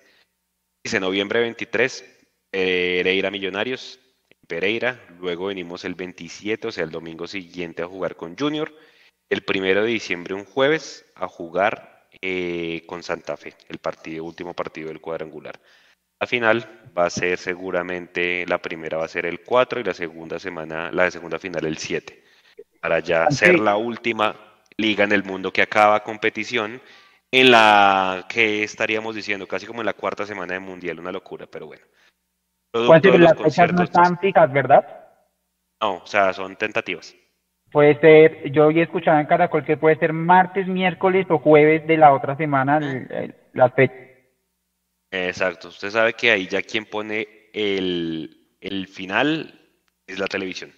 Dice 0.83 0.99
noviembre 0.99 1.39
23, 1.39 2.03
Pereira 2.51 3.31
Millonarios, 3.31 3.99
Pereira. 4.47 4.99
Luego 5.19 5.47
venimos 5.47 5.85
el 5.85 5.95
27, 5.95 6.67
o 6.67 6.71
sea, 6.71 6.83
el 6.83 6.91
domingo 6.91 7.27
siguiente 7.27 7.81
a 7.83 7.87
jugar 7.87 8.15
con 8.15 8.37
Junior. 8.37 8.73
El 9.29 9.43
primero 9.43 9.83
de 9.83 9.89
diciembre, 9.89 10.33
un 10.33 10.45
jueves, 10.45 11.05
a 11.15 11.27
jugar 11.27 12.07
eh, 12.21 12.83
con 12.85 13.01
Santa 13.01 13.37
Fe, 13.37 13.55
el 13.69 13.79
partido, 13.79 14.25
último 14.25 14.53
partido 14.53 14.89
del 14.89 15.01
cuadrangular. 15.01 15.59
La 16.19 16.27
final 16.27 16.89
va 16.97 17.05
a 17.05 17.09
ser 17.09 17.37
seguramente, 17.37 18.45
la 18.47 18.61
primera 18.61 18.97
va 18.97 19.05
a 19.05 19.09
ser 19.09 19.25
el 19.25 19.41
4 19.41 19.79
y 19.79 19.83
la 19.83 19.93
segunda 19.93 20.39
semana, 20.39 20.91
la 20.91 21.09
segunda 21.09 21.39
final 21.39 21.65
el 21.65 21.77
7, 21.77 22.23
para 22.79 22.99
ya 22.99 23.29
ser 23.31 23.59
la 23.59 23.75
última 23.75 24.52
liga 24.77 25.03
en 25.03 25.11
el 25.11 25.23
mundo 25.23 25.51
que 25.51 25.61
acaba 25.61 26.03
competición 26.03 26.81
en 27.31 27.51
la 27.51 28.25
que 28.29 28.63
estaríamos 28.63 29.15
diciendo 29.15 29.47
casi 29.47 29.65
como 29.65 29.81
en 29.81 29.87
la 29.87 29.93
cuarta 29.93 30.25
semana 30.25 30.53
de 30.53 30.59
mundial, 30.59 30.99
una 30.99 31.11
locura, 31.11 31.47
pero 31.47 31.65
bueno. 31.67 31.83
las 32.73 33.37
fechas 33.37 33.73
no 33.73 33.83
están 33.83 34.19
fijas, 34.19 34.51
¿verdad? 34.51 34.85
No, 35.81 35.95
o 35.95 36.05
sea, 36.05 36.31
son 36.33 36.55
tentativas. 36.55 37.15
Puede 37.71 37.99
ser, 37.99 38.51
yo 38.51 38.67
hoy 38.67 38.81
escuchaba 38.81 39.19
en 39.19 39.25
Caracol 39.25 39.65
que 39.65 39.77
puede 39.77 39.95
ser 39.97 40.13
martes, 40.13 40.67
miércoles 40.67 41.25
o 41.29 41.39
jueves 41.39 41.87
de 41.87 41.97
la 41.97 42.13
otra 42.13 42.37
semana 42.37 42.79
la 43.53 43.69
fecha. 43.71 43.95
Exacto, 45.09 45.69
usted 45.69 45.89
sabe 45.89 46.13
que 46.13 46.29
ahí 46.29 46.47
ya 46.47 46.61
quien 46.61 46.85
pone 46.85 47.27
el, 47.51 48.57
el 48.61 48.87
final 48.87 49.59
es 50.05 50.19
la 50.19 50.27
televisión 50.27 50.71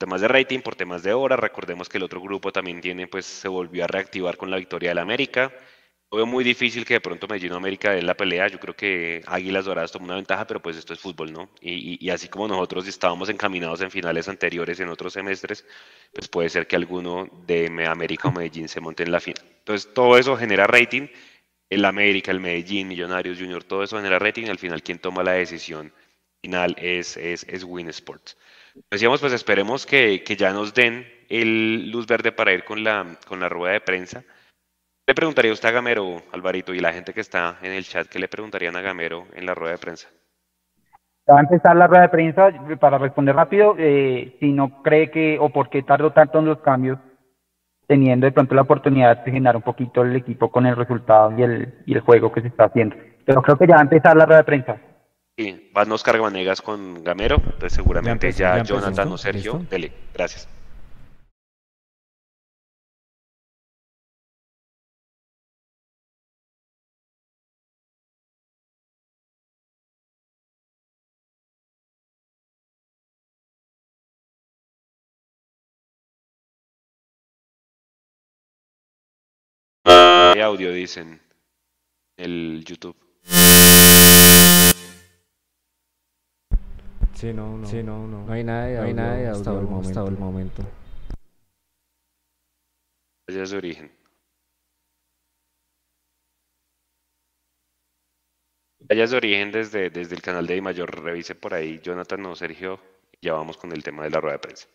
temas 0.00 0.22
de 0.22 0.28
rating, 0.28 0.60
por 0.60 0.76
temas 0.76 1.02
de 1.02 1.12
hora. 1.12 1.36
Recordemos 1.36 1.88
que 1.88 1.98
el 1.98 2.04
otro 2.04 2.20
grupo 2.22 2.52
también 2.52 2.80
tiene, 2.80 3.06
pues 3.06 3.26
se 3.26 3.48
volvió 3.48 3.84
a 3.84 3.86
reactivar 3.86 4.38
con 4.38 4.50
la 4.50 4.56
victoria 4.56 4.88
del 4.90 4.98
América. 4.98 5.52
Lo 6.10 6.16
veo 6.16 6.26
muy 6.26 6.42
difícil 6.42 6.86
que 6.86 6.94
de 6.94 7.00
pronto 7.02 7.28
Medellín 7.28 7.52
o 7.52 7.56
América 7.56 7.92
den 7.92 8.06
la 8.06 8.16
pelea. 8.16 8.48
Yo 8.48 8.58
creo 8.58 8.74
que 8.74 9.20
Águilas 9.26 9.66
Doradas 9.66 9.92
tomó 9.92 10.06
una 10.06 10.16
ventaja, 10.16 10.46
pero 10.46 10.60
pues 10.60 10.76
esto 10.78 10.94
es 10.94 11.00
fútbol, 11.00 11.32
¿no? 11.32 11.50
Y, 11.60 12.04
y, 12.04 12.10
así 12.10 12.28
como 12.28 12.48
nosotros 12.48 12.88
estábamos 12.88 13.28
encaminados 13.28 13.82
en 13.82 13.90
finales 13.90 14.26
anteriores, 14.26 14.80
en 14.80 14.88
otros 14.88 15.12
semestres, 15.12 15.66
pues 16.14 16.28
puede 16.28 16.48
ser 16.48 16.66
que 16.66 16.76
alguno 16.76 17.28
de 17.46 17.66
América 17.86 18.28
o 18.28 18.32
Medellín 18.32 18.68
se 18.68 18.80
monte 18.80 19.02
en 19.02 19.12
la 19.12 19.20
final. 19.20 19.44
Entonces 19.58 19.92
todo 19.92 20.16
eso 20.16 20.36
genera 20.36 20.66
rating. 20.66 21.08
El 21.68 21.84
América, 21.84 22.30
el 22.32 22.40
Medellín, 22.40 22.88
Millonarios, 22.88 23.38
Junior, 23.38 23.62
todo 23.62 23.84
eso 23.84 23.96
genera 23.98 24.18
rating. 24.18 24.46
Y 24.46 24.50
al 24.50 24.58
final 24.58 24.82
quien 24.82 24.98
toma 24.98 25.22
la 25.22 25.32
decisión 25.32 25.92
final 26.42 26.74
es, 26.78 27.16
es, 27.18 27.44
es 27.48 27.64
Win 27.64 27.88
Sports. 27.90 28.36
Decíamos, 28.90 29.20
pues 29.20 29.32
esperemos 29.32 29.86
que, 29.86 30.22
ya 30.36 30.52
nos 30.52 30.74
den 30.74 31.06
el 31.28 31.90
luz 31.90 32.06
verde 32.06 32.32
para 32.32 32.52
ir 32.52 32.64
con 32.64 32.84
la, 32.84 33.18
con 33.26 33.40
la 33.40 33.48
rueda 33.48 33.74
de 33.74 33.80
prensa. 33.80 34.22
Le 35.06 35.14
preguntaría 35.14 35.50
a 35.50 35.54
usted 35.54 35.68
a 35.68 35.72
Gamero, 35.72 36.22
Alvarito, 36.32 36.72
y 36.72 36.80
la 36.80 36.92
gente 36.92 37.12
que 37.12 37.20
está 37.20 37.58
en 37.62 37.72
el 37.72 37.84
chat, 37.84 38.06
¿qué 38.06 38.18
le 38.18 38.28
preguntarían 38.28 38.76
a 38.76 38.80
Gamero 38.80 39.26
en 39.34 39.46
la 39.46 39.54
rueda 39.54 39.72
de 39.72 39.78
prensa? 39.78 40.08
va 41.32 41.38
a 41.38 41.42
empezar 41.42 41.76
la 41.76 41.86
rueda 41.86 42.02
de 42.02 42.08
prensa 42.08 42.50
para 42.78 42.98
responder 42.98 43.36
rápido, 43.36 43.74
eh, 43.78 44.36
si 44.40 44.52
no 44.52 44.82
cree 44.82 45.10
que 45.10 45.38
o 45.38 45.50
por 45.50 45.68
qué 45.68 45.82
tardó 45.82 46.12
tanto 46.12 46.38
en 46.38 46.46
los 46.46 46.58
cambios, 46.60 46.98
teniendo 47.86 48.26
de 48.26 48.32
pronto 48.32 48.54
la 48.54 48.62
oportunidad 48.62 49.24
de 49.24 49.30
generar 49.30 49.56
un 49.56 49.62
poquito 49.62 50.02
el 50.02 50.16
equipo 50.16 50.50
con 50.50 50.66
el 50.66 50.76
resultado 50.76 51.36
y 51.36 51.42
el, 51.42 51.74
y 51.86 51.94
el 51.94 52.00
juego 52.00 52.32
que 52.32 52.42
se 52.42 52.48
está 52.48 52.64
haciendo. 52.64 52.96
Pero 53.24 53.42
creo 53.42 53.56
que 53.56 53.66
ya 53.66 53.74
va 53.74 53.80
a 53.80 53.84
empezar 53.84 54.16
la 54.16 54.26
rueda 54.26 54.38
de 54.38 54.44
prensa. 54.44 54.76
Sí, 55.40 55.70
van 55.72 55.90
Oscar 55.90 56.20
Vanegas 56.20 56.60
con 56.60 57.02
Gamero, 57.02 57.36
entonces 57.36 57.72
seguramente 57.72 58.26
empezó, 58.26 58.40
ya, 58.40 58.50
ya 58.50 58.56
empezó, 58.58 58.74
Jonathan 58.74 59.08
o 59.08 59.10
¿listo? 59.12 59.22
Sergio. 59.22 59.66
Dele, 59.70 59.90
gracias. 60.12 60.46
Audio 80.42 80.70
dicen 80.72 81.18
el 82.18 82.62
YouTube. 82.66 83.09
Sí, 87.20 87.34
no, 87.34 87.58
no. 87.58 87.66
Sí, 87.66 87.82
no, 87.82 88.06
no. 88.06 88.24
No 88.24 88.32
hay 88.32 88.42
nada 88.42 88.64
de 88.64 88.78
audio, 88.78 88.94
nada 88.94 89.14
de 89.14 89.26
hasta, 89.26 89.50
el 89.50 89.66
momento. 89.66 90.00
hasta 90.00 90.10
el 90.10 90.18
momento. 90.18 90.62
Fallas 93.26 93.50
de 93.50 93.56
origen. 93.58 93.92
Fallas 98.88 99.10
de 99.10 99.16
origen 99.18 99.52
desde, 99.52 99.90
desde 99.90 100.14
el 100.14 100.22
canal 100.22 100.46
de 100.46 100.54
Di 100.54 100.60
Mayor. 100.62 101.04
Revise 101.04 101.34
por 101.34 101.52
ahí, 101.52 101.78
Jonathan 101.80 102.24
o 102.24 102.34
Sergio. 102.34 102.80
Ya 103.20 103.34
vamos 103.34 103.58
con 103.58 103.70
el 103.72 103.82
tema 103.82 104.04
de 104.04 104.10
la 104.10 104.20
rueda 104.22 104.36
de 104.36 104.38
prensa. 104.38 104.66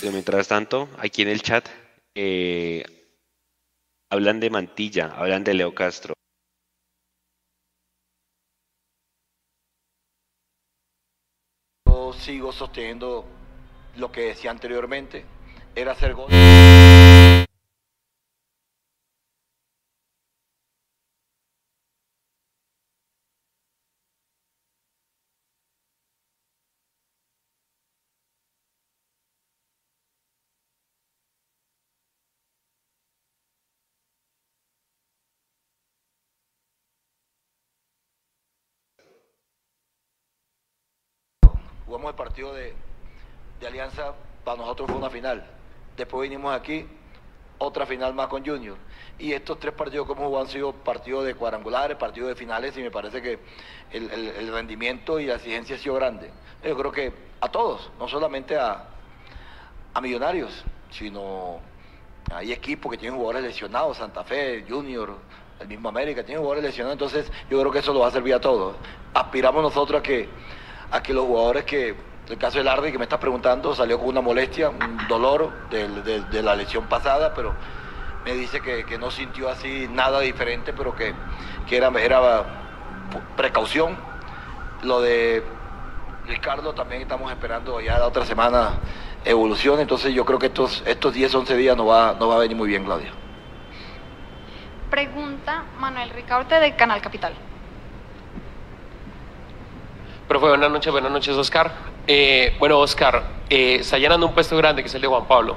Pero 0.00 0.12
mientras 0.12 0.48
tanto, 0.48 0.88
aquí 0.98 1.20
en 1.20 1.28
el 1.28 1.42
chat 1.42 1.68
eh, 2.14 2.82
hablan 4.10 4.40
de 4.40 4.48
Mantilla, 4.48 5.12
hablan 5.14 5.44
de 5.44 5.52
Leo 5.52 5.74
Castro. 5.74 6.14
Yo 11.86 12.14
sigo 12.14 12.50
sosteniendo 12.50 13.26
lo 13.96 14.10
que 14.10 14.22
decía 14.22 14.50
anteriormente, 14.50 15.26
era 15.74 15.92
hacer 15.92 16.14
gol. 16.14 16.30
Jugamos 41.90 42.10
el 42.10 42.16
partido 42.16 42.54
de, 42.54 42.72
de 43.58 43.66
Alianza, 43.66 44.14
para 44.44 44.58
nosotros 44.58 44.88
fue 44.88 44.96
una 44.96 45.10
final. 45.10 45.44
Después 45.96 46.30
vinimos 46.30 46.54
aquí, 46.54 46.86
otra 47.58 47.84
final 47.84 48.14
más 48.14 48.28
con 48.28 48.46
Junior. 48.46 48.76
Y 49.18 49.32
estos 49.32 49.58
tres 49.58 49.74
partidos 49.74 50.08
hemos 50.08 50.18
jugado 50.18 50.44
han 50.44 50.48
sido 50.52 50.72
partidos 50.72 51.24
de 51.24 51.34
cuadrangulares, 51.34 51.96
partidos 51.96 52.28
de 52.28 52.36
finales, 52.36 52.76
y 52.76 52.82
me 52.82 52.92
parece 52.92 53.20
que 53.20 53.40
el 53.90 54.52
rendimiento 54.52 55.18
y 55.18 55.26
la 55.26 55.34
exigencia 55.34 55.74
ha 55.74 55.78
sido 55.80 55.96
grande. 55.96 56.30
Yo 56.62 56.76
creo 56.76 56.92
que 56.92 57.12
a 57.40 57.48
todos, 57.48 57.90
no 57.98 58.06
solamente 58.06 58.56
a, 58.56 58.84
a 59.92 60.00
Millonarios, 60.00 60.64
sino 60.92 61.58
hay 62.32 62.52
equipos 62.52 62.92
que 62.92 62.98
tienen 62.98 63.18
jugadores 63.18 63.42
lesionados, 63.42 63.96
Santa 63.96 64.22
Fe, 64.22 64.64
Junior, 64.68 65.16
el 65.58 65.66
mismo 65.66 65.88
América, 65.88 66.22
tienen 66.22 66.40
jugadores 66.40 66.62
lesionados, 66.62 66.92
entonces 66.92 67.32
yo 67.50 67.58
creo 67.58 67.72
que 67.72 67.80
eso 67.80 67.92
lo 67.92 67.98
va 67.98 68.06
a 68.06 68.12
servir 68.12 68.34
a 68.34 68.40
todos. 68.40 68.76
Aspiramos 69.12 69.60
nosotros 69.60 69.98
a 69.98 70.02
que, 70.04 70.28
a 70.90 71.02
que 71.02 71.12
los 71.14 71.24
jugadores 71.24 71.64
que, 71.64 71.94
el 72.28 72.38
caso 72.38 72.58
de 72.58 72.64
Lardi 72.64 72.92
que 72.92 72.98
me 72.98 73.04
estás 73.04 73.18
preguntando, 73.18 73.74
salió 73.74 73.98
con 73.98 74.08
una 74.08 74.20
molestia, 74.20 74.70
un 74.70 74.98
dolor 75.08 75.50
del- 75.70 76.04
de, 76.30 76.42
la 76.42 76.54
lesión 76.54 76.84
pasada, 76.86 77.32
pero 77.34 77.54
me 78.24 78.34
dice 78.34 78.60
que, 78.60 78.84
que 78.84 78.98
no 78.98 79.10
sintió 79.10 79.48
así 79.48 79.88
nada 79.90 80.20
diferente, 80.20 80.72
pero 80.72 80.94
que, 80.94 81.14
que 81.68 81.76
era, 81.76 81.88
era 82.00 82.44
precaución. 83.36 83.96
Lo 84.82 85.00
de 85.00 85.42
Ricardo 86.26 86.72
también 86.74 87.02
estamos 87.02 87.30
esperando 87.30 87.80
ya 87.80 87.98
la 87.98 88.06
otra 88.06 88.24
semana 88.24 88.74
evolución, 89.24 89.80
entonces 89.80 90.14
yo 90.14 90.24
creo 90.24 90.38
que 90.38 90.46
estos, 90.46 90.82
estos 90.86 91.12
10, 91.12 91.34
11 91.34 91.56
días 91.56 91.76
no 91.76 91.86
va, 91.86 92.16
no 92.18 92.28
va 92.28 92.36
a 92.36 92.38
venir 92.38 92.56
muy 92.56 92.68
bien, 92.68 92.84
Claudia. 92.84 93.12
Pregunta 94.90 95.64
Manuel 95.78 96.10
Ricaurte 96.10 96.58
de 96.58 96.74
Canal 96.74 97.00
Capital. 97.00 97.34
Profe, 100.30 100.46
buenas 100.46 100.70
noches, 100.70 100.92
buenas 100.92 101.10
noches, 101.10 101.36
Oscar. 101.36 101.72
Eh, 102.06 102.54
bueno, 102.60 102.78
Oscar, 102.78 103.24
eh, 103.48 103.78
está 103.80 103.98
llenando 103.98 104.28
un 104.28 104.32
puesto 104.32 104.56
grande 104.56 104.80
que 104.80 104.86
es 104.86 104.94
el 104.94 105.00
de 105.00 105.08
Juan 105.08 105.26
Pablo. 105.26 105.56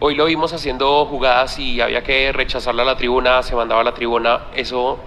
Hoy 0.00 0.14
lo 0.14 0.26
vimos 0.26 0.52
haciendo 0.52 1.06
jugadas 1.06 1.58
y 1.58 1.80
había 1.80 2.02
que 2.02 2.30
rechazarla 2.30 2.82
a 2.82 2.84
la 2.84 2.98
tribuna, 2.98 3.42
se 3.42 3.56
mandaba 3.56 3.80
a 3.80 3.84
la 3.84 3.94
tribuna. 3.94 4.48
¿Eso 4.54 4.98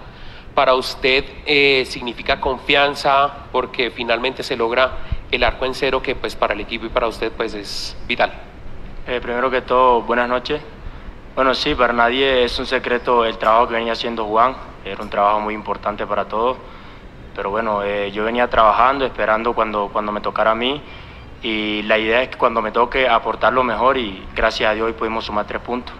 para 0.56 0.73
usted 0.73 1.23
eh, 1.45 1.84
significa 1.86 2.41
confianza 2.41 3.32
porque 3.52 3.91
finalmente 3.91 4.41
se 4.41 4.58
logra 4.58 4.93
el 5.30 5.43
arco 5.43 5.65
en 5.65 5.75
cero 5.75 6.02
que 6.02 6.15
pues 6.15 6.36
para 6.36 6.56
el 6.56 6.62
equipo 6.62 6.88
y 6.88 6.89
para 6.89 7.08
usted 7.08 7.32
pues 7.32 7.54
es 7.54 7.95
vital? 8.08 8.34
Eh, 9.06 9.19
primero 9.21 9.52
que 9.52 9.62
todo, 9.62 10.02
buenas 10.02 10.28
noches. 10.28 10.63
Bueno, 11.36 11.54
sí, 11.54 11.75
para 11.75 11.93
nadie 11.93 12.43
es 12.43 12.58
un 12.58 12.65
secreto 12.65 13.23
el 13.23 13.38
trabajo 13.38 13.67
que 13.67 13.75
venía 13.75 13.93
haciendo 13.93 14.25
Juan. 14.25 14.56
Era 14.84 15.04
un 15.04 15.12
trabajo 15.12 15.41
muy 15.41 15.54
importante 15.54 16.08
para 16.08 16.25
todos. 16.25 16.58
Pero 17.39 17.52
bueno, 17.52 17.84
eh, 17.84 18.12
yo 18.12 18.25
venía 18.25 18.49
trabajando, 18.49 19.06
esperando 19.06 19.54
cuando, 19.54 19.88
cuando 19.93 20.12
me 20.12 20.19
tocara 20.19 20.52
a 20.52 20.56
mí. 20.56 20.82
Y 21.41 21.84
la 21.84 21.97
idea 21.97 22.21
es 22.21 22.28
que 22.28 22.38
cuando 22.38 22.62
me 22.62 22.73
toque 22.73 23.08
aportar 23.08 23.54
lo 23.54 23.63
mejor 23.63 23.97
y 23.97 24.28
gracias 24.36 24.69
a 24.69 24.73
Dios 24.73 24.88
hoy 24.88 24.91
pudimos 24.91 25.23
sumar 25.23 25.47
tres 25.47 25.62
puntos. 25.62 25.95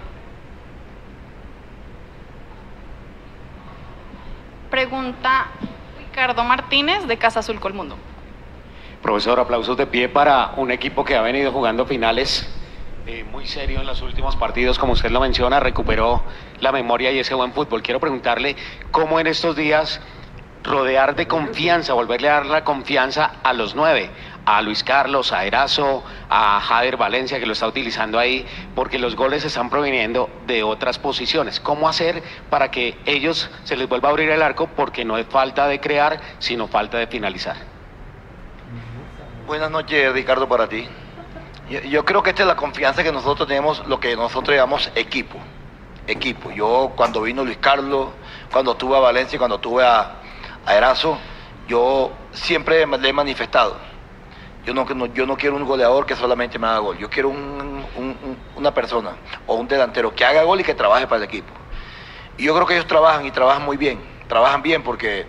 Pregunta 4.70 5.48
Ricardo 5.98 6.44
Martínez 6.44 7.08
de 7.08 7.18
Casa 7.18 7.40
Azul 7.40 7.62
Colmundo. 7.62 7.96
Profesor, 9.02 9.40
aplausos 9.40 9.78
de 9.78 9.88
pie 9.88 10.10
para 10.10 10.52
un 10.58 10.72
equipo 10.72 11.06
que 11.06 11.16
ha 11.16 11.22
venido 11.22 11.54
jugando 11.54 11.86
finales 11.86 12.54
eh, 13.08 13.24
muy 13.24 13.48
serio 13.48 13.80
en 13.80 13.88
los 13.88 14.02
últimos 14.02 14.36
partidos, 14.36 14.78
como 14.78 14.92
usted 14.92 15.10
lo 15.10 15.22
menciona, 15.22 15.62
recuperó 15.62 16.22
la 16.60 16.74
memoria 16.74 17.14
y 17.14 17.20
ese 17.20 17.34
buen 17.34 17.54
fútbol. 17.54 17.82
Quiero 17.82 18.02
preguntarle 18.02 18.58
cómo 18.92 19.22
en 19.22 19.28
estos 19.28 19.56
días 19.56 20.02
rodear 20.64 21.16
de 21.16 21.28
confianza, 21.28 21.94
volverle 21.94 22.30
a 22.30 22.34
dar 22.34 22.46
la 22.46 22.64
confianza 22.64 23.34
a 23.44 23.54
los 23.54 23.76
nueve, 23.76 24.10
a 24.46 24.62
Luis 24.62 24.84
Carlos, 24.84 25.32
a 25.32 25.46
Erazo, 25.46 26.04
a 26.30 26.60
Jader 26.60 26.98
Valencia, 26.98 27.40
que 27.40 27.46
lo 27.46 27.54
está 27.54 27.68
utilizando 27.68 28.20
ahí, 28.20 28.46
porque 28.76 29.00
los 29.00 29.16
goles 29.16 29.46
están 29.46 29.70
proviniendo 29.70 30.30
de 30.48 30.64
otras 30.64 31.00
posiciones. 31.00 31.60
¿Cómo 31.60 31.88
hacer 31.88 32.24
para 32.50 32.72
que 32.72 32.98
ellos 33.06 33.50
se 33.64 33.78
les 33.78 33.88
vuelva 33.88 34.10
a 34.10 34.12
abrir 34.12 34.30
el 34.30 34.42
arco? 34.42 34.68
Porque 34.76 35.06
no 35.06 35.18
es 35.18 35.28
falta 35.28 35.68
de 35.68 35.80
crear, 35.80 36.20
sino 36.40 36.68
falta 36.68 36.98
de 36.98 37.08
finalizar. 37.08 37.56
Buenas 39.46 39.72
noches, 39.72 40.12
Ricardo, 40.14 40.48
para 40.48 40.68
ti. 40.68 40.88
Yo, 41.70 41.82
yo 41.82 42.06
creo 42.06 42.24
que 42.24 42.32
esta 42.32 42.44
es 42.44 42.48
la 42.48 42.56
confianza 42.56 43.04
que 43.04 43.12
nosotros 43.12 43.48
tenemos, 43.48 43.86
lo 43.88 44.00
que 44.00 44.16
nosotros 44.16 44.56
llamamos 44.56 44.92
equipo. 44.96 45.38
Equipo. 46.08 46.52
Yo 46.52 46.94
cuando 46.96 47.22
vino 47.22 47.44
Luis 47.46 47.58
Carlos, 47.58 48.10
cuando 48.52 48.76
tuve 48.76 48.98
a 48.98 49.00
Valencia, 49.00 49.38
cuando 49.38 49.60
tuve 49.60 49.86
a, 49.86 50.19
a 50.70 50.76
Erazo, 50.76 51.18
yo 51.68 52.12
siempre 52.32 52.86
le 52.86 53.10
he 53.10 53.14
manifestado. 53.14 53.76
Yo 54.66 54.74
no, 54.74 54.86
yo 55.14 55.26
no 55.26 55.36
quiero 55.36 55.56
un 55.56 55.66
goleador 55.66 56.06
que 56.06 56.16
solamente 56.16 56.60
me 56.60 56.68
haga 56.68 56.78
gol. 56.80 56.98
Yo 57.00 57.10
quiero 57.10 57.30
un- 57.30 57.84
un- 57.96 58.18
un- 58.24 58.38
una 58.56 58.72
persona 58.72 59.16
o 59.48 59.56
un 59.56 59.68
delantero 59.68 60.14
que 60.14 60.24
haga 60.24 60.44
gol 60.44 60.60
y 60.60 60.64
que 60.64 60.76
trabaje 60.76 61.08
para 61.08 61.18
el 61.18 61.24
equipo. 61.24 61.52
Y 62.38 62.44
yo 62.44 62.54
creo 62.54 62.68
que 62.68 62.76
ellos 62.76 62.86
trabajan 62.86 63.26
y 63.26 63.32
trabajan 63.32 63.64
muy 63.66 63.78
bien. 63.78 64.00
Trabajan 64.28 64.62
bien 64.62 64.84
porque 64.84 65.26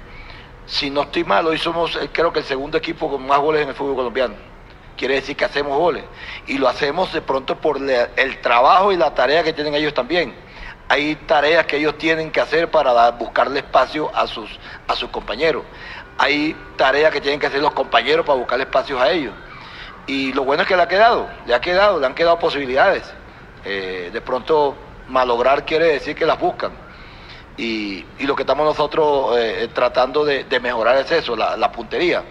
si 0.67 0.91
no 0.91 1.03
estoy 1.03 1.25
mal, 1.25 1.47
hoy 1.47 1.57
somos 1.57 1.97
eh, 1.97 2.11
creo 2.13 2.33
que 2.35 2.41
el 2.41 2.45
segundo 2.45 2.77
equipo 2.77 3.11
con 3.11 3.27
más 3.27 3.39
goles 3.39 3.63
en 3.63 3.71
el 3.71 3.75
fútbol 3.75 3.97
colombiano. 3.97 4.35
Quiere 4.97 5.15
decir 5.15 5.35
que 5.37 5.47
hacemos 5.47 5.79
goles. 5.79 6.05
Y 6.49 6.59
lo 6.59 6.69
hacemos 6.69 7.11
de 7.15 7.23
pronto 7.23 7.57
por 7.57 7.79
el 7.79 8.41
trabajo 8.43 8.93
y 8.93 8.97
la 8.97 9.15
tarea 9.15 9.43
que 9.43 9.55
tienen 9.55 9.75
ellos 9.75 9.95
también. 9.95 10.35
Hay 10.91 11.15
tareas 11.15 11.67
que 11.67 11.77
ellos 11.77 11.97
tienen 11.99 12.33
que 12.33 12.41
hacer 12.41 12.69
para 12.69 13.13
buscarle 13.13 13.61
espacio 13.61 14.11
a 14.13 14.27
sus, 14.27 14.51
a 14.89 14.97
sus 14.97 15.09
compañeros. 15.11 15.63
Hay 16.19 16.57
tareas 16.77 17.13
que 17.13 17.21
tienen 17.21 17.39
que 17.39 17.47
hacer 17.47 17.61
los 17.61 17.73
compañeros 17.73 18.27
para 18.27 18.37
buscarle 18.37 18.65
espacios 18.65 19.01
a 19.01 19.09
ellos. 19.09 19.33
Y 20.09 20.33
lo 20.33 20.43
bueno 20.43 20.65
es 20.65 20.69
que 20.69 20.75
le 20.75 20.83
ha 20.83 20.89
quedado, 20.89 21.31
le 21.47 21.55
ha 21.55 21.61
quedado, 21.61 22.01
le 22.01 22.07
han 22.07 22.15
quedado 22.17 22.41
posibilidades. 22.41 23.05
Eh, 23.65 24.11
de 24.13 24.21
pronto, 24.21 24.75
malograr 25.07 25.65
quiere 25.65 25.93
decir 25.93 26.17
que 26.17 26.27
las 26.27 26.41
buscan. 26.41 26.73
Y, 27.57 28.05
lo 28.19 28.35
que 28.35 28.43
estamos 28.43 28.67
nosotros 28.67 29.39
eh, 29.39 29.69
tratando 29.73 30.25
de, 30.25 30.45
mejorar 30.61 30.97
es 30.97 31.13
eso, 31.13 31.37
la 31.37 31.71
puntería. 31.71 32.25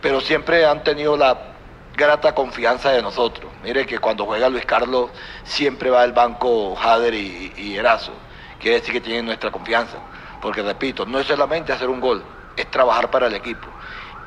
Pero 0.00 0.20
siempre 0.20 0.66
han 0.66 0.82
tenido 0.82 1.16
la 1.16 1.51
grata 1.96 2.34
confianza 2.34 2.90
de 2.90 3.02
nosotros. 3.02 3.50
Mire 3.62 3.86
que 3.86 3.98
cuando 3.98 4.24
juega 4.24 4.48
Luis 4.48 4.66
Carlos 4.66 5.10
siempre 5.44 5.90
va 5.90 6.02
al 6.02 6.12
banco 6.12 6.74
Jader 6.74 7.14
y, 7.14 7.52
y 7.56 7.76
Erazo. 7.76 8.12
Quiere 8.60 8.78
decir 8.78 8.94
que 8.94 9.00
tienen 9.00 9.26
nuestra 9.26 9.50
confianza. 9.50 9.98
Porque 10.40 10.62
repito, 10.62 11.06
no 11.06 11.20
es 11.20 11.26
solamente 11.26 11.72
hacer 11.72 11.88
un 11.88 12.00
gol, 12.00 12.22
es 12.56 12.68
trabajar 12.70 13.10
para 13.10 13.28
el 13.28 13.34
equipo. 13.34 13.68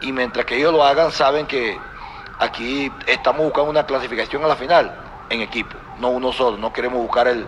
Y 0.01 0.11
mientras 0.11 0.45
que 0.45 0.57
ellos 0.57 0.71
lo 0.71 0.83
hagan, 0.83 1.11
saben 1.11 1.45
que 1.45 1.77
aquí 2.39 2.91
estamos 3.05 3.43
buscando 3.43 3.69
una 3.69 3.85
clasificación 3.85 4.43
a 4.43 4.47
la 4.47 4.55
final 4.55 4.95
en 5.29 5.41
equipo, 5.41 5.75
no 5.99 6.09
uno 6.09 6.31
solo. 6.31 6.57
No 6.57 6.71
queremos 6.71 6.99
buscar 6.99 7.27
el, 7.27 7.45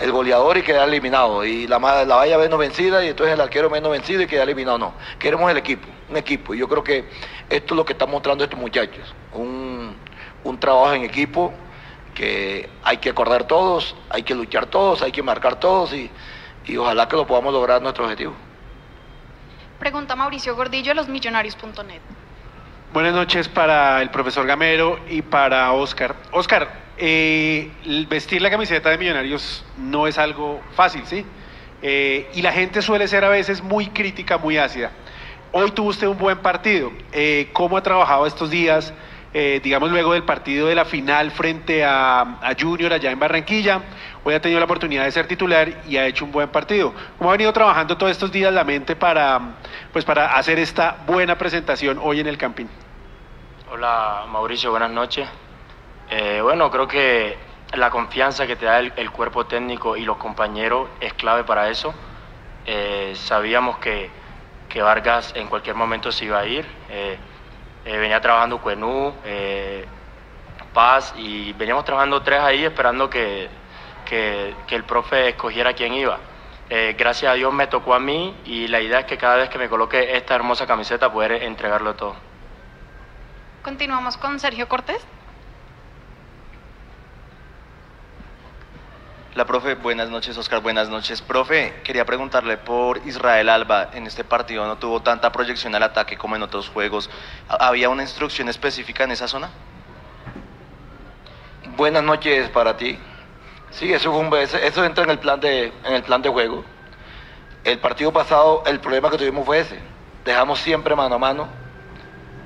el 0.00 0.12
goleador 0.12 0.58
y 0.58 0.62
quedar 0.62 0.88
eliminado. 0.88 1.44
Y 1.44 1.66
la, 1.66 1.78
la 1.78 2.16
valla 2.16 2.36
menos 2.38 2.58
vencida 2.58 3.04
y 3.04 3.08
entonces 3.08 3.34
el 3.34 3.40
arquero 3.40 3.70
menos 3.70 3.90
vencido 3.90 4.22
y 4.22 4.26
quedar 4.26 4.44
eliminado. 4.44 4.78
No, 4.78 4.94
queremos 5.18 5.50
el 5.50 5.56
equipo, 5.56 5.88
un 6.12 6.18
equipo. 6.18 6.54
Y 6.54 6.58
yo 6.58 6.68
creo 6.68 6.84
que 6.84 7.04
esto 7.50 7.74
es 7.74 7.76
lo 7.76 7.84
que 7.84 7.92
están 7.94 8.10
mostrando 8.10 8.44
estos 8.44 8.58
muchachos. 8.58 9.14
Un, 9.32 9.96
un 10.44 10.60
trabajo 10.60 10.92
en 10.94 11.02
equipo 11.02 11.52
que 12.14 12.68
hay 12.84 12.98
que 12.98 13.10
acordar 13.10 13.46
todos, 13.46 13.96
hay 14.10 14.22
que 14.22 14.34
luchar 14.34 14.66
todos, 14.66 15.02
hay 15.02 15.12
que 15.12 15.22
marcar 15.22 15.58
todos 15.58 15.92
y, 15.94 16.10
y 16.66 16.76
ojalá 16.76 17.08
que 17.08 17.16
lo 17.16 17.26
podamos 17.26 17.52
lograr 17.52 17.82
nuestro 17.82 18.04
objetivo. 18.04 18.34
Pregunta 19.78 20.14
Mauricio 20.14 20.54
Gordillo 20.54 20.90
de 20.90 20.94
losmillonarios.net. 20.94 22.00
Buenas 22.92 23.14
noches 23.14 23.48
para 23.48 24.02
el 24.02 24.10
profesor 24.10 24.46
Gamero 24.46 25.00
y 25.08 25.22
para 25.22 25.72
Oscar. 25.72 26.14
Oscar, 26.30 26.70
eh, 26.98 27.70
vestir 28.08 28.42
la 28.42 28.50
camiseta 28.50 28.90
de 28.90 28.98
Millonarios 28.98 29.64
no 29.78 30.06
es 30.06 30.18
algo 30.18 30.60
fácil, 30.74 31.02
¿sí? 31.06 31.24
Eh, 31.80 32.30
y 32.34 32.42
la 32.42 32.52
gente 32.52 32.80
suele 32.82 33.08
ser 33.08 33.24
a 33.24 33.28
veces 33.28 33.62
muy 33.62 33.86
crítica, 33.88 34.36
muy 34.38 34.58
ácida. 34.58 34.92
Hoy 35.54 35.70
tuvo 35.72 35.90
usted 35.90 36.06
un 36.06 36.16
buen 36.16 36.38
partido. 36.38 36.90
Eh, 37.12 37.50
¿Cómo 37.52 37.76
ha 37.76 37.82
trabajado 37.82 38.24
estos 38.24 38.48
días, 38.48 38.94
eh, 39.34 39.60
digamos, 39.62 39.90
luego 39.90 40.14
del 40.14 40.22
partido 40.22 40.66
de 40.66 40.74
la 40.74 40.86
final 40.86 41.30
frente 41.30 41.84
a, 41.84 42.38
Junior 42.58 42.90
allá 42.90 43.10
en 43.10 43.18
Barranquilla? 43.18 43.82
Hoy 44.24 44.32
ha 44.32 44.40
tenido 44.40 44.58
la 44.60 44.64
oportunidad 44.64 45.04
de 45.04 45.10
ser 45.10 45.26
titular 45.26 45.82
y 45.86 45.98
ha 45.98 46.06
hecho 46.06 46.24
un 46.24 46.32
buen 46.32 46.48
partido. 46.48 46.94
¿Cómo 47.18 47.28
ha 47.28 47.32
venido 47.32 47.52
trabajando 47.52 47.98
todos 47.98 48.12
estos 48.12 48.32
días 48.32 48.50
la 48.50 48.64
mente 48.64 48.96
para, 48.96 49.56
pues, 49.92 50.06
para 50.06 50.38
hacer 50.38 50.58
esta 50.58 50.96
buena 51.06 51.36
presentación 51.36 52.00
hoy 52.02 52.20
en 52.20 52.28
el 52.28 52.38
Campín? 52.38 52.70
Hola 53.70 54.24
Mauricio, 54.30 54.70
buenas 54.70 54.90
noches. 54.90 55.28
Eh, 56.08 56.40
bueno, 56.42 56.70
creo 56.70 56.88
que 56.88 57.36
la 57.74 57.90
confianza 57.90 58.46
que 58.46 58.56
te 58.56 58.64
da 58.64 58.78
el, 58.78 58.94
el 58.96 59.10
cuerpo 59.10 59.44
técnico 59.44 59.98
y 59.98 60.06
los 60.06 60.16
compañeros 60.16 60.88
es 61.02 61.12
clave 61.12 61.44
para 61.44 61.68
eso. 61.68 61.92
Sabíamos 63.14 63.76
que, 63.78 64.21
que 64.72 64.80
Vargas 64.80 65.32
en 65.36 65.48
cualquier 65.48 65.76
momento 65.76 66.10
se 66.10 66.24
iba 66.24 66.40
a 66.40 66.46
ir. 66.46 66.66
Eh, 66.88 67.18
eh, 67.84 67.96
venía 67.98 68.20
trabajando 68.20 68.58
Cuenú, 68.58 69.12
eh, 69.24 69.84
Paz 70.72 71.12
y 71.18 71.52
veníamos 71.52 71.84
trabajando 71.84 72.22
tres 72.22 72.40
ahí 72.40 72.64
esperando 72.64 73.10
que, 73.10 73.50
que, 74.06 74.54
que 74.66 74.74
el 74.74 74.84
profe 74.84 75.28
escogiera 75.28 75.74
quién 75.74 75.92
iba. 75.92 76.18
Gracias 76.96 77.30
a 77.30 77.34
Dios 77.34 77.52
me 77.52 77.66
tocó 77.66 77.92
a 77.92 78.00
mí 78.00 78.34
y 78.46 78.66
la 78.66 78.80
idea 78.80 79.00
es 79.00 79.04
que 79.04 79.18
cada 79.18 79.36
vez 79.36 79.50
que 79.50 79.58
me 79.58 79.68
coloque 79.68 80.16
esta 80.16 80.34
hermosa 80.34 80.66
camiseta 80.66 81.12
poder 81.12 81.32
entregarlo 81.32 81.94
todo. 81.96 82.16
Continuamos 83.62 84.16
con 84.16 84.40
Sergio 84.40 84.66
Cortés. 84.70 85.06
La 89.34 89.46
profe, 89.46 89.76
buenas 89.76 90.10
noches, 90.10 90.36
Oscar, 90.36 90.60
buenas 90.60 90.90
noches. 90.90 91.22
Profe, 91.22 91.80
quería 91.84 92.04
preguntarle 92.04 92.58
por 92.58 92.98
Israel 93.06 93.48
Alba. 93.48 93.88
En 93.94 94.06
este 94.06 94.24
partido 94.24 94.66
no 94.66 94.76
tuvo 94.76 95.00
tanta 95.00 95.32
proyección 95.32 95.74
al 95.74 95.82
ataque 95.82 96.18
como 96.18 96.36
en 96.36 96.42
otros 96.42 96.68
juegos. 96.68 97.08
¿Ha- 97.48 97.66
¿Había 97.68 97.88
una 97.88 98.02
instrucción 98.02 98.50
específica 98.50 99.04
en 99.04 99.12
esa 99.12 99.28
zona? 99.28 99.48
Buenas 101.76 102.02
noches 102.02 102.50
para 102.50 102.76
ti. 102.76 102.98
Sí, 103.70 103.90
eso, 103.90 104.10
fue 104.12 104.20
un- 104.20 104.34
eso 104.36 104.58
eso 104.58 104.84
entra 104.84 105.04
en 105.04 105.10
el, 105.10 105.18
plan 105.18 105.40
de, 105.40 105.72
en 105.84 105.94
el 105.94 106.02
plan 106.02 106.20
de 106.20 106.28
juego. 106.28 106.62
El 107.64 107.78
partido 107.78 108.12
pasado, 108.12 108.62
el 108.66 108.80
problema 108.80 109.08
que 109.10 109.16
tuvimos 109.16 109.46
fue 109.46 109.60
ese. 109.60 109.80
Dejamos 110.26 110.58
siempre 110.60 110.94
mano 110.94 111.14
a 111.14 111.18
mano 111.18 111.48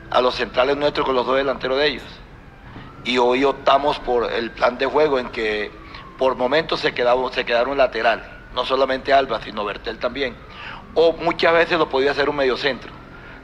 a 0.09 0.20
los 0.20 0.37
centrales 0.37 0.76
nuestros 0.76 1.05
con 1.05 1.16
los 1.16 1.26
dos 1.26 1.37
delanteros 1.37 1.78
de 1.78 1.87
ellos. 1.89 2.05
Y 3.03 3.18
hoy 3.18 3.43
optamos 3.43 3.99
por 3.99 4.32
el 4.32 4.53
plan 4.53 4.78
de 4.78 4.87
juego 4.87 5.18
en 5.18 5.30
que 5.30 5.72
por 6.18 6.36
momentos 6.36 6.80
se, 6.80 6.94
quedaba, 6.94 7.30
se 7.32 7.44
quedaron 7.44 7.76
lateral. 7.76 8.22
No 8.54 8.64
solamente 8.64 9.12
Alba, 9.12 9.40
sino 9.42 9.64
Bertel 9.64 9.98
también. 9.98 10.36
O 10.94 11.12
muchas 11.12 11.52
veces 11.52 11.78
lo 11.78 11.88
podía 11.88 12.12
hacer 12.12 12.28
un 12.28 12.36
mediocentro. 12.36 12.90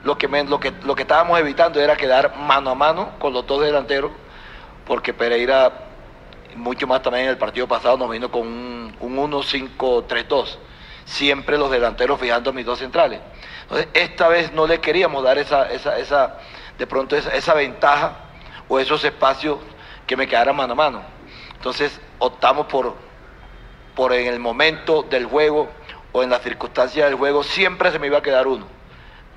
Lo 0.05 0.19
que, 0.19 0.27
lo, 0.27 0.59
que, 0.59 0.73
lo 0.85 0.95
que 0.95 1.03
estábamos 1.03 1.39
evitando 1.39 1.81
era 1.81 1.97
quedar 1.97 2.37
mano 2.37 2.71
a 2.71 2.75
mano 2.75 3.11
con 3.19 3.33
los 3.33 3.47
dos 3.47 3.63
delanteros 3.63 4.11
porque 4.87 5.15
Pereira, 5.15 5.73
mucho 6.57 6.87
más 6.87 7.03
también 7.03 7.25
en 7.25 7.31
el 7.31 7.39
partido 7.39 7.69
pasado, 7.69 7.97
nos 7.97 8.11
vino 8.11 8.31
con 8.31 8.43
un, 8.43 8.97
un 9.01 9.31
1-5-3-2. 9.31 10.57
Siempre 11.05 11.59
los 11.59 11.71
delanteros 11.71 12.21
fijando 12.21 12.53
mis 12.53 12.67
dos 12.67 12.79
centrales. 12.79 13.21
Entonces, 13.63 13.89
esta 13.95 14.29
vez 14.29 14.53
no 14.53 14.67
le 14.67 14.81
queríamos 14.81 15.23
dar 15.23 15.39
esa, 15.39 15.71
esa, 15.71 15.99
esa 15.99 16.39
de 16.79 16.87
pronto 16.87 17.17
esa, 17.17 17.31
esa 17.31 17.55
ventaja 17.55 18.17
o 18.69 18.79
esos 18.79 19.05
espacios 19.05 19.59
que 20.07 20.17
me 20.17 20.27
quedaran 20.27 20.57
mano 20.57 20.73
a 20.73 20.77
mano. 20.77 21.03
Entonces, 21.55 22.01
optamos 22.23 22.67
por, 22.67 22.95
por 23.95 24.13
en 24.13 24.27
el 24.27 24.39
momento 24.39 25.03
del 25.03 25.27
juego 25.27 25.69
o 26.13 26.23
en 26.23 26.31
las 26.31 26.43
circunstancias 26.43 27.07
del 27.07 27.19
juego, 27.19 27.43
siempre 27.43 27.91
se 27.91 27.99
me 27.99 28.07
iba 28.07 28.19
a 28.19 28.23
quedar 28.23 28.47
uno. 28.47 28.67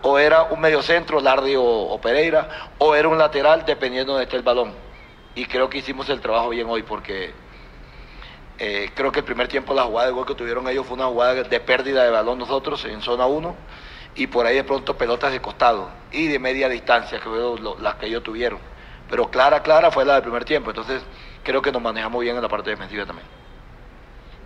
O 0.02 0.20
era 0.20 0.44
un 0.44 0.60
mediocentro, 0.60 1.20
Lardi 1.20 1.56
o, 1.58 2.00
Pereira, 2.02 2.48
o 2.78 2.94
era 2.94 3.08
un 3.08 3.18
lateral, 3.18 3.66
dependiendo 3.66 4.18
de 4.18 4.24
esté 4.24 4.36
el 4.38 4.44
balón 4.44 4.74
y 5.34 5.46
creo 5.46 5.70
que 5.70 5.80
hicimos 5.80 6.08
el 6.10 6.22
trabajo 6.22 6.50
bien 6.50 6.68
hoy 6.70 6.84
porque 6.84 7.34
eh, 8.58 8.90
creo 8.96 9.12
que 9.12 9.20
el 9.20 9.26
primer 9.26 9.48
tiempo 9.50 9.74
la 9.74 9.84
jugada 9.84 10.08
de 10.08 10.14
gol 10.14 10.26
que 10.26 10.36
tuvieron 10.36 10.68
ellos 10.70 10.86
fue 10.86 10.96
una 10.96 11.08
jugada 11.08 11.34
de 11.44 11.60
pérdida 11.60 12.04
de 12.04 12.10
balón 12.12 12.38
nosotros 12.38 12.86
en 12.86 13.02
zona 13.02 13.26
1 13.26 13.54
y 14.16 14.28
por 14.28 14.46
ahí 14.46 14.56
de 14.56 14.64
pronto 14.64 14.98
pelotas 14.98 15.34
de 15.34 15.42
costado 15.42 15.90
y 16.12 16.28
de 16.28 16.40
media 16.40 16.70
distancia 16.70 17.20
que 17.20 17.26
fue 17.28 17.40
lo- 17.40 17.78
las 17.80 17.96
que 17.96 18.06
ellos 18.06 18.24
tuvieron. 18.24 18.60
Pero 19.10 19.30
clara, 19.30 19.62
clara 19.62 19.92
fue 19.92 20.06
la 20.06 20.14
del 20.14 20.24
primer 20.24 20.46
tiempo, 20.46 20.70
entonces 20.70 21.04
creo 21.46 21.62
que 21.62 21.72
nos 21.72 21.82
manejamos 21.82 22.22
bien 22.22 22.36
en 22.36 22.42
la 22.42 22.50
parte 22.50 22.72
defensiva 22.72 23.06
también. 23.06 23.28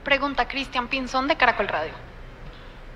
Pregunta 0.03 0.47
Cristian 0.47 0.87
Pinzón 0.87 1.27
de 1.27 1.35
Caracol 1.35 1.67
Radio. 1.67 1.93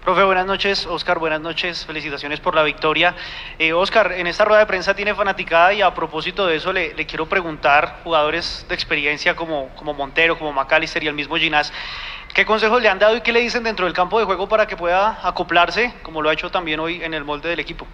Profe, 0.03 0.21
buenas 0.23 0.45
noches. 0.45 0.85
Oscar, 0.85 1.17
buenas 1.17 1.39
noches. 1.39 1.85
Felicitaciones 1.85 2.41
por 2.41 2.55
la 2.55 2.63
victoria. 2.63 3.15
Eh, 3.57 3.71
Oscar, 3.71 4.11
en 4.11 4.27
esta 4.27 4.43
rueda 4.43 4.59
de 4.59 4.65
prensa 4.65 4.93
tiene 4.93 5.15
fanaticada 5.15 5.73
y 5.73 5.81
a 5.81 5.93
propósito 5.93 6.45
de 6.45 6.57
eso 6.57 6.73
le, 6.73 6.93
le 6.93 7.05
quiero 7.05 7.25
preguntar, 7.27 8.01
jugadores 8.03 8.65
de 8.67 8.75
experiencia 8.75 9.33
como, 9.35 9.69
como 9.75 9.93
Montero, 9.93 10.37
como 10.37 10.51
McAllister 10.51 11.01
y 11.03 11.07
el 11.07 11.13
mismo 11.13 11.37
Ginás, 11.37 11.71
¿qué 12.33 12.45
consejos 12.45 12.81
le 12.81 12.89
han 12.89 12.99
dado 12.99 13.15
y 13.15 13.21
qué 13.21 13.31
le 13.31 13.39
dicen 13.39 13.63
dentro 13.63 13.85
del 13.85 13.93
campo 13.93 14.19
de 14.19 14.25
juego 14.25 14.49
para 14.49 14.67
que 14.67 14.75
pueda 14.75 15.25
acoplarse, 15.25 15.93
como 16.03 16.21
lo 16.21 16.29
ha 16.29 16.33
hecho 16.33 16.51
también 16.51 16.81
hoy 16.81 17.01
en 17.01 17.13
el 17.13 17.23
molde 17.23 17.47
del 17.47 17.61
equipo? 17.61 17.87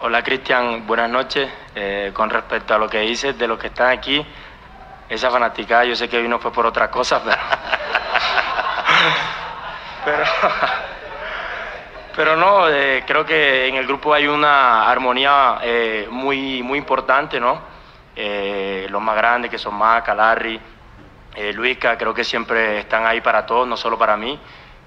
Hola 0.00 0.24
Cristian, 0.24 0.86
buenas 0.86 1.08
noches. 1.08 1.48
Eh, 1.74 2.10
con 2.12 2.28
respecto 2.28 2.74
a 2.74 2.78
lo 2.78 2.88
que 2.88 2.98
dices 3.00 3.38
de 3.38 3.46
los 3.46 3.58
que 3.58 3.68
están 3.68 3.96
aquí, 3.96 4.26
esa 5.08 5.30
fanaticada 5.30 5.84
yo 5.84 5.94
sé 5.94 6.08
que 6.08 6.18
hoy 6.18 6.26
no 6.26 6.40
fue 6.40 6.52
por 6.52 6.66
otra 6.66 6.90
cosa, 6.90 7.22
pero... 10.04 10.24
pero, 12.16 12.36
no, 12.36 12.68
eh, 12.68 13.04
creo 13.06 13.24
que 13.24 13.68
en 13.68 13.76
el 13.76 13.86
grupo 13.86 14.12
hay 14.12 14.26
una 14.26 14.90
armonía 14.90 15.58
eh, 15.62 16.08
muy, 16.10 16.62
muy 16.62 16.78
importante, 16.78 17.38
¿no? 17.38 17.72
Los 18.16 19.02
más 19.02 19.16
grandes 19.16 19.50
que 19.50 19.58
son 19.58 19.74
Maca, 19.74 20.14
Larry, 20.14 20.60
eh, 21.36 21.52
Luisca, 21.52 21.98
creo 21.98 22.14
que 22.14 22.24
siempre 22.24 22.78
están 22.78 23.06
ahí 23.06 23.20
para 23.20 23.46
todos, 23.46 23.66
no 23.66 23.76
solo 23.76 23.98
para 23.98 24.16
mí. 24.16 24.38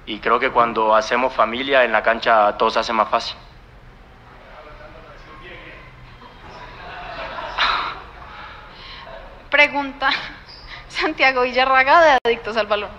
Y 0.06 0.20
creo 0.20 0.40
que 0.40 0.50
cuando 0.50 0.96
hacemos 0.96 1.34
familia 1.34 1.84
en 1.84 1.92
la 1.92 2.02
cancha 2.02 2.58
todo 2.58 2.70
se 2.70 2.80
hace 2.80 2.94
más 2.94 3.10
fácil. 3.10 3.38
Pregunta 9.58 10.12
Santiago 10.88 11.42
Villarraga 11.42 12.00
de 12.04 12.18
Adictos 12.24 12.56
al 12.58 12.68
Balón. 12.68 12.92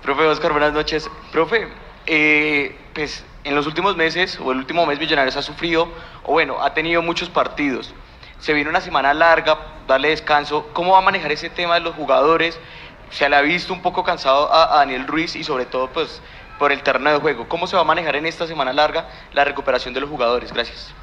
Profe 0.00 0.22
Oscar, 0.22 0.52
buenas 0.52 0.72
noches. 0.72 1.10
Profe, 1.30 1.68
eh, 2.06 2.74
pues 2.94 3.22
en 3.44 3.54
los 3.54 3.66
últimos 3.66 3.94
meses, 3.94 4.40
o 4.40 4.50
el 4.50 4.56
último 4.56 4.86
mes 4.86 4.98
Millonarios 4.98 5.36
ha 5.36 5.42
sufrido, 5.42 5.92
o 6.22 6.32
bueno, 6.32 6.62
ha 6.62 6.72
tenido 6.72 7.02
muchos 7.02 7.28
partidos. 7.28 7.92
Se 8.38 8.54
viene 8.54 8.70
una 8.70 8.80
semana 8.80 9.12
larga, 9.12 9.58
darle 9.86 10.08
descanso. 10.08 10.70
¿Cómo 10.72 10.92
va 10.92 11.00
a 11.00 11.02
manejar 11.02 11.30
ese 11.32 11.50
tema 11.50 11.74
de 11.74 11.80
los 11.80 11.94
jugadores? 11.96 12.58
se 13.10 13.28
le 13.28 13.36
ha 13.36 13.42
visto 13.42 13.74
un 13.74 13.82
poco 13.82 14.02
cansado 14.04 14.50
a, 14.50 14.72
a 14.72 14.78
Daniel 14.78 15.06
Ruiz 15.06 15.36
y 15.36 15.44
sobre 15.44 15.66
todo 15.66 15.88
pues 15.88 16.22
por 16.58 16.72
el 16.72 16.82
terreno 16.82 17.12
de 17.12 17.18
juego. 17.18 17.46
¿Cómo 17.46 17.66
se 17.66 17.76
va 17.76 17.82
a 17.82 17.84
manejar 17.84 18.16
en 18.16 18.24
esta 18.24 18.46
semana 18.46 18.72
larga 18.72 19.06
la 19.34 19.44
recuperación 19.44 19.92
de 19.92 20.00
los 20.00 20.08
jugadores? 20.08 20.50
Gracias. 20.50 20.94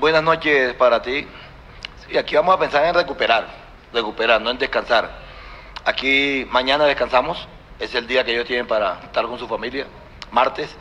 Buenas 0.00 0.24
noches 0.24 0.74
para 0.74 1.00
ti. 1.00 1.28
Sí, 2.08 2.16
aquí 2.16 2.36
vamos 2.36 2.54
a 2.54 2.58
pensar 2.58 2.84
en 2.84 2.94
recuperar, 2.94 3.46
recuperar, 3.92 4.40
no 4.40 4.50
en 4.50 4.58
descansar. 4.58 5.10
Aquí 5.84 6.46
mañana 6.50 6.84
descansamos, 6.84 7.48
es 7.80 7.94
el 7.96 8.06
día 8.06 8.24
que 8.24 8.32
ellos 8.32 8.46
tienen 8.46 8.66
para 8.68 9.00
estar 9.02 9.26
con 9.26 9.38
su 9.38 9.48
familia, 9.48 9.86
martes, 10.30 10.74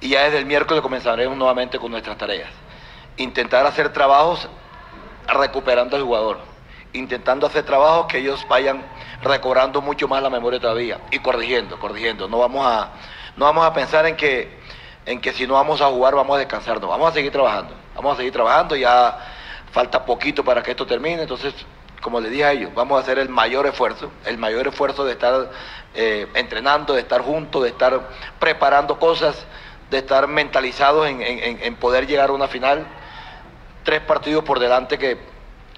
y 0.00 0.08
ya 0.08 0.24
desde 0.24 0.38
el 0.38 0.46
miércoles 0.46 0.82
comenzaremos 0.82 1.36
nuevamente 1.36 1.78
con 1.78 1.92
nuestras 1.92 2.18
tareas. 2.18 2.50
Intentar 3.16 3.64
hacer 3.66 3.92
trabajos 3.92 4.48
recuperando 5.28 5.96
al 5.96 6.02
jugador, 6.02 6.38
intentando 6.92 7.46
hacer 7.46 7.64
trabajos 7.64 8.06
que 8.06 8.18
ellos 8.18 8.44
vayan 8.48 8.84
recobrando 9.22 9.80
mucho 9.80 10.08
más 10.08 10.22
la 10.24 10.30
memoria 10.30 10.58
todavía 10.58 10.98
y 11.12 11.20
corrigiendo, 11.20 11.78
corrigiendo. 11.78 12.26
No 12.28 12.38
vamos 12.38 12.66
a, 12.66 12.90
no 13.36 13.44
vamos 13.44 13.64
a 13.64 13.72
pensar 13.72 14.06
en 14.06 14.16
que, 14.16 14.58
en 15.06 15.20
que 15.20 15.32
si 15.32 15.46
no 15.46 15.54
vamos 15.54 15.80
a 15.80 15.86
jugar 15.86 16.16
vamos 16.16 16.34
a 16.34 16.38
descansar, 16.40 16.80
no, 16.80 16.88
vamos 16.88 17.10
a 17.10 17.12
seguir 17.12 17.30
trabajando, 17.30 17.74
vamos 17.94 18.14
a 18.14 18.16
seguir 18.16 18.32
trabajando, 18.32 18.74
ya 18.74 19.33
falta 19.74 20.04
poquito 20.06 20.44
para 20.44 20.62
que 20.62 20.70
esto 20.70 20.86
termine, 20.86 21.22
entonces, 21.22 21.52
como 22.00 22.20
les 22.20 22.30
dije 22.30 22.44
a 22.44 22.52
ellos, 22.52 22.70
vamos 22.74 22.96
a 22.96 23.00
hacer 23.02 23.18
el 23.18 23.28
mayor 23.28 23.66
esfuerzo, 23.66 24.12
el 24.24 24.38
mayor 24.38 24.68
esfuerzo 24.68 25.04
de 25.04 25.12
estar 25.12 25.50
eh, 25.94 26.30
entrenando, 26.34 26.94
de 26.94 27.00
estar 27.00 27.20
juntos, 27.22 27.64
de 27.64 27.70
estar 27.70 28.08
preparando 28.38 29.00
cosas, 29.00 29.46
de 29.90 29.98
estar 29.98 30.28
mentalizados 30.28 31.08
en, 31.08 31.20
en- 31.20 31.58
en 31.60 31.76
poder 31.76 32.06
llegar 32.06 32.30
a 32.30 32.32
una 32.32 32.46
final. 32.46 32.86
Tres 33.82 34.00
partidos 34.02 34.44
por 34.44 34.60
delante 34.60 34.96
que 34.96 35.18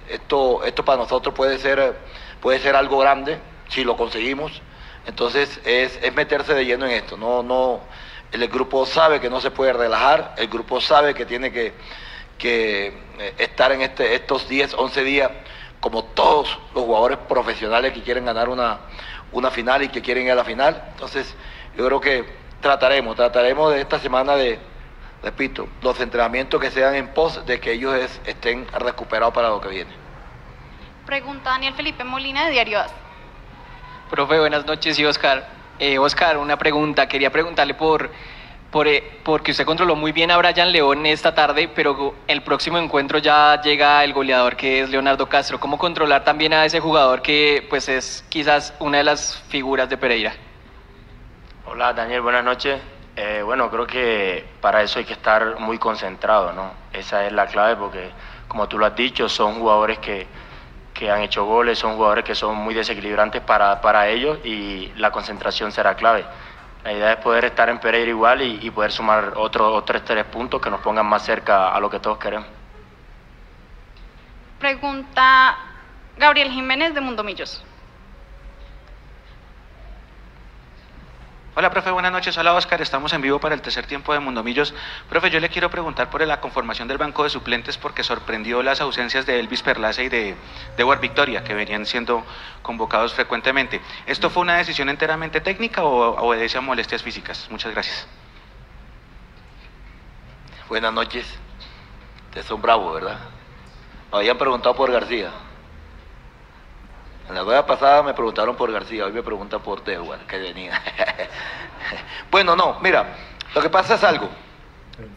esto, 0.07 0.63
esto 0.63 0.85
para 0.85 0.99
nosotros 0.99 1.33
puede 1.33 1.57
ser, 1.57 1.97
puede 2.39 2.59
ser 2.59 2.75
algo 2.75 2.99
grande 2.99 3.39
si 3.67 3.83
lo 3.83 3.97
conseguimos. 3.97 4.61
Entonces 5.05 5.59
es, 5.65 5.97
es 6.03 6.13
meterse 6.13 6.53
de 6.53 6.65
lleno 6.65 6.85
en 6.85 6.91
esto. 6.91 7.17
No, 7.17 7.41
no, 7.41 7.87
el 8.31 8.47
grupo 8.47 8.85
sabe 8.85 9.19
que 9.19 9.29
no 9.29 9.41
se 9.41 9.49
puede 9.51 9.73
relajar, 9.73 10.35
el 10.37 10.47
grupo 10.47 10.79
sabe 10.81 11.13
que 11.15 11.25
tiene 11.25 11.51
que, 11.51 11.73
que 12.37 12.87
eh, 13.19 13.35
estar 13.37 13.71
en 13.71 13.81
este, 13.81 14.15
estos 14.15 14.47
10, 14.47 14.73
11 14.75 15.03
días 15.03 15.31
como 15.79 16.03
todos 16.05 16.57
los 16.73 16.83
jugadores 16.83 17.19
profesionales 17.27 17.93
que 17.93 18.01
quieren 18.01 18.25
ganar 18.25 18.49
una, 18.49 18.79
una 19.31 19.51
final 19.51 19.83
y 19.83 19.89
que 19.89 20.01
quieren 20.01 20.25
ir 20.25 20.31
a 20.31 20.35
la 20.35 20.43
final. 20.43 20.81
Entonces 20.91 21.35
yo 21.75 21.85
creo 21.85 22.01
que 22.01 22.25
trataremos, 22.59 23.15
trataremos 23.15 23.73
de 23.73 23.81
esta 23.81 23.99
semana 23.99 24.35
de, 24.35 24.59
repito, 25.21 25.67
los 25.81 25.99
entrenamientos 25.99 26.59
que 26.59 26.71
sean 26.71 26.95
en 26.95 27.07
pos 27.09 27.45
de 27.45 27.59
que 27.59 27.73
ellos 27.73 27.95
es- 27.95 28.21
estén 28.25 28.67
recuperados 28.79 29.33
para 29.33 29.49
lo 29.49 29.61
que 29.61 29.69
viene. 29.69 29.91
Pregunta 31.05 31.51
Daniel 31.51 31.73
Felipe 31.73 32.03
Molina 32.03 32.45
de 32.45 32.51
Diario 32.51 32.79
AS. 32.79 32.93
Profe, 34.09 34.39
buenas 34.39 34.65
noches 34.65 34.97
y 34.99 35.05
Oscar. 35.05 35.47
Eh, 35.79 35.99
Oscar, 35.99 36.37
una 36.37 36.57
pregunta. 36.57 37.07
Quería 37.07 37.29
preguntarle 37.31 37.75
por, 37.75 38.11
por 38.71 38.87
eh, 38.87 39.19
porque 39.23 39.51
usted 39.51 39.65
controló 39.65 39.95
muy 39.95 40.11
bien 40.11 40.31
a 40.31 40.37
Brian 40.37 40.71
León 40.71 41.05
esta 41.05 41.33
tarde, 41.33 41.69
pero 41.73 42.15
el 42.27 42.41
próximo 42.43 42.77
encuentro 42.77 43.19
ya 43.19 43.61
llega 43.61 44.03
el 44.03 44.13
goleador 44.13 44.55
que 44.55 44.81
es 44.81 44.89
Leonardo 44.89 45.27
Castro. 45.27 45.59
¿Cómo 45.59 45.77
controlar 45.77 46.23
también 46.23 46.53
a 46.53 46.65
ese 46.65 46.79
jugador 46.79 47.21
que 47.21 47.65
pues 47.69 47.87
es 47.89 48.25
quizás 48.29 48.73
una 48.79 48.99
de 48.99 49.03
las 49.03 49.41
figuras 49.49 49.89
de 49.89 49.97
Pereira? 49.97 50.33
Hola 51.65 51.93
Daniel, 51.93 52.21
buenas 52.21 52.43
noches. 52.43 52.79
Eh, 53.15 53.41
bueno, 53.43 53.69
creo 53.71 53.87
que 53.87 54.45
para 54.61 54.83
eso 54.83 54.99
hay 54.99 55.05
que 55.05 55.13
estar 55.13 55.59
muy 55.59 55.79
concentrado, 55.79 56.53
¿no? 56.53 56.71
Esa 56.93 57.25
es 57.25 57.31
la 57.31 57.47
clave 57.47 57.75
porque, 57.75 58.11
como 58.47 58.67
tú 58.67 58.77
lo 58.77 58.85
has 58.85 58.95
dicho, 58.95 59.27
son 59.27 59.55
jugadores 59.55 59.97
que, 59.97 60.27
que 60.93 61.09
han 61.09 61.21
hecho 61.21 61.43
goles, 61.45 61.79
son 61.79 61.95
jugadores 61.95 62.23
que 62.23 62.35
son 62.35 62.55
muy 62.57 62.75
desequilibrantes 62.75 63.41
para, 63.41 63.81
para 63.81 64.07
ellos 64.07 64.37
y 64.43 64.91
la 64.97 65.09
concentración 65.11 65.71
será 65.71 65.95
clave. 65.95 66.25
La 66.87 66.93
idea 66.93 67.11
es 67.11 67.17
poder 67.17 67.43
estar 67.43 67.67
en 67.67 67.79
Pereira 67.79 68.09
igual 68.09 68.41
y, 68.41 68.71
poder 68.71 68.93
sumar 68.93 69.33
otros 69.35 69.73
otros 69.73 70.05
tres 70.05 70.23
puntos 70.23 70.61
que 70.61 70.69
nos 70.69 70.79
pongan 70.79 71.05
más 71.05 71.21
cerca 71.21 71.75
a 71.75 71.79
lo 71.81 71.89
que 71.89 71.99
todos 71.99 72.17
queremos. 72.17 72.47
Pregunta 74.57 75.57
Gabriel 76.15 76.49
Jiménez 76.49 76.93
de 76.93 77.01
Mundo 77.01 77.25
Millos. 77.25 77.61
Hola, 81.59 81.71
profe, 81.71 81.89
buenas 81.89 82.11
noches. 82.11 82.37
Hola, 82.37 82.53
Oscar. 82.53 82.83
Estamos 82.83 83.13
en 83.13 83.21
vivo 83.23 83.39
para 83.39 83.55
el 83.55 83.63
tercer 83.63 83.87
tiempo 83.87 84.13
de 84.13 84.19
Mundomillos. 84.19 84.75
Profe, 85.09 85.31
yo 85.31 85.39
le 85.39 85.49
quiero 85.49 85.71
preguntar 85.71 86.07
por 86.07 86.23
la 86.23 86.39
conformación 86.39 86.87
del 86.87 86.99
banco 86.99 87.23
de 87.23 87.31
suplentes 87.31 87.79
porque 87.79 88.03
sorprendió 88.03 88.61
las 88.61 88.79
ausencias 88.79 89.25
de 89.25 89.39
Elvis 89.39 89.63
Perlaza 89.63 90.03
y 90.03 90.09
de, 90.09 90.35
de 90.77 90.83
War 90.83 90.99
Victoria, 90.99 91.43
que 91.43 91.55
venían 91.55 91.87
siendo 91.87 92.23
convocados 92.61 93.15
frecuentemente. 93.15 93.81
¿Esto 94.05 94.29
fue 94.29 94.43
una 94.43 94.57
decisión 94.57 94.87
enteramente 94.87 95.41
técnica 95.41 95.83
o 95.83 96.27
obedece 96.27 96.59
a 96.59 96.61
molestias 96.61 97.01
físicas? 97.01 97.47
Muchas 97.49 97.71
gracias. 97.71 98.05
Buenas 100.69 100.93
noches. 100.93 101.25
Ustedes 102.27 102.45
son 102.45 102.61
bravos, 102.61 102.93
¿verdad? 102.93 103.17
Me 104.11 104.19
habían 104.19 104.37
preguntado 104.37 104.75
por 104.75 104.91
García. 104.91 105.31
En 107.29 107.35
la 107.35 107.43
rueda 107.43 107.65
pasada 107.65 108.03
me 108.03 108.13
preguntaron 108.13 108.55
por 108.55 108.71
García, 108.71 109.05
hoy 109.05 109.11
me 109.11 109.21
preguntan 109.21 109.61
por 109.61 109.83
Dewar, 109.83 110.19
que 110.19 110.37
venía. 110.37 110.81
bueno, 112.31 112.55
no, 112.55 112.79
mira, 112.81 113.05
lo 113.53 113.61
que 113.61 113.69
pasa 113.69 113.95
es 113.95 114.03
algo. 114.03 114.29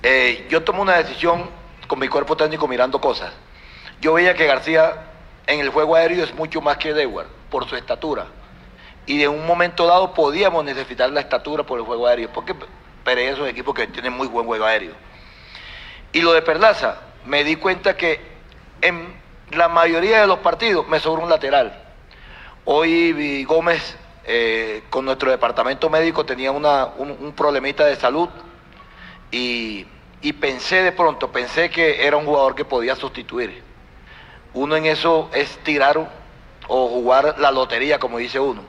Eh, 0.02 0.46
yo 0.50 0.62
tomo 0.64 0.82
una 0.82 0.96
decisión 0.96 1.48
con 1.86 1.98
mi 1.98 2.08
cuerpo 2.08 2.36
técnico 2.36 2.66
mirando 2.66 3.00
cosas. 3.00 3.32
Yo 4.00 4.14
veía 4.14 4.34
que 4.34 4.46
García 4.46 5.11
en 5.46 5.61
el 5.61 5.70
juego 5.70 5.94
aéreo 5.94 6.24
es 6.24 6.34
mucho 6.34 6.61
más 6.61 6.78
que 6.78 6.92
Dewar, 6.92 7.26
por 7.48 7.68
su 7.68 7.76
estatura. 7.76 8.26
Y 9.06 9.18
de 9.18 9.28
un 9.28 9.46
momento 9.46 9.86
dado 9.86 10.12
podíamos 10.12 10.64
necesitar 10.64 11.11
la 11.11 11.20
estatura 11.20 11.64
por 11.64 11.78
el 11.78 11.84
juego 11.84 12.08
aéreo, 12.08 12.30
porque 12.32 12.56
Pereira 13.04 13.32
es 13.32 13.38
un 13.38 13.46
equipo 13.46 13.72
que 13.72 13.86
tiene 13.86 14.11
muy 14.11 14.26
buen 14.26 14.46
juego 14.46 14.64
aéreo. 14.64 14.94
Y 16.12 16.22
lo 16.22 16.32
de 16.32 16.42
Perlaza, 16.42 16.98
me 17.24 17.44
di 17.44 17.54
cuenta 17.54 17.96
que 17.96 18.20
en 18.80 19.14
la 19.50 19.68
mayoría 19.68 20.20
de 20.20 20.26
los 20.26 20.40
partidos 20.40 20.88
me 20.88 20.98
sobra 20.98 21.22
un 21.22 21.30
lateral. 21.30 21.89
Hoy 22.72 23.42
Gómez 23.46 23.96
eh, 24.22 24.84
con 24.90 25.04
nuestro 25.04 25.28
departamento 25.28 25.90
médico 25.90 26.24
tenía 26.24 26.52
una, 26.52 26.86
un, 26.86 27.32
problemita 27.32 27.84
de 27.84 27.96
salud 27.96 28.28
y, 29.32 29.88
y 30.22 30.32
pensé 30.34 30.84
de 30.84 30.92
pronto, 30.92 31.32
pensé 31.32 31.68
que 31.68 32.06
era 32.06 32.16
un 32.16 32.26
jugador 32.26 32.54
que 32.54 32.64
podía 32.64 32.94
sustituir. 32.94 33.60
Uno 34.54 34.76
en 34.76 34.86
eso 34.86 35.30
es 35.34 35.58
tirar 35.64 36.12
o 36.68 36.88
jugar 36.88 37.40
la 37.40 37.50
lotería, 37.50 37.98
como 37.98 38.18
dice 38.18 38.38
uno. 38.38 38.62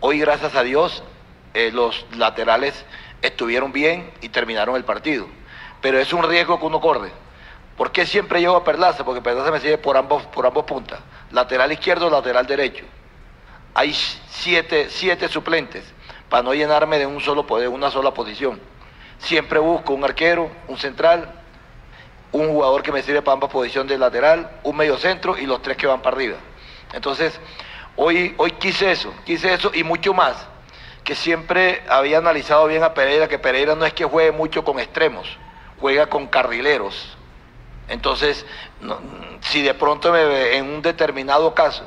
Hoy, 0.00 0.18
gracias 0.18 0.54
a 0.54 0.62
Dios, 0.62 1.02
eh, 1.54 1.70
los 1.72 2.04
laterales 2.14 2.84
estuvieron 3.22 3.72
bien 3.72 4.10
y 4.20 4.28
terminaron 4.28 4.76
el 4.76 4.84
partido. 4.84 5.26
Pero 5.80 5.98
es 5.98 6.12
un 6.12 6.22
riesgo 6.22 6.60
que 6.60 6.66
uno 6.66 6.82
corre. 6.82 7.10
¿Por 7.78 7.92
qué 7.92 8.04
siempre 8.04 8.40
llevo 8.40 8.56
a 8.56 8.64
Perlaza? 8.64 9.06
Porque 9.06 9.22
Perlaza 9.22 9.50
me 9.50 9.60
sigue 9.60 9.78
por 9.78 9.96
ambos, 9.96 10.22
por 10.26 10.44
ambos 10.44 10.66
puntas. 10.66 11.00
Lateral 11.30 11.72
izquierdo, 11.72 12.10
lateral 12.10 12.46
derecho. 12.46 12.84
Hay 13.74 13.94
siete, 13.94 14.88
siete 14.90 15.28
suplentes 15.28 15.84
para 16.28 16.42
no 16.42 16.54
llenarme 16.54 16.98
de 16.98 17.06
un 17.06 17.20
solo 17.20 17.44
de 17.58 17.68
una 17.68 17.90
sola 17.90 18.12
posición. 18.12 18.60
Siempre 19.18 19.58
busco 19.58 19.94
un 19.94 20.04
arquero, 20.04 20.50
un 20.68 20.78
central, 20.78 21.30
un 22.32 22.48
jugador 22.48 22.82
que 22.82 22.92
me 22.92 23.02
sirve 23.02 23.22
para 23.22 23.34
ambas 23.34 23.50
posiciones 23.50 23.90
de 23.90 23.98
lateral, 23.98 24.50
un 24.62 24.76
medio 24.76 24.96
centro 24.98 25.36
y 25.38 25.46
los 25.46 25.62
tres 25.62 25.76
que 25.76 25.86
van 25.86 26.02
para 26.02 26.16
arriba. 26.16 26.36
Entonces, 26.92 27.38
hoy, 27.96 28.34
hoy 28.38 28.52
quise 28.52 28.90
eso, 28.90 29.12
quise 29.24 29.52
eso 29.54 29.70
y 29.74 29.84
mucho 29.84 30.14
más, 30.14 30.36
que 31.04 31.14
siempre 31.14 31.82
había 31.88 32.18
analizado 32.18 32.66
bien 32.66 32.82
a 32.82 32.94
Pereira, 32.94 33.28
que 33.28 33.38
Pereira 33.38 33.74
no 33.74 33.84
es 33.84 33.92
que 33.92 34.04
juegue 34.04 34.32
mucho 34.32 34.64
con 34.64 34.78
extremos, 34.78 35.28
juega 35.80 36.06
con 36.06 36.26
carrileros. 36.26 37.16
Entonces, 37.88 38.46
si 39.40 39.62
de 39.62 39.74
pronto 39.74 40.12
me 40.12 40.24
ve 40.24 40.56
en 40.56 40.66
un 40.66 40.82
determinado 40.82 41.54
caso, 41.54 41.84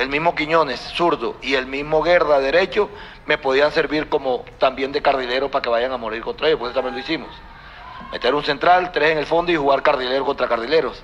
el 0.00 0.08
mismo 0.08 0.34
Quiñones, 0.34 0.80
zurdo, 0.80 1.36
y 1.42 1.54
el 1.54 1.66
mismo 1.66 2.02
Guerra, 2.02 2.40
derecho, 2.40 2.90
me 3.26 3.38
podían 3.38 3.70
servir 3.72 4.08
como 4.08 4.44
también 4.58 4.92
de 4.92 5.02
carrilero 5.02 5.50
para 5.50 5.62
que 5.62 5.68
vayan 5.68 5.92
a 5.92 5.96
morir 5.96 6.22
contra 6.22 6.48
ellos, 6.48 6.58
pues 6.58 6.74
también 6.74 6.94
lo 6.94 7.00
hicimos. 7.00 7.28
Meter 8.10 8.34
un 8.34 8.42
central, 8.42 8.90
tres 8.92 9.10
en 9.12 9.18
el 9.18 9.26
fondo 9.26 9.52
y 9.52 9.56
jugar 9.56 9.82
cardilero 9.82 10.24
contra 10.24 10.48
cardileros. 10.48 11.02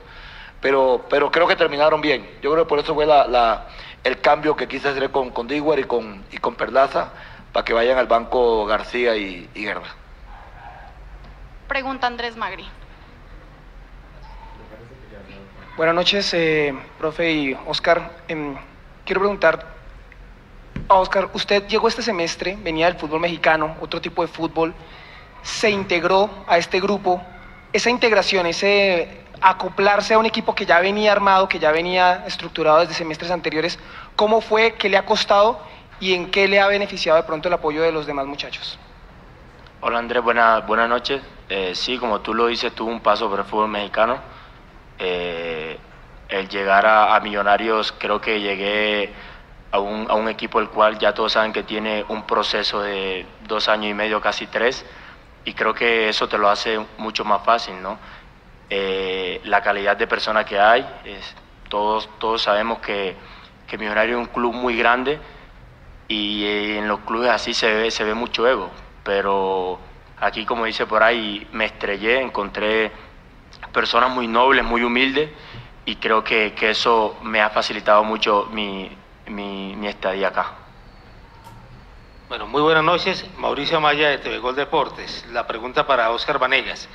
Pero, 0.61 1.05
pero 1.11 1.31
creo 1.31 1.47
que 1.47 1.55
terminaron 1.55 2.01
bien. 2.01 2.29
Yo 2.43 2.51
creo 2.53 2.65
que 2.65 2.69
por 2.69 2.79
eso 2.79 2.95
fue 2.95 3.07
la, 3.07 3.27
la- 3.29 3.67
el 4.03 4.21
cambio 4.21 4.57
que 4.57 4.67
quise 4.67 4.89
hacer 4.89 5.11
con, 5.11 5.31
con 5.31 5.47
Diguar 5.47 5.79
y 5.79 5.85
con, 5.85 6.25
y 6.33 6.39
con 6.39 6.55
Perlaza, 6.55 7.13
para 7.53 7.65
que 7.65 7.73
vayan 7.73 7.99
al 7.99 8.07
banco 8.07 8.65
García 8.67 9.17
y, 9.17 9.49
y 9.55 9.65
Guerra. 9.65 9.83
Pregunta 11.69 12.07
Andrés 12.07 12.37
Magri. 12.37 12.67
Buenas 15.77 15.95
noches, 15.95 16.33
eh, 16.35 16.75
profe 16.99 17.31
y 17.33 17.59
Oscar. 17.67 18.11
Em, 18.29 18.57
quiero 19.07 19.21
preguntar 19.21 19.65
a 20.89 20.95
Oscar, 20.95 21.31
usted 21.33 21.67
llegó 21.69 21.89
este 21.89 22.03
semestre, 22.03 22.59
venía 22.61 22.87
del 22.87 22.97
fútbol 22.97 23.21
mexicano, 23.21 23.77
otro 23.81 24.01
tipo 24.01 24.23
de 24.23 24.29
fútbol, 24.29 24.75
se 25.43 25.71
integró 25.71 26.29
a 26.47 26.59
este 26.59 26.81
grupo. 26.81 27.23
Esa 27.73 27.89
integración, 27.89 28.47
ese 28.47 29.25
acoplarse 29.41 30.15
a 30.15 30.19
un 30.19 30.27
equipo 30.27 30.55
que 30.55 30.67
ya 30.67 30.81
venía 30.81 31.13
armado, 31.13 31.49
que 31.49 31.59
ya 31.59 31.71
venía 31.71 32.25
estructurado 32.27 32.81
desde 32.81 32.95
semestres 32.95 33.31
anteriores. 33.31 33.79
¿Cómo 34.17 34.41
fue? 34.41 34.75
¿Qué 34.75 34.89
le 34.89 34.97
ha 34.97 35.05
costado? 35.05 35.61
¿Y 36.01 36.15
en 36.15 36.31
qué 36.31 36.49
le 36.49 36.61
ha 36.61 36.67
beneficiado 36.67 37.17
de 37.17 37.25
pronto 37.25 37.49
el 37.49 37.55
apoyo 37.55 37.83
de 37.83 37.93
los 37.93 38.07
demás 38.07 38.27
muchachos? 38.27 38.79
Hola 39.81 39.99
Andrés, 39.99 40.23
buenas 40.23 40.89
noches. 40.89 41.23
Eh, 41.49 41.75
sí, 41.75 41.99
como 41.99 42.21
tú 42.21 42.35
lo 42.35 42.47
dices, 42.47 42.73
tuvo 42.73 42.91
un 42.91 43.01
paso 43.01 43.29
por 43.29 43.39
el 43.39 43.45
fútbol 43.45 43.69
mexicano. 43.69 44.19
Eh, 44.99 45.79
el 46.29 46.49
llegar 46.49 46.87
a, 46.87 47.19
Millonarios, 47.21 47.95
creo 47.99 48.21
que 48.21 48.41
llegué 48.41 49.13
a 49.71 49.79
un, 49.79 50.11
a 50.11 50.15
un, 50.15 50.29
equipo 50.29 50.61
el 50.61 50.69
cual 50.69 50.99
ya 50.99 51.15
todos 51.15 51.33
saben 51.33 51.53
que 51.53 51.63
tiene 51.63 52.05
un 52.09 52.27
proceso 52.27 52.83
de 52.83 53.27
dos 53.47 53.69
años 53.69 53.91
y 53.91 53.95
medio, 53.95 54.21
casi 54.21 54.47
tres, 54.47 54.85
y 55.45 55.55
creo 55.55 55.75
que 55.75 56.09
eso 56.09 56.29
te 56.29 56.39
lo 56.39 56.49
hace 56.49 56.85
mucho 56.99 57.25
más 57.25 57.45
fácil, 57.45 57.81
¿no? 57.81 57.99
Eh, 58.69 59.41
la 59.45 59.63
calidad 59.63 59.97
de 59.97 60.07
persona 60.07 60.45
que 60.45 60.59
hay, 60.59 60.85
es, 61.05 61.35
todos, 61.69 62.09
todos 62.19 62.43
sabemos 62.43 62.81
que, 62.81 63.17
que 63.67 63.79
Millonarios 63.79 64.21
es 64.21 64.27
un 64.27 64.33
club 64.33 64.53
muy 64.55 64.77
grande 64.77 65.21
y 66.09 66.45
en 66.77 66.89
los 66.89 67.01
clubes 67.01 67.31
así 67.31 67.55
se 67.55 67.73
ve, 67.73 67.91
se 67.91 68.05
ve 68.05 68.15
mucho 68.15 68.47
ego, 68.47 68.71
pero 69.05 69.79
aquí 70.21 70.45
como 70.45 70.65
dice 70.65 70.87
por 70.87 71.03
ahí, 71.03 71.47
me 71.53 71.67
estrellé, 71.67 72.21
encontré 72.21 72.91
personas 73.73 74.11
muy 74.11 74.27
nobles, 74.27 74.65
muy 74.65 74.83
humildes 74.83 75.31
y 75.87 75.97
creo 75.97 76.25
que, 76.25 76.53
que 76.53 76.71
eso 76.71 77.17
me 77.23 77.41
ha 77.41 77.49
facilitado 77.49 78.03
mucho 78.03 78.49
mi, 78.53 78.91
mi, 79.29 79.75
mi, 79.77 79.87
estadía 79.87 80.29
acá. 80.29 80.53
Bueno, 82.29 82.47
muy 82.49 82.61
buenas 82.61 82.83
noches. 82.83 83.25
Mauricio 83.39 83.77
Amaya 83.77 84.09
de 84.09 84.19
TV 84.19 84.39
Gol 84.39 84.57
Deportes. 84.57 85.25
La 85.31 85.47
pregunta 85.47 85.87
para 85.87 86.11
Oscar 86.11 86.41
Vanegas. 86.41 86.89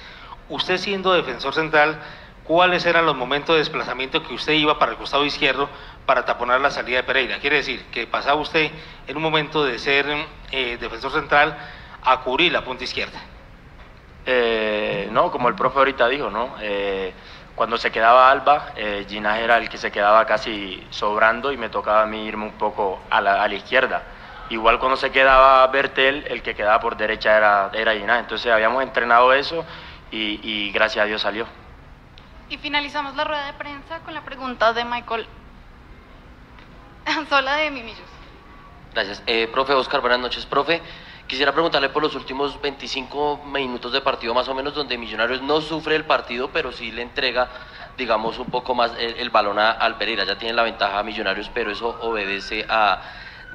Usted 0.49 0.77
siendo 0.77 1.13
defensor 1.13 1.53
central, 1.53 2.01
¿cuáles 2.43 2.85
eran 2.85 3.05
los 3.05 3.15
momentos 3.15 3.55
de 3.55 3.59
desplazamiento 3.59 4.23
que 4.27 4.33
usted 4.33 4.53
iba 4.53 4.77
para 4.77 4.91
el 4.91 4.97
costado 4.97 5.25
izquierdo 5.25 5.69
para 6.05 6.25
taponar 6.25 6.59
la 6.59 6.69
salida 6.69 6.97
de 6.97 7.03
Pereira? 7.03 7.39
Quiere 7.39 7.57
decir 7.57 7.85
que 7.93 8.07
pasaba 8.07 8.41
usted 8.41 8.71
en 9.07 9.15
un 9.15 9.23
momento 9.23 9.63
de 9.63 9.79
ser 9.79 10.05
eh, 10.51 10.77
defensor 10.81 11.13
central 11.13 11.57
a 12.03 12.19
cubrir 12.19 12.51
la 12.51 12.65
punta 12.65 12.83
izquierda. 12.83 13.21
Eh, 14.25 15.07
no, 15.13 15.31
como 15.31 15.47
el 15.47 15.55
profe 15.55 15.79
ahorita 15.79 16.09
dijo, 16.09 16.29
¿no? 16.29 16.55
Eh, 16.59 17.13
cuando 17.55 17.77
se 17.77 17.91
quedaba 17.91 18.31
Alba, 18.31 18.73
eh, 18.75 19.05
Ginás 19.07 19.39
era 19.39 19.57
el 19.57 19.69
que 19.69 19.77
se 19.77 19.91
quedaba 19.91 20.25
casi 20.25 20.85
sobrando 20.89 21.51
y 21.51 21.57
me 21.57 21.69
tocaba 21.69 22.03
a 22.03 22.05
mí 22.05 22.25
irme 22.25 22.45
un 22.45 22.53
poco 22.53 22.99
a 23.09 23.21
la, 23.21 23.43
a 23.43 23.47
la 23.47 23.55
izquierda. 23.55 24.03
Igual 24.49 24.79
cuando 24.79 24.97
se 24.97 25.11
quedaba 25.11 25.65
Bertel, 25.67 26.25
el 26.27 26.41
que 26.41 26.55
quedaba 26.55 26.79
por 26.79 26.97
derecha 26.97 27.37
era, 27.37 27.69
era 27.73 27.93
Ginás. 27.93 28.19
Entonces 28.19 28.51
habíamos 28.51 28.83
entrenado 28.83 29.31
eso 29.33 29.63
y, 30.11 30.39
y 30.43 30.71
gracias 30.71 31.03
a 31.03 31.05
Dios 31.07 31.21
salió. 31.21 31.45
Y 32.49 32.57
finalizamos 32.57 33.15
la 33.15 33.23
rueda 33.23 33.45
de 33.45 33.53
prensa 33.53 33.99
con 33.99 34.13
la 34.13 34.21
pregunta 34.21 34.73
de 34.73 34.83
Michael 34.83 35.25
Sola 37.29 37.55
de 37.55 37.71
Mimillos. 37.71 38.09
Gracias. 38.93 39.23
Eh, 39.25 39.49
profe 39.53 39.73
Oscar, 39.73 40.01
buenas 40.01 40.19
noches. 40.19 40.45
Profe, 40.45 40.81
quisiera 41.31 41.53
preguntarle 41.53 41.87
por 41.87 42.03
los 42.03 42.13
últimos 42.13 42.59
25 42.61 43.45
minutos 43.45 43.93
de 43.93 44.01
partido 44.01 44.33
más 44.33 44.49
o 44.49 44.53
menos 44.53 44.73
donde 44.73 44.97
Millonarios 44.97 45.41
no 45.41 45.61
sufre 45.61 45.95
el 45.95 46.03
partido, 46.03 46.49
pero 46.51 46.73
sí 46.73 46.91
le 46.91 47.03
entrega, 47.03 47.47
digamos, 47.97 48.37
un 48.37 48.47
poco 48.47 48.75
más 48.75 48.91
el, 48.99 49.29
balón 49.29 49.57
a, 49.57 49.71
al 49.71 49.97
Pereira. 49.97 50.25
Ya 50.25 50.37
tiene 50.37 50.53
la 50.53 50.63
ventaja 50.63 50.99
a 50.99 51.03
Millonarios, 51.03 51.49
pero 51.53 51.71
eso 51.71 51.97
obedece 52.01 52.65
a 52.67 53.01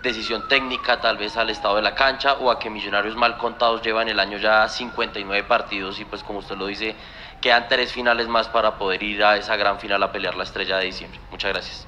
decisión 0.00 0.48
técnica, 0.48 1.02
tal 1.02 1.18
vez 1.18 1.36
al 1.36 1.50
estado 1.50 1.76
de 1.76 1.82
la 1.82 1.94
cancha 1.94 2.36
o 2.40 2.50
a 2.50 2.58
que 2.58 2.70
Millonarios 2.70 3.14
mal 3.14 3.36
contados 3.36 3.82
llevan 3.82 4.08
el 4.08 4.20
año 4.20 4.38
ya 4.38 4.66
59 4.66 5.44
partidos 5.46 6.00
y 6.00 6.06
pues 6.06 6.22
como 6.22 6.38
usted 6.38 6.56
lo 6.56 6.68
dice, 6.68 6.96
quedan 7.42 7.68
tres 7.68 7.92
finales 7.92 8.26
más 8.26 8.48
para 8.48 8.78
poder 8.78 9.02
ir 9.02 9.22
a 9.22 9.36
esa 9.36 9.54
gran 9.56 9.78
final 9.78 10.02
a 10.02 10.10
pelear 10.10 10.34
la 10.34 10.44
estrella 10.44 10.78
de 10.78 10.86
diciembre. 10.86 11.20
Muchas 11.30 11.52
gracias. 11.52 11.86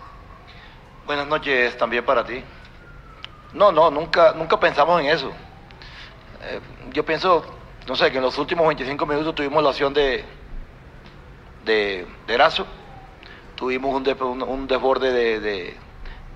Buenas 1.07 1.27
noches 1.27 1.79
también 1.79 2.05
para 2.05 2.27
ti. 2.27 2.45
No, 3.55 3.73
no, 3.73 3.91
nunca, 3.91 4.35
nunca 4.35 4.61
pensamos 4.61 5.01
en 5.01 5.07
eso. 5.07 5.33
Eh, 6.43 6.61
yo 6.93 7.05
pienso, 7.05 7.45
no 7.87 7.97
sé, 7.97 8.11
que 8.11 8.19
en 8.19 8.23
los 8.23 8.39
últimos 8.39 8.67
25 8.67 9.07
minutos 9.07 9.35
tuvimos 9.35 9.63
la 9.63 9.71
opción 9.71 9.93
de, 9.93 10.25
de, 11.65 12.07
de 12.27 12.35
Erazo, 12.35 12.65
tuvimos 13.57 13.95
un, 13.95 14.05
de, 14.05 14.13
un, 14.13 14.43
un 14.43 14.67
desborde 14.69 15.13
de, 15.13 15.41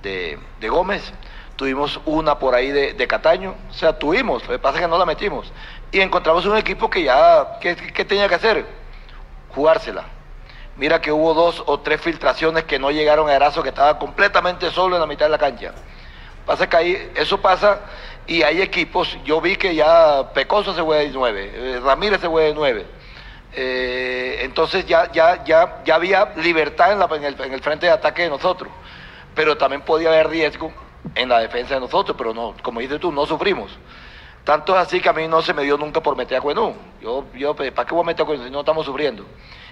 de, 0.02 0.38
de, 0.60 0.68
Gómez, 0.68 1.12
tuvimos 1.54 2.00
una 2.04 2.38
por 2.38 2.54
ahí 2.54 2.72
de, 2.72 2.94
de, 2.94 3.06
Cataño, 3.06 3.54
o 3.70 3.72
sea, 3.72 3.98
tuvimos, 3.98 4.42
lo 4.42 4.52
que 4.52 4.58
pasa 4.58 4.78
es 4.78 4.82
que 4.82 4.88
no 4.88 4.98
la 4.98 5.06
metimos. 5.06 5.52
Y 5.92 6.00
encontramos 6.00 6.44
un 6.46 6.56
equipo 6.56 6.90
que 6.90 7.04
ya, 7.04 7.58
¿qué, 7.60 7.76
qué 7.76 8.04
tenía 8.04 8.28
que 8.28 8.34
hacer? 8.34 8.66
Jugársela. 9.54 10.04
Mira 10.76 11.00
que 11.00 11.12
hubo 11.12 11.34
dos 11.34 11.62
o 11.66 11.80
tres 11.80 12.00
filtraciones 12.00 12.64
que 12.64 12.78
no 12.78 12.90
llegaron 12.90 13.28
a 13.28 13.34
Erazo, 13.34 13.62
que 13.62 13.68
estaba 13.68 13.98
completamente 13.98 14.70
solo 14.70 14.96
en 14.96 15.00
la 15.00 15.06
mitad 15.06 15.26
de 15.26 15.30
la 15.30 15.38
cancha. 15.38 15.72
Pasa 16.46 16.68
que 16.68 16.76
ahí, 16.76 17.12
eso 17.14 17.40
pasa 17.40 17.80
y 18.26 18.42
hay 18.42 18.62
equipos, 18.62 19.18
yo 19.24 19.40
vi 19.40 19.56
que 19.56 19.74
ya 19.74 20.32
Pecoso 20.32 20.74
se 20.74 20.80
juega 20.80 21.02
de 21.02 21.10
9, 21.10 21.52
eh, 21.54 21.80
Ramírez 21.82 22.20
se 22.20 22.28
juega 22.28 22.48
de 22.48 22.54
9. 22.54 22.86
Eh, 23.54 24.38
entonces 24.42 24.86
ya, 24.86 25.10
ya, 25.12 25.44
ya, 25.44 25.82
ya 25.84 25.94
había 25.94 26.32
libertad 26.36 26.92
en, 26.92 27.24
el, 27.24 27.40
en, 27.40 27.52
el, 27.52 27.60
frente 27.60 27.86
de 27.86 27.92
ataque 27.92 28.22
de 28.22 28.30
nosotros, 28.30 28.70
pero 29.34 29.56
también 29.56 29.82
podía 29.82 30.08
haber 30.08 30.28
riesgo 30.28 30.72
en 31.14 31.28
la 31.28 31.40
defensa 31.40 31.74
de 31.74 31.80
nosotros, 31.80 32.16
pero 32.16 32.32
no, 32.32 32.54
como 32.62 32.80
dices 32.80 33.00
tú, 33.00 33.12
no 33.12 33.26
sufrimos. 33.26 33.76
Tanto 34.44 34.74
es 34.74 34.86
así 34.86 35.00
que 35.00 35.08
a 35.08 35.12
mí 35.12 35.28
no 35.28 35.42
se 35.42 35.54
me 35.54 35.62
dio 35.62 35.76
nunca 35.76 36.00
por 36.00 36.16
meter 36.16 36.38
a 36.38 36.40
Cuenú. 36.40 36.74
Yo, 37.00 37.26
yo 37.34 37.54
¿para 37.54 37.86
qué 37.86 37.94
voy 37.94 38.02
a 38.02 38.06
meter 38.06 38.22
a 38.22 38.26
Cuenú 38.26 38.44
si 38.44 38.50
no 38.50 38.60
estamos 38.60 38.86
sufriendo? 38.86 39.24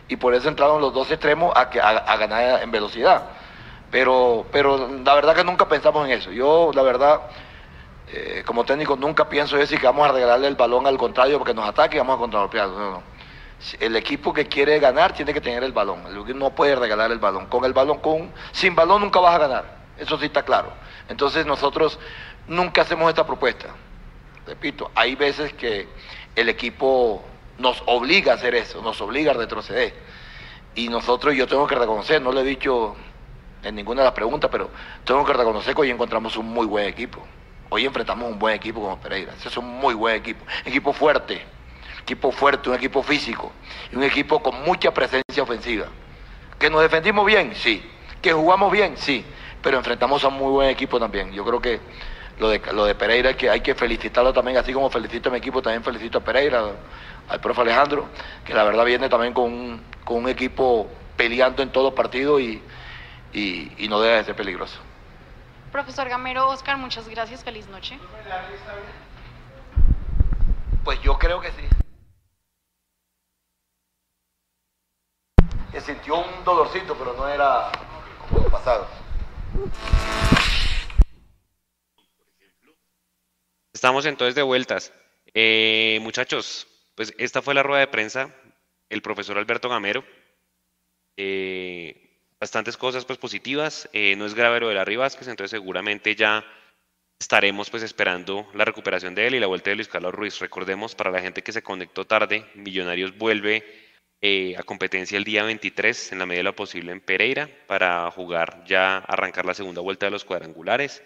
Y 0.09 0.17
por 0.17 0.35
eso 0.35 0.49
entraron 0.49 0.81
los 0.81 0.93
dos 0.93 1.11
extremos 1.11 1.53
a, 1.57 1.63
a, 1.63 1.89
a 1.97 2.17
ganar 2.17 2.63
en 2.63 2.71
velocidad. 2.71 3.23
Pero, 3.91 4.47
pero 4.53 4.89
la 5.05 5.15
verdad 5.15 5.35
que 5.35 5.45
nunca 5.45 5.69
pensamos 5.69 6.07
en 6.07 6.13
eso. 6.13 6.31
Yo, 6.31 6.71
la 6.75 6.83
verdad, 6.83 7.23
eh, 8.13 8.43
como 8.45 8.65
técnico 8.65 8.97
nunca 8.97 9.29
pienso 9.29 9.57
decir 9.57 9.79
que 9.79 9.87
vamos 9.87 10.09
a 10.09 10.13
regalarle 10.13 10.49
el 10.49 10.57
balón 10.57 10.87
al 10.87 10.99
contrario 10.99 11.39
porque 11.39 11.55
nos 11.55 11.69
ataque 11.69 11.97
y 11.97 11.99
vamos 12.01 12.17
a 12.17 12.19
contragolpear. 12.19 12.69
No. 12.69 13.03
El 13.79 13.95
equipo 13.95 14.33
que 14.33 14.47
quiere 14.47 14.79
ganar 14.81 15.13
tiene 15.13 15.33
que 15.33 15.41
tener 15.41 15.63
el 15.63 15.73
balón. 15.73 16.03
No 16.37 16.51
puede 16.51 16.75
regalar 16.75 17.13
el 17.13 17.19
balón. 17.19 17.47
Con 17.47 17.65
el 17.65 17.73
balón, 17.73 17.99
con, 17.99 18.33
sin 18.53 18.75
balón 18.75 19.03
nunca 19.03 19.21
vas 19.21 19.35
a 19.35 19.39
ganar. 19.39 19.81
Eso 19.99 20.19
sí 20.19 20.27
está 20.27 20.43
claro. 20.43 20.73
Entonces 21.09 21.47
nosotros 21.47 21.99
nunca 22.49 22.83
hacemos 22.83 23.09
esta 23.09 23.27
propuesta. 23.27 23.69
Repito, 24.47 24.91
hay 24.95 25.15
veces 25.15 25.53
que 25.53 25.89
el 26.35 26.49
equipo 26.49 27.23
nos 27.59 27.83
obliga 27.87 28.33
a 28.33 28.35
hacer 28.37 28.55
eso, 28.55 28.83
nos 28.83 29.01
obliga 29.01 29.33
a 29.33 29.35
retroceder. 29.35 29.95
Y 30.75 30.89
nosotros, 30.89 31.35
yo 31.35 31.47
tengo 31.47 31.67
que 31.67 31.75
reconocer, 31.75 32.23
no 32.23 32.33
le 32.33 32.41
he 32.41 32.45
dicho 32.45 32.97
en 33.63 33.75
ninguna 33.75 34.01
de 34.01 34.07
las 34.07 34.15
preguntas, 34.15 34.49
pero 34.51 34.71
tengo 35.05 35.25
que 35.25 35.33
reconocer 35.33 35.75
que 35.75 35.83
hoy 35.83 35.91
encontramos 35.91 36.37
un 36.37 36.47
muy 36.47 36.67
buen 36.67 36.87
equipo. 36.87 37.21
Hoy 37.73 37.87
enfrentamos 37.87 38.29
un 38.29 38.37
buen 38.37 38.57
equipo 38.57 38.81
como 38.81 38.99
Pereira. 39.01 39.33
Ese 39.39 39.49
es 39.49 39.57
un 39.57 39.65
muy 39.65 39.95
buen 39.95 40.17
equipo. 40.17 40.45
Equipo 40.65 40.93
fuerte, 40.93 41.41
equipo 42.03 42.33
fuerte, 42.33 42.69
un 42.69 42.75
equipo 42.75 43.01
físico 43.01 43.53
y 43.93 43.97
un 43.97 44.03
equipo 44.03 44.43
con 44.43 44.61
mucha 44.65 44.93
presencia 44.93 45.41
ofensiva. 45.41 45.87
¿Que 46.59 46.69
nos 46.69 46.83
defendimos 46.83 47.25
bien? 47.25 47.55
Sí. 47.55 47.81
¿Que 48.21 48.33
jugamos 48.33 48.73
bien? 48.73 48.97
Sí. 48.97 49.25
Pero 49.63 49.79
enfrentamos 49.79 50.25
a 50.25 50.29
un 50.29 50.35
muy 50.35 50.51
buen 50.51 50.69
equipo 50.69 50.99
también. 50.99 51.33
Yo 51.33 51.45
creo 51.45 51.61
que 51.61 51.79
lo 52.41 52.49
de, 52.49 52.61
lo 52.73 52.85
de 52.87 52.97
Pereira 52.97 53.37
que 53.37 53.49
hay 53.49 53.61
que 53.61 53.77
felicitarlo 53.77 54.33
también, 54.33 54.57
así 54.57 54.73
como 54.73 54.91
felicito 54.91 55.29
a 55.29 55.33
mi 55.33 55.39
equipo, 55.39 55.63
también 55.63 55.85
felicito 55.85 56.19
a 56.19 56.21
Pereira, 56.23 56.73
al 57.29 57.41
profe 57.41 57.61
Alejandro, 57.61 58.09
que 58.45 58.53
la 58.53 58.65
verdad 58.65 58.85
viene 58.85 59.09
también 59.09 59.33
con 59.33 59.45
un, 59.45 59.83
con 60.05 60.17
un 60.17 60.29
equipo 60.29 60.89
peleando 61.17 61.63
en 61.63 61.71
todos 61.71 61.95
partidos 61.95 62.41
y, 62.41 62.61
y 63.33 63.87
no 63.89 64.01
deja 64.01 64.17
de 64.17 64.25
ser 64.25 64.35
peligroso. 64.35 64.90
Profesor 65.73 66.09
Gamero, 66.09 66.49
Oscar, 66.49 66.77
muchas 66.77 67.09
gracias. 67.09 67.45
Feliz 67.45 67.67
noche. 67.69 67.99
Pues 70.85 71.01
yo 71.03 71.19
creo 71.19 71.41
que 71.41 71.51
sí. 71.53 71.63
Que 75.71 75.81
sintió 75.81 76.17
un 76.17 76.45
dolorcito, 76.45 76.97
pero 76.99 77.15
no 77.15 77.29
era 77.29 77.71
como 78.29 78.43
lo 78.43 78.51
pasado. 78.51 78.89
Estamos 83.73 84.05
entonces 84.07 84.35
de 84.35 84.43
vueltas. 84.43 84.93
Eh, 85.33 86.01
muchachos, 86.03 86.67
pues 86.97 87.15
esta 87.19 87.41
fue 87.43 87.55
la 87.55 87.63
rueda 87.63 87.81
de 87.81 87.87
prensa. 87.87 88.35
El 88.89 89.03
profesor 89.03 89.39
Alberto 89.39 89.69
Gamero. 89.69 90.05
Eh, 91.17 92.10
bastantes 92.41 92.77
cosas 92.77 93.05
pues 93.05 93.19
positivas. 93.19 93.89
Eh, 93.93 94.17
no 94.17 94.25
es 94.25 94.35
grave 94.35 94.61
lo 94.61 94.69
de 94.69 94.75
Larry 94.75 94.97
Vázquez, 94.97 95.29
entonces 95.29 95.51
seguramente 95.51 96.17
ya 96.17 96.45
estaremos 97.21 97.69
pues 97.69 97.83
esperando 97.83 98.49
la 98.55 98.65
recuperación 98.65 99.15
de 99.15 99.27
él 99.27 99.35
y 99.35 99.41
la 99.41 99.47
vuelta 99.47 99.71
de 99.71 99.77
Luis 99.77 99.89
Carlos 99.89 100.15
Ruiz. 100.15 100.39
Recordemos 100.41 100.95
para 100.95 101.11
la 101.11 101.21
gente 101.21 101.43
que 101.43 101.53
se 101.53 101.63
conectó 101.63 102.07
tarde, 102.07 102.47
Millonarios 102.55 103.17
vuelve 103.17 103.63
eh, 104.23 104.55
a 104.57 104.63
competencia 104.63 105.19
el 105.19 105.25
día 105.25 105.45
23 105.45 106.13
en 106.13 106.19
la 106.19 106.27
medida 106.27 106.41
de 106.41 106.45
lo 106.45 106.57
posible 106.57 106.93
en 106.93 107.01
Pereira 107.01 107.49
para 107.67 108.11
jugar 108.11 108.65
ya 108.67 108.99
arrancar 108.99 109.45
la 109.45 109.55
segunda 109.55 109.83
vuelta 109.83 110.07
de 110.07 110.13
los 110.13 110.25
cuadrangulares. 110.25 111.03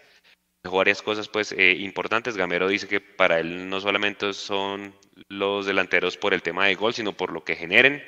Dejó 0.63 0.79
varias 0.79 1.03
cosas 1.03 1.29
pues 1.29 1.53
eh, 1.53 1.73
importantes. 1.81 2.37
Gamero 2.37 2.69
dice 2.69 2.89
que 2.89 3.01
para 3.01 3.41
él 3.41 3.69
no 3.69 3.81
solamente 3.81 4.33
son 4.33 4.95
los 5.29 5.67
delanteros 5.67 6.17
por 6.17 6.33
el 6.33 6.43
tema 6.43 6.67
de 6.67 6.75
gol, 6.77 6.95
sino 6.95 7.13
por 7.13 7.33
lo 7.33 7.45
que 7.45 7.57
generen 7.57 8.03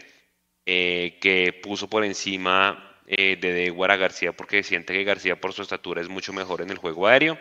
que 0.65 1.61
puso 1.63 1.89
por 1.89 2.05
encima 2.05 2.96
eh, 3.07 3.37
de 3.41 3.53
Deguara 3.53 3.95
a 3.95 3.99
García 3.99 4.33
porque 4.33 4.63
siente 4.63 4.93
que 4.93 5.05
García 5.05 5.41
por 5.41 5.53
su 5.53 5.63
estatura 5.63 6.01
es 6.01 6.09
mucho 6.09 6.33
mejor 6.33 6.61
en 6.61 6.71
el 6.71 6.79
juego 6.79 7.07
aéreo. 7.07 7.39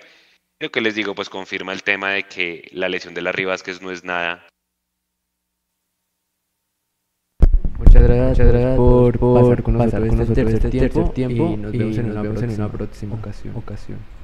Lo 0.60 0.72
que 0.72 0.82
les 0.82 0.96
digo, 0.96 1.16
pues 1.16 1.30
confirma 1.30 1.74
el 1.74 1.84
tema 1.84 2.12
de 2.12 2.24
que 2.24 2.68
la 2.72 2.88
lesión 2.88 3.14
de 3.14 3.22
Larry 3.22 3.46
Vázquez 3.46 3.82
no 3.82 3.92
es 3.92 4.04
nada. 4.04 4.48
Muchas 7.78 8.04
gracias, 8.04 8.78
por, 8.78 9.20
pasar 9.20 9.64
con 9.64 9.74
nosotros 9.74 10.54
este, 10.54 10.70
tercer, 10.70 11.10
tiempo, 11.10 11.54
y 11.54 11.58
nos 11.58 11.72
vemos 11.72 12.42
en 12.42 12.52
una 12.62 12.72
próxima 12.72 13.16
ocasión. 13.16 14.15